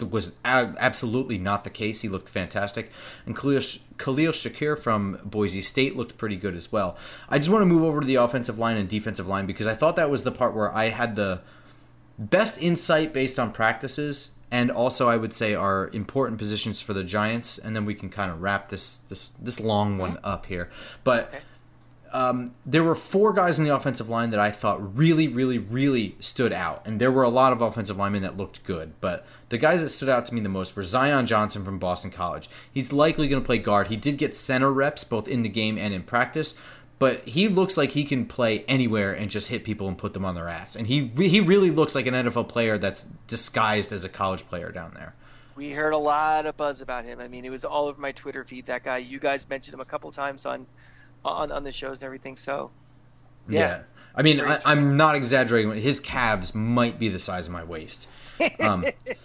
was 0.00 0.32
absolutely 0.44 1.38
not 1.38 1.64
the 1.64 1.70
case. 1.70 2.00
He 2.00 2.08
looked 2.08 2.28
fantastic. 2.28 2.90
And 3.26 3.36
Khalil, 3.36 3.62
Khalil 3.98 4.32
Shakir 4.32 4.78
from 4.78 5.18
Boise 5.24 5.62
State 5.62 5.96
looked 5.96 6.18
pretty 6.18 6.36
good 6.36 6.54
as 6.54 6.70
well. 6.70 6.96
I 7.28 7.38
just 7.38 7.50
want 7.50 7.62
to 7.62 7.66
move 7.66 7.82
over 7.82 8.00
to 8.00 8.06
the 8.06 8.16
offensive 8.16 8.58
line 8.58 8.76
and 8.76 8.88
defensive 8.88 9.26
line 9.26 9.46
because 9.46 9.66
I 9.66 9.74
thought 9.74 9.96
that 9.96 10.10
was 10.10 10.24
the 10.24 10.32
part 10.32 10.54
where 10.54 10.74
I 10.74 10.90
had 10.90 11.16
the 11.16 11.40
best 12.30 12.60
insight 12.60 13.12
based 13.12 13.38
on 13.38 13.52
practices 13.52 14.32
and 14.50 14.70
also 14.70 15.08
I 15.08 15.16
would 15.16 15.34
say 15.34 15.54
are 15.54 15.90
important 15.92 16.38
positions 16.38 16.80
for 16.80 16.92
the 16.92 17.04
Giants 17.04 17.58
and 17.58 17.74
then 17.74 17.84
we 17.84 17.94
can 17.94 18.10
kind 18.10 18.30
of 18.30 18.42
wrap 18.42 18.68
this 18.68 18.98
this 19.08 19.30
this 19.40 19.60
long 19.60 19.98
one 19.98 20.18
up 20.22 20.46
here. 20.46 20.70
But 21.04 21.32
um, 22.12 22.54
there 22.66 22.84
were 22.84 22.94
four 22.94 23.32
guys 23.32 23.58
in 23.58 23.64
the 23.64 23.74
offensive 23.74 24.08
line 24.08 24.30
that 24.30 24.40
I 24.40 24.50
thought 24.50 24.96
really, 24.96 25.28
really, 25.28 25.56
really 25.56 26.14
stood 26.20 26.52
out. 26.52 26.86
And 26.86 27.00
there 27.00 27.10
were 27.10 27.22
a 27.22 27.30
lot 27.30 27.54
of 27.54 27.62
offensive 27.62 27.96
linemen 27.96 28.22
that 28.22 28.36
looked 28.36 28.64
good. 28.64 28.92
But 29.00 29.24
the 29.48 29.56
guys 29.56 29.80
that 29.80 29.88
stood 29.88 30.10
out 30.10 30.26
to 30.26 30.34
me 30.34 30.42
the 30.42 30.50
most 30.50 30.76
were 30.76 30.84
Zion 30.84 31.26
Johnson 31.26 31.64
from 31.64 31.78
Boston 31.78 32.10
College. 32.10 32.50
He's 32.70 32.92
likely 32.92 33.28
going 33.28 33.42
to 33.42 33.46
play 33.46 33.58
guard. 33.58 33.86
He 33.86 33.96
did 33.96 34.18
get 34.18 34.34
center 34.34 34.70
reps 34.70 35.04
both 35.04 35.26
in 35.26 35.42
the 35.42 35.48
game 35.48 35.78
and 35.78 35.94
in 35.94 36.02
practice. 36.02 36.54
But 37.02 37.24
he 37.24 37.48
looks 37.48 37.76
like 37.76 37.90
he 37.90 38.04
can 38.04 38.26
play 38.26 38.64
anywhere 38.68 39.12
and 39.12 39.28
just 39.28 39.48
hit 39.48 39.64
people 39.64 39.88
and 39.88 39.98
put 39.98 40.14
them 40.14 40.24
on 40.24 40.36
their 40.36 40.48
ass. 40.48 40.76
And 40.76 40.86
he 40.86 41.10
he 41.16 41.40
really 41.40 41.72
looks 41.72 41.96
like 41.96 42.06
an 42.06 42.14
NFL 42.14 42.48
player 42.48 42.78
that's 42.78 43.08
disguised 43.26 43.90
as 43.90 44.04
a 44.04 44.08
college 44.08 44.46
player 44.46 44.70
down 44.70 44.92
there. 44.94 45.16
We 45.56 45.72
heard 45.72 45.94
a 45.94 45.98
lot 45.98 46.46
of 46.46 46.56
buzz 46.56 46.80
about 46.80 47.04
him. 47.04 47.18
I 47.18 47.26
mean, 47.26 47.44
it 47.44 47.50
was 47.50 47.64
all 47.64 47.88
over 47.88 48.00
my 48.00 48.12
Twitter 48.12 48.44
feed. 48.44 48.66
That 48.66 48.84
guy, 48.84 48.98
you 48.98 49.18
guys 49.18 49.48
mentioned 49.50 49.74
him 49.74 49.80
a 49.80 49.84
couple 49.84 50.12
times 50.12 50.46
on 50.46 50.64
on 51.24 51.50
on 51.50 51.64
the 51.64 51.72
shows 51.72 52.02
and 52.02 52.06
everything. 52.06 52.36
So, 52.36 52.70
yeah. 53.48 53.60
yeah. 53.60 53.82
I 54.14 54.22
mean, 54.22 54.40
I, 54.40 54.60
am 54.64 54.96
not 54.96 55.16
exaggerating. 55.16 55.72
His 55.72 55.98
calves 55.98 56.54
might 56.54 57.00
be 57.00 57.08
the 57.08 57.18
size 57.18 57.48
of 57.48 57.52
my 57.52 57.64
waist. 57.64 58.06
Um, 58.60 58.84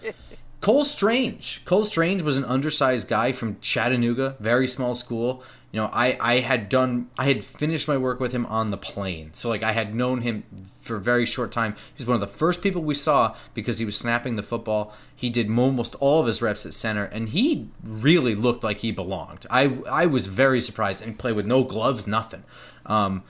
Cole 0.61 0.85
Strange. 0.85 1.61
Cole 1.65 1.83
Strange 1.83 2.23
was 2.23 2.37
an 2.37 2.45
undersized 2.45 3.07
guy 3.07 3.33
from 3.33 3.59
Chattanooga, 3.61 4.35
very 4.39 4.67
small 4.67 4.95
school. 4.95 5.43
Know, 5.77 5.89
I, 5.93 6.17
I 6.19 6.39
had 6.39 6.69
done 6.69 7.09
I 7.17 7.25
had 7.25 7.43
finished 7.43 7.87
my 7.87 7.97
work 7.97 8.19
with 8.19 8.31
him 8.31 8.45
on 8.47 8.71
the 8.71 8.77
plane. 8.77 9.29
So 9.33 9.47
like 9.47 9.63
I 9.63 9.71
had 9.71 9.95
known 9.95 10.21
him 10.21 10.43
for 10.81 10.95
a 10.95 11.01
very 11.01 11.25
short 11.25 11.51
time. 11.51 11.75
He's 11.93 12.07
one 12.07 12.15
of 12.15 12.21
the 12.21 12.27
first 12.27 12.61
people 12.61 12.81
we 12.81 12.95
saw 12.95 13.35
because 13.53 13.77
he 13.77 13.85
was 13.85 13.95
snapping 13.95 14.35
the 14.35 14.43
football. 14.43 14.93
He 15.15 15.29
did 15.29 15.49
almost 15.49 15.95
all 15.95 16.21
of 16.21 16.27
his 16.27 16.41
reps 16.41 16.65
at 16.65 16.73
center 16.73 17.05
and 17.05 17.29
he 17.29 17.69
really 17.83 18.35
looked 18.35 18.63
like 18.63 18.79
he 18.79 18.91
belonged. 18.91 19.45
I 19.49 19.77
I 19.89 20.05
was 20.05 20.27
very 20.27 20.61
surprised 20.61 21.03
and 21.03 21.17
played 21.17 21.35
with 21.35 21.45
no 21.45 21.63
gloves, 21.63 22.07
nothing. 22.07 22.43
Um, 22.85 23.23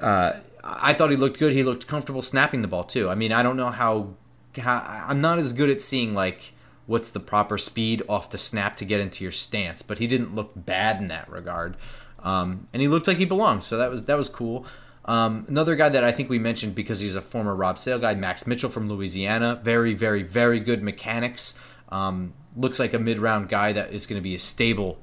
uh, 0.00 0.40
I 0.64 0.94
thought 0.94 1.10
he 1.10 1.16
looked 1.16 1.38
good. 1.38 1.52
He 1.52 1.62
looked 1.62 1.86
comfortable 1.86 2.22
snapping 2.22 2.62
the 2.62 2.68
ball 2.68 2.84
too. 2.84 3.08
I 3.08 3.14
mean, 3.14 3.32
I 3.32 3.42
don't 3.42 3.56
know 3.56 3.70
how, 3.70 4.14
how 4.58 4.84
I'm 5.08 5.20
not 5.20 5.38
as 5.38 5.52
good 5.52 5.70
at 5.70 5.80
seeing 5.80 6.14
like 6.14 6.52
what's 6.92 7.10
the 7.10 7.20
proper 7.20 7.56
speed 7.56 8.02
off 8.06 8.28
the 8.28 8.36
snap 8.36 8.76
to 8.76 8.84
get 8.84 9.00
into 9.00 9.24
your 9.24 9.32
stance. 9.32 9.80
But 9.80 9.96
he 9.96 10.06
didn't 10.06 10.34
look 10.34 10.52
bad 10.54 11.00
in 11.00 11.06
that 11.06 11.26
regard, 11.30 11.78
um, 12.22 12.68
and 12.70 12.82
he 12.82 12.86
looked 12.86 13.08
like 13.08 13.16
he 13.16 13.24
belonged. 13.24 13.64
So 13.64 13.78
that 13.78 13.90
was 13.90 14.04
that 14.04 14.18
was 14.18 14.28
cool. 14.28 14.66
Um, 15.06 15.46
another 15.48 15.74
guy 15.74 15.88
that 15.88 16.04
I 16.04 16.12
think 16.12 16.28
we 16.28 16.38
mentioned 16.38 16.74
because 16.74 17.00
he's 17.00 17.16
a 17.16 17.22
former 17.22 17.56
Rob 17.56 17.78
Sale 17.78 17.98
guy, 17.98 18.14
Max 18.14 18.46
Mitchell 18.46 18.68
from 18.70 18.90
Louisiana. 18.90 19.58
Very, 19.64 19.94
very, 19.94 20.22
very 20.22 20.60
good 20.60 20.82
mechanics. 20.82 21.58
Um, 21.88 22.34
looks 22.54 22.78
like 22.78 22.92
a 22.92 22.98
mid-round 22.98 23.48
guy 23.48 23.72
that 23.72 23.90
is 23.90 24.06
going 24.06 24.18
to 24.18 24.22
be 24.22 24.34
a 24.34 24.38
stable, 24.38 24.98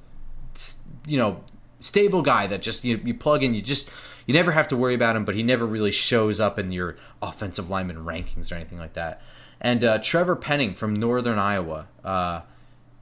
you 1.07 1.17
know, 1.17 1.43
stable 1.79 2.21
guy 2.21 2.45
that 2.47 2.61
just 2.61 2.83
you, 2.83 3.01
you 3.03 3.15
plug 3.15 3.43
in. 3.43 3.55
You 3.55 3.63
just 3.63 3.89
you 4.27 4.33
never 4.33 4.51
have 4.51 4.67
to 4.67 4.77
worry 4.77 4.93
about 4.93 5.15
him, 5.15 5.25
but 5.25 5.33
he 5.33 5.41
never 5.41 5.65
really 5.65 5.91
shows 5.91 6.39
up 6.39 6.59
in 6.59 6.71
your 6.71 6.97
offensive 7.19 7.67
lineman 7.67 8.05
rankings 8.05 8.51
or 8.51 8.55
anything 8.55 8.77
like 8.77 8.93
that. 8.93 9.23
And 9.61 9.83
uh, 9.83 9.99
Trevor 9.99 10.35
Penning 10.35 10.73
from 10.73 10.93
Northern 10.95 11.37
Iowa. 11.37 11.87
Uh, 12.03 12.41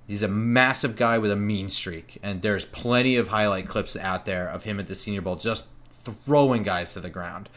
he's 0.07 0.23
a 0.23 0.27
massive 0.27 0.95
guy 0.95 1.17
with 1.17 1.31
a 1.31 1.35
mean 1.35 1.69
streak, 1.69 2.17
and 2.23 2.41
there's 2.41 2.65
plenty 2.65 3.15
of 3.15 3.27
highlight 3.27 3.67
clips 3.67 3.95
out 3.95 4.25
there 4.25 4.47
of 4.49 4.63
him 4.63 4.79
at 4.79 4.87
the 4.87 4.95
Senior 4.95 5.21
Bowl 5.21 5.35
just 5.35 5.67
throwing 6.03 6.63
guys 6.63 6.93
to 6.93 6.99
the 6.99 7.09
ground. 7.09 7.49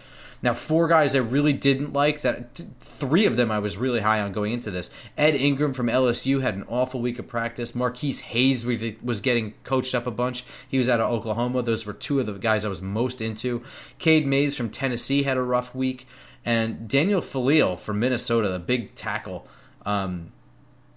Now, 0.42 0.55
four 0.55 0.88
guys 0.88 1.14
I 1.14 1.18
really 1.18 1.53
didn't 1.53 1.92
like. 1.92 2.22
That 2.22 2.62
three 2.80 3.26
of 3.26 3.36
them 3.36 3.51
I 3.51 3.59
was 3.59 3.76
really 3.76 4.01
high 4.01 4.20
on 4.20 4.32
going 4.32 4.53
into 4.53 4.70
this. 4.70 4.90
Ed 5.16 5.34
Ingram 5.34 5.74
from 5.74 5.88
LSU 5.88 6.40
had 6.40 6.55
an 6.55 6.64
awful 6.66 7.03
week 7.03 7.18
of 7.18 7.28
practice. 7.28 7.74
Marquis 7.74 8.12
Hayes 8.12 8.64
was 9.03 9.20
getting 9.20 9.53
coached 9.64 9.94
up 9.94 10.07
a 10.07 10.11
bunch. 10.11 10.44
He 10.66 10.78
was 10.78 10.88
out 10.88 11.01
of 11.01 11.12
Oklahoma. 11.12 11.62
Those 11.62 11.84
were 11.84 11.92
two 11.92 12.20
of 12.20 12.26
the 12.26 12.32
guys 12.34 12.64
I 12.64 12.68
was 12.68 12.80
most 12.80 13.20
into. 13.20 13.62
Cade 13.98 14.26
Mays 14.26 14.57
from 14.57 14.70
Tennessee 14.70 15.24
had 15.24 15.36
a 15.36 15.42
rough 15.42 15.74
week. 15.74 16.07
And 16.45 16.88
Daniel 16.88 17.20
Faalele 17.20 17.78
from 17.78 18.01
Minnesota, 18.01 18.49
the 18.49 18.59
big 18.59 18.95
tackle, 18.95 19.47
um, 19.84 20.32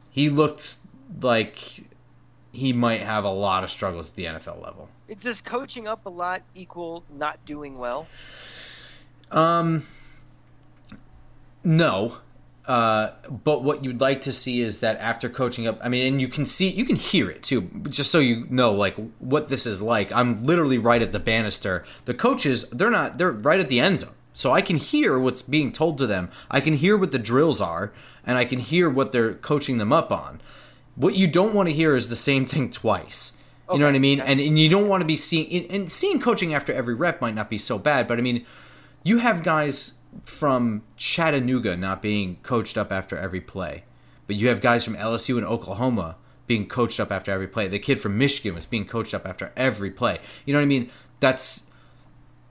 he 0.10 0.30
looked 0.30 0.78
like 1.22 1.86
he 2.52 2.72
might 2.72 3.02
have 3.02 3.24
a 3.24 3.32
lot 3.32 3.64
of 3.64 3.72
struggles 3.72 4.10
at 4.10 4.16
the 4.16 4.26
NFL 4.26 4.64
level. 4.64 4.89
Does 5.20 5.41
coaching 5.41 5.88
up 5.88 6.06
a 6.06 6.10
lot 6.10 6.44
equal 6.54 7.04
not 7.12 7.44
doing 7.46 7.78
well? 7.78 8.08
Um, 9.32 9.86
no. 11.64 12.18
Uh, 12.66 13.12
but 13.30 13.64
what 13.64 13.84
you'd 13.84 14.00
like 14.00 14.22
to 14.22 14.32
see 14.32 14.62
is 14.62 14.80
that 14.80 14.98
after 15.00 15.28
coaching 15.28 15.68
up, 15.68 15.78
I 15.84 15.89
mean, 15.89 16.08
and 16.08 16.22
you 16.22 16.30
can 16.30 16.46
see, 16.46 16.70
you 16.70 16.86
can 16.86 16.96
hear 16.96 17.30
it 17.30 17.44
too, 17.44 17.70
just 17.89 18.10
so 18.10 18.20
you 18.20 18.48
know, 18.50 18.72
like 18.72 18.96
what 19.20 19.50
this 19.50 19.66
is 19.66 19.82
like. 19.82 20.14
I'm 20.14 20.46
literally 20.46 20.78
right 20.78 21.02
at 21.02 21.12
the 21.12 21.20
banister. 21.20 21.84
The 22.06 22.14
coaches, 22.14 22.66
they're 22.72 22.89
not, 22.89 23.18
they're 23.18 23.32
right 23.32 23.60
at 23.60 23.68
the 23.68 23.82
end 23.82 24.00
zone. 24.00 24.14
So 24.34 24.52
I 24.52 24.62
can 24.62 24.78
hear 24.78 25.20
what's 25.20 25.42
being 25.42 25.72
told 25.72 25.98
to 26.00 26.08
them. 26.08 26.30
I 26.50 26.60
can 26.60 26.76
hear 26.76 26.98
what 26.98 27.12
the 27.12 27.20
drills 27.20 27.62
are, 27.62 27.94
and 28.26 28.38
I 28.38 28.46
can 28.46 28.60
hear 28.60 28.90
what 28.90 29.12
they're 29.12 29.34
coaching 29.36 29.78
them 29.78 29.94
up 29.94 30.12
on. 30.12 30.42
What 30.96 31.16
you 31.16 31.28
don't 31.28 31.54
want 31.54 31.70
to 31.70 31.76
hear 31.76 31.96
is 31.96 32.10
the 32.10 32.16
same 32.16 32.46
thing 32.46 32.70
twice. 32.70 33.34
Okay. 33.68 33.76
You 33.76 33.80
know 33.80 33.86
what 33.88 33.96
I 33.96 34.00
mean? 34.00 34.20
And, 34.20 34.40
and 34.40 34.60
you 34.60 34.70
don't 34.70 34.88
want 34.88 35.02
to 35.02 35.08
be 35.08 35.16
seeing 35.16 35.72
and 35.72 35.92
seeing 35.92 36.20
coaching 36.20 36.54
after 36.54 36.74
every 36.74 36.94
rep 36.94 37.22
might 37.22 37.36
not 37.36 37.50
be 37.50 37.58
so 37.58 37.80
bad, 37.80 38.08
but 38.08 38.18
I 38.18 38.22
mean, 38.22 38.46
you 39.04 39.20
have 39.20 39.44
guys 39.44 39.96
from 40.26 40.84
Chattanooga 40.98 41.76
not 41.78 42.02
being 42.02 42.38
coached 42.44 42.78
up 42.78 42.92
after 42.92 43.18
every 43.18 43.42
play, 43.42 43.84
but 44.28 44.36
you 44.36 44.50
have 44.50 44.62
guys 44.62 44.84
from 44.84 44.96
LSU 44.96 45.38
and 45.38 45.46
Oklahoma 45.46 46.18
being 46.46 46.68
coached 46.68 47.00
up 47.00 47.12
after 47.12 47.32
every 47.32 47.48
play. 47.48 47.68
The 47.68 47.80
kid 47.80 48.02
from 48.02 48.18
Michigan 48.18 48.54
was 48.54 48.66
being 48.66 48.86
coached 48.86 49.14
up 49.14 49.26
after 49.26 49.52
every 49.56 49.92
play. 49.92 50.20
You 50.46 50.54
know 50.54 50.60
what 50.60 50.64
I 50.64 50.68
mean? 50.68 50.92
That's 51.20 51.62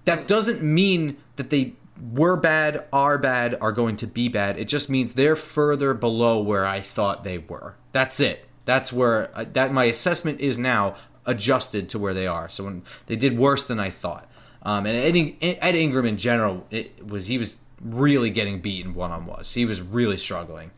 that 0.05 0.27
doesn't 0.27 0.63
mean 0.63 1.17
that 1.37 1.51
they 1.51 1.75
were 2.13 2.37
bad, 2.37 2.85
are 2.93 3.19
bad, 3.19 3.57
are 3.61 3.73
going 3.73 3.97
to 3.97 4.07
be 4.07 4.29
bad. 4.29 4.59
It 4.59 4.67
just 4.67 4.91
means 4.91 5.13
they're 5.13 5.37
further 5.37 5.95
below 5.95 6.41
where 6.41 6.67
I 6.67 6.81
thought 6.81 7.25
they 7.25 7.39
were. 7.39 7.77
That's 7.93 8.19
it. 8.19 8.47
That's 8.65 8.93
where 8.93 9.31
uh, 9.35 9.45
that 9.53 9.73
my 9.73 9.85
assessment 9.85 10.41
is 10.41 10.59
now 10.59 10.97
adjusted 11.27 11.89
to 11.91 11.99
where 11.99 12.15
they 12.15 12.27
are. 12.27 12.49
So 12.49 12.65
when 12.65 12.83
they 13.07 13.17
did 13.17 13.39
worse 13.39 13.67
than 13.67 13.79
I 13.79 13.91
thought. 13.91 14.29
Um, 14.65 14.87
and 14.87 15.17
Ed, 15.17 15.59
Ed 15.61 15.75
Ingram 15.75 16.07
in 16.07 16.17
general, 16.19 16.67
it 16.71 17.07
was 17.07 17.27
he 17.27 17.39
was 17.39 17.59
really 17.81 18.31
getting 18.31 18.61
beaten 18.61 18.95
one 18.95 19.11
on 19.11 19.27
ones. 19.27 19.55
He 19.55 19.65
was 19.65 19.81
really 19.81 20.17
struggling. 20.17 20.71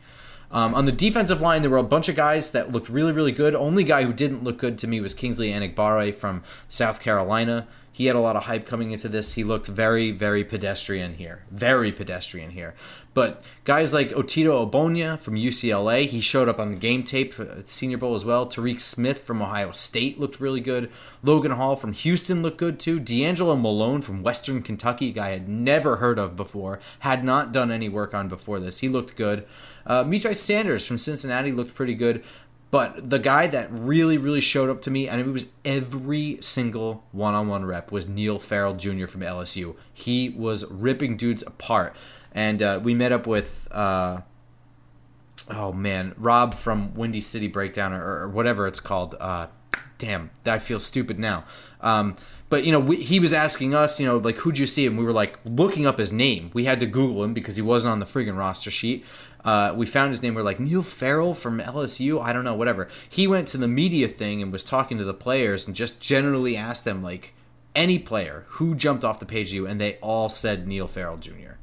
Um, 0.50 0.74
on 0.74 0.86
the 0.86 0.92
defensive 0.92 1.40
line, 1.40 1.62
there 1.62 1.70
were 1.70 1.78
a 1.78 1.82
bunch 1.82 2.08
of 2.08 2.16
guys 2.16 2.52
that 2.52 2.70
looked 2.70 2.88
really, 2.88 3.12
really 3.12 3.32
good. 3.32 3.54
Only 3.54 3.82
guy 3.82 4.04
who 4.04 4.12
didn't 4.12 4.44
look 4.44 4.56
good 4.56 4.78
to 4.78 4.86
me 4.86 5.00
was 5.00 5.12
Kingsley 5.12 5.50
Enagbare 5.50 6.14
from 6.14 6.44
South 6.68 7.00
Carolina. 7.00 7.66
He 7.94 8.06
had 8.06 8.16
a 8.16 8.20
lot 8.20 8.34
of 8.34 8.42
hype 8.42 8.66
coming 8.66 8.90
into 8.90 9.08
this. 9.08 9.34
He 9.34 9.44
looked 9.44 9.68
very, 9.68 10.10
very 10.10 10.42
pedestrian 10.42 11.14
here. 11.14 11.44
Very 11.48 11.92
pedestrian 11.92 12.50
here. 12.50 12.74
But 13.14 13.40
guys 13.62 13.94
like 13.94 14.10
Otito 14.10 14.68
Ogbonnia 14.68 15.16
from 15.16 15.36
UCLA, 15.36 16.08
he 16.08 16.20
showed 16.20 16.48
up 16.48 16.58
on 16.58 16.72
the 16.72 16.76
game 16.76 17.04
tape 17.04 17.32
for 17.32 17.62
Senior 17.66 17.98
Bowl 17.98 18.16
as 18.16 18.24
well. 18.24 18.48
Tyreke 18.48 18.80
Smith 18.80 19.22
from 19.22 19.40
Ohio 19.40 19.70
State 19.70 20.18
looked 20.18 20.40
really 20.40 20.60
good. 20.60 20.90
Logan 21.22 21.52
Hall 21.52 21.76
from 21.76 21.92
Houston 21.92 22.42
looked 22.42 22.58
good 22.58 22.80
too. 22.80 22.98
DeAngelo 22.98 23.58
Malone 23.58 24.02
from 24.02 24.24
Western 24.24 24.60
Kentucky, 24.60 25.12
guy 25.12 25.28
I 25.28 25.30
had 25.30 25.48
never 25.48 25.98
heard 25.98 26.18
of 26.18 26.34
before, 26.34 26.80
had 26.98 27.24
not 27.24 27.52
done 27.52 27.70
any 27.70 27.88
work 27.88 28.12
on 28.12 28.28
before 28.28 28.58
this. 28.58 28.80
He 28.80 28.88
looked 28.88 29.14
good. 29.14 29.46
Uh, 29.86 30.02
Myjai 30.02 30.34
Sanders 30.34 30.86
from 30.86 30.98
Cincinnati 30.98 31.52
looked 31.52 31.74
pretty 31.74 31.94
good. 31.94 32.24
But 32.74 33.08
the 33.08 33.20
guy 33.20 33.46
that 33.46 33.68
really, 33.70 34.18
really 34.18 34.40
showed 34.40 34.68
up 34.68 34.82
to 34.82 34.90
me, 34.90 35.08
and 35.08 35.20
it 35.20 35.28
was 35.28 35.46
every 35.64 36.38
single 36.40 37.04
one 37.12 37.32
on 37.32 37.46
one 37.46 37.64
rep, 37.64 37.92
was 37.92 38.08
Neil 38.08 38.40
Farrell 38.40 38.74
Jr. 38.74 39.06
from 39.06 39.20
LSU. 39.20 39.76
He 39.92 40.30
was 40.30 40.64
ripping 40.68 41.16
dudes 41.16 41.44
apart. 41.46 41.94
And 42.32 42.60
uh, 42.60 42.80
we 42.82 42.92
met 42.92 43.12
up 43.12 43.28
with, 43.28 43.68
uh, 43.70 44.22
oh 45.48 45.72
man, 45.72 46.16
Rob 46.18 46.52
from 46.52 46.92
Windy 46.94 47.20
City 47.20 47.46
Breakdown, 47.46 47.92
or, 47.92 48.22
or 48.22 48.28
whatever 48.28 48.66
it's 48.66 48.80
called. 48.80 49.14
Uh, 49.20 49.46
damn, 49.98 50.30
I 50.44 50.58
feel 50.58 50.80
stupid 50.80 51.16
now. 51.16 51.44
Um, 51.80 52.16
but 52.48 52.64
you 52.64 52.72
know, 52.72 52.80
we, 52.80 52.96
he 52.96 53.20
was 53.20 53.32
asking 53.32 53.72
us, 53.74 54.00
you 54.00 54.06
know, 54.06 54.16
like 54.16 54.38
who'd 54.38 54.58
you 54.58 54.66
see? 54.66 54.84
And 54.84 54.98
we 54.98 55.04
were 55.04 55.12
like 55.12 55.38
looking 55.44 55.86
up 55.86 55.98
his 55.98 56.12
name. 56.12 56.50
We 56.52 56.64
had 56.64 56.80
to 56.80 56.86
Google 56.86 57.22
him 57.22 57.34
because 57.34 57.54
he 57.54 57.62
wasn't 57.62 57.92
on 57.92 58.00
the 58.00 58.06
friggin' 58.06 58.36
roster 58.36 58.72
sheet. 58.72 59.04
Uh, 59.44 59.74
we 59.76 59.84
found 59.86 60.10
his 60.10 60.22
name. 60.22 60.34
We 60.34 60.40
are 60.40 60.44
like 60.44 60.60
Neil 60.60 60.82
Farrell 60.82 61.34
from 61.34 61.60
LSU. 61.60 62.22
I 62.22 62.32
don't 62.32 62.44
know, 62.44 62.54
whatever. 62.54 62.88
He 63.08 63.26
went 63.26 63.48
to 63.48 63.58
the 63.58 63.68
media 63.68 64.08
thing 64.08 64.40
and 64.40 64.50
was 64.50 64.64
talking 64.64 64.96
to 64.98 65.04
the 65.04 65.14
players 65.14 65.66
and 65.66 65.76
just 65.76 66.00
generally 66.00 66.56
asked 66.56 66.84
them 66.84 67.02
like 67.02 67.34
any 67.74 67.98
player 67.98 68.44
who 68.50 68.74
jumped 68.74 69.04
off 69.04 69.20
the 69.20 69.26
page 69.26 69.50
to 69.50 69.56
you, 69.56 69.66
and 69.66 69.80
they 69.80 69.96
all 69.96 70.28
said 70.28 70.66
Neil 70.66 70.86
Farrell 70.86 71.16
Jr. 71.16 71.54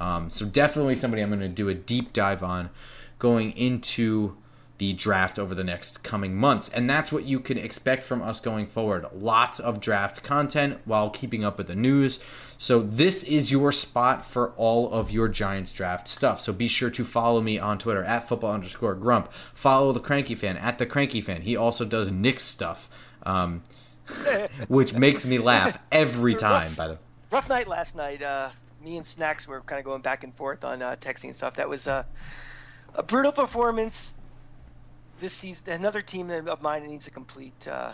Um, 0.00 0.28
so 0.28 0.44
definitely 0.44 0.96
somebody 0.96 1.22
I'm 1.22 1.30
going 1.30 1.40
to 1.40 1.48
do 1.48 1.68
a 1.68 1.74
deep 1.74 2.12
dive 2.12 2.42
on 2.42 2.70
going 3.18 3.52
into 3.52 4.36
the 4.78 4.92
draft 4.92 5.38
over 5.38 5.54
the 5.54 5.64
next 5.64 6.02
coming 6.02 6.34
months. 6.34 6.68
And 6.68 6.90
that's 6.90 7.12
what 7.12 7.24
you 7.24 7.38
can 7.38 7.56
expect 7.56 8.02
from 8.02 8.22
us 8.22 8.40
going 8.40 8.66
forward. 8.66 9.06
Lots 9.14 9.60
of 9.60 9.80
draft 9.80 10.22
content 10.22 10.80
while 10.84 11.10
keeping 11.10 11.44
up 11.44 11.56
with 11.58 11.68
the 11.68 11.76
news. 11.76 12.20
So 12.64 12.80
this 12.80 13.22
is 13.24 13.50
your 13.50 13.72
spot 13.72 14.24
for 14.24 14.52
all 14.52 14.90
of 14.90 15.10
your 15.10 15.28
Giants 15.28 15.70
draft 15.70 16.08
stuff. 16.08 16.40
So 16.40 16.50
be 16.50 16.66
sure 16.66 16.88
to 16.88 17.04
follow 17.04 17.42
me 17.42 17.58
on 17.58 17.76
Twitter 17.76 18.02
at 18.02 18.26
football 18.26 18.54
underscore 18.54 18.94
grump. 18.94 19.30
Follow 19.52 19.92
the 19.92 20.00
Cranky 20.00 20.34
Fan 20.34 20.56
at 20.56 20.78
the 20.78 20.86
Cranky 20.86 21.20
Fan. 21.20 21.42
He 21.42 21.56
also 21.56 21.84
does 21.84 22.10
Nick 22.10 22.40
stuff, 22.40 22.88
um, 23.24 23.62
which 24.68 24.94
makes 24.94 25.26
me 25.26 25.36
laugh 25.36 25.78
every 25.92 26.34
time. 26.34 26.68
Rough, 26.68 26.76
by 26.78 26.88
the 26.88 26.98
rough 27.30 27.50
night 27.50 27.68
last 27.68 27.96
night. 27.96 28.22
Uh, 28.22 28.48
me 28.82 28.96
and 28.96 29.06
Snacks 29.06 29.46
were 29.46 29.60
kind 29.60 29.78
of 29.78 29.84
going 29.84 30.00
back 30.00 30.24
and 30.24 30.34
forth 30.34 30.64
on 30.64 30.80
uh, 30.80 30.96
texting 30.98 31.24
and 31.24 31.36
stuff. 31.36 31.56
That 31.56 31.68
was 31.68 31.86
uh, 31.86 32.04
a 32.94 33.02
brutal 33.02 33.32
performance. 33.32 34.16
This 35.20 35.34
season, 35.34 35.70
another 35.74 36.00
team 36.00 36.30
of 36.30 36.62
mine 36.62 36.86
needs 36.86 37.08
a 37.08 37.10
complete 37.10 37.68
uh, 37.68 37.92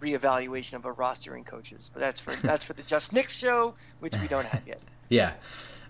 reevaluation 0.00 0.74
of 0.74 0.84
a 0.84 0.92
roster 0.92 1.34
and 1.34 1.44
coaches. 1.44 1.90
But 1.92 2.00
that's 2.00 2.20
for 2.20 2.34
that's 2.36 2.64
for 2.64 2.72
the 2.72 2.82
Just 2.82 3.12
Knicks 3.12 3.36
show, 3.36 3.74
which 4.00 4.16
we 4.16 4.28
don't 4.28 4.46
have 4.46 4.66
yet. 4.66 4.80
yeah. 5.08 5.34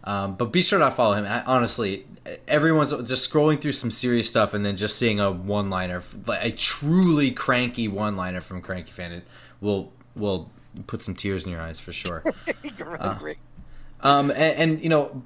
Um, 0.04 0.36
but 0.36 0.52
be 0.52 0.62
sure 0.62 0.78
to 0.78 0.90
follow 0.92 1.14
him. 1.14 1.26
Honestly, 1.46 2.06
everyone's 2.46 2.92
just 3.08 3.30
scrolling 3.30 3.60
through 3.60 3.72
some 3.72 3.90
serious 3.90 4.28
stuff 4.28 4.54
and 4.54 4.64
then 4.64 4.76
just 4.76 4.96
seeing 4.96 5.18
a 5.18 5.30
one-liner, 5.30 6.02
a 6.28 6.52
truly 6.52 7.32
cranky 7.32 7.88
one-liner 7.88 8.40
from 8.40 8.62
Cranky 8.62 8.92
Fan, 8.92 9.22
will 9.60 9.92
will 10.14 10.50
put 10.86 11.02
some 11.02 11.14
tears 11.14 11.44
in 11.44 11.50
your 11.50 11.60
eyes 11.60 11.80
for 11.80 11.92
sure. 11.92 12.22
uh, 13.00 13.18
great. 13.18 13.38
Um, 14.00 14.30
and, 14.30 14.40
and 14.72 14.82
you 14.82 14.88
know, 14.88 15.22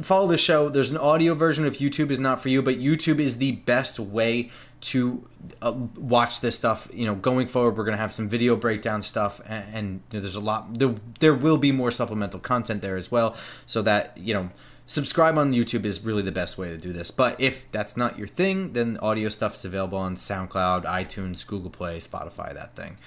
follow 0.00 0.28
the 0.28 0.38
show. 0.38 0.68
There's 0.68 0.90
an 0.90 0.96
audio 0.96 1.34
version 1.34 1.66
if 1.66 1.78
YouTube 1.78 2.10
is 2.10 2.20
not 2.20 2.40
for 2.40 2.48
you, 2.48 2.62
but 2.62 2.78
YouTube 2.78 3.18
is 3.18 3.38
the 3.38 3.52
best 3.52 3.98
way 3.98 4.50
to 4.82 5.26
uh, 5.60 5.72
watch 5.96 6.40
this 6.40 6.56
stuff. 6.56 6.88
You 6.92 7.06
know, 7.06 7.14
going 7.14 7.48
forward, 7.48 7.76
we're 7.76 7.84
going 7.84 7.96
to 7.96 8.02
have 8.02 8.12
some 8.12 8.28
video 8.28 8.56
breakdown 8.56 9.02
stuff, 9.02 9.40
and, 9.46 9.64
and 9.74 10.00
you 10.10 10.18
know, 10.18 10.22
there's 10.22 10.36
a 10.36 10.40
lot. 10.40 10.78
There, 10.78 10.94
there 11.20 11.34
will 11.34 11.58
be 11.58 11.72
more 11.72 11.90
supplemental 11.90 12.40
content 12.40 12.82
there 12.82 12.96
as 12.96 13.10
well, 13.10 13.36
so 13.66 13.82
that 13.82 14.16
you 14.16 14.34
know. 14.34 14.50
Subscribe 14.84 15.38
on 15.38 15.52
YouTube 15.52 15.84
is 15.84 16.04
really 16.04 16.22
the 16.22 16.32
best 16.32 16.58
way 16.58 16.68
to 16.68 16.76
do 16.76 16.92
this. 16.92 17.12
But 17.12 17.40
if 17.40 17.70
that's 17.70 17.96
not 17.96 18.18
your 18.18 18.26
thing, 18.26 18.72
then 18.72 18.98
audio 18.98 19.28
stuff 19.28 19.54
is 19.54 19.64
available 19.64 19.96
on 19.96 20.16
SoundCloud, 20.16 20.84
iTunes, 20.84 21.46
Google 21.46 21.70
Play, 21.70 21.98
Spotify, 21.98 22.52
that 22.52 22.74
thing. 22.74 22.98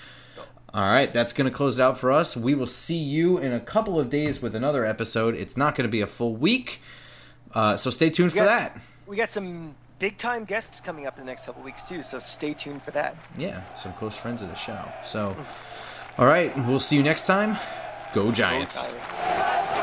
All 0.73 0.81
right, 0.83 1.11
that's 1.11 1.31
going 1.31 1.49
to 1.49 1.55
close 1.55 1.77
it 1.77 1.81
out 1.81 1.99
for 1.99 2.11
us. 2.11 2.35
We 2.35 2.55
will 2.55 2.65
see 2.65 2.97
you 2.97 3.37
in 3.37 3.53
a 3.53 3.59
couple 3.59 3.99
of 3.99 4.09
days 4.09 4.41
with 4.41 4.55
another 4.55 4.85
episode. 4.85 5.35
It's 5.35 5.55
not 5.55 5.75
going 5.75 5.87
to 5.87 5.91
be 5.91 6.01
a 6.01 6.07
full 6.07 6.35
week, 6.35 6.81
uh, 7.53 7.77
so 7.77 7.89
stay 7.89 8.09
tuned 8.09 8.31
we 8.31 8.39
for 8.39 8.45
got, 8.45 8.73
that. 8.73 8.81
We 9.05 9.15
got 9.17 9.29
some 9.29 9.75
big 9.99 10.17
time 10.17 10.45
guests 10.45 10.79
coming 10.79 11.07
up 11.07 11.17
in 11.17 11.25
the 11.25 11.31
next 11.31 11.45
couple 11.45 11.63
weeks 11.63 11.87
too, 11.87 12.01
so 12.01 12.19
stay 12.19 12.53
tuned 12.53 12.81
for 12.81 12.91
that. 12.91 13.15
Yeah, 13.37 13.61
some 13.75 13.93
close 13.93 14.15
friends 14.15 14.41
of 14.41 14.49
the 14.49 14.55
show. 14.55 14.83
So, 15.05 15.35
mm. 15.37 15.45
all 16.17 16.25
right, 16.25 16.55
we'll 16.65 16.79
see 16.79 16.95
you 16.95 17.03
next 17.03 17.25
time. 17.25 17.57
Go 18.13 18.31
Giants. 18.31 18.81
Go 18.81 18.91
Giants. 18.91 19.74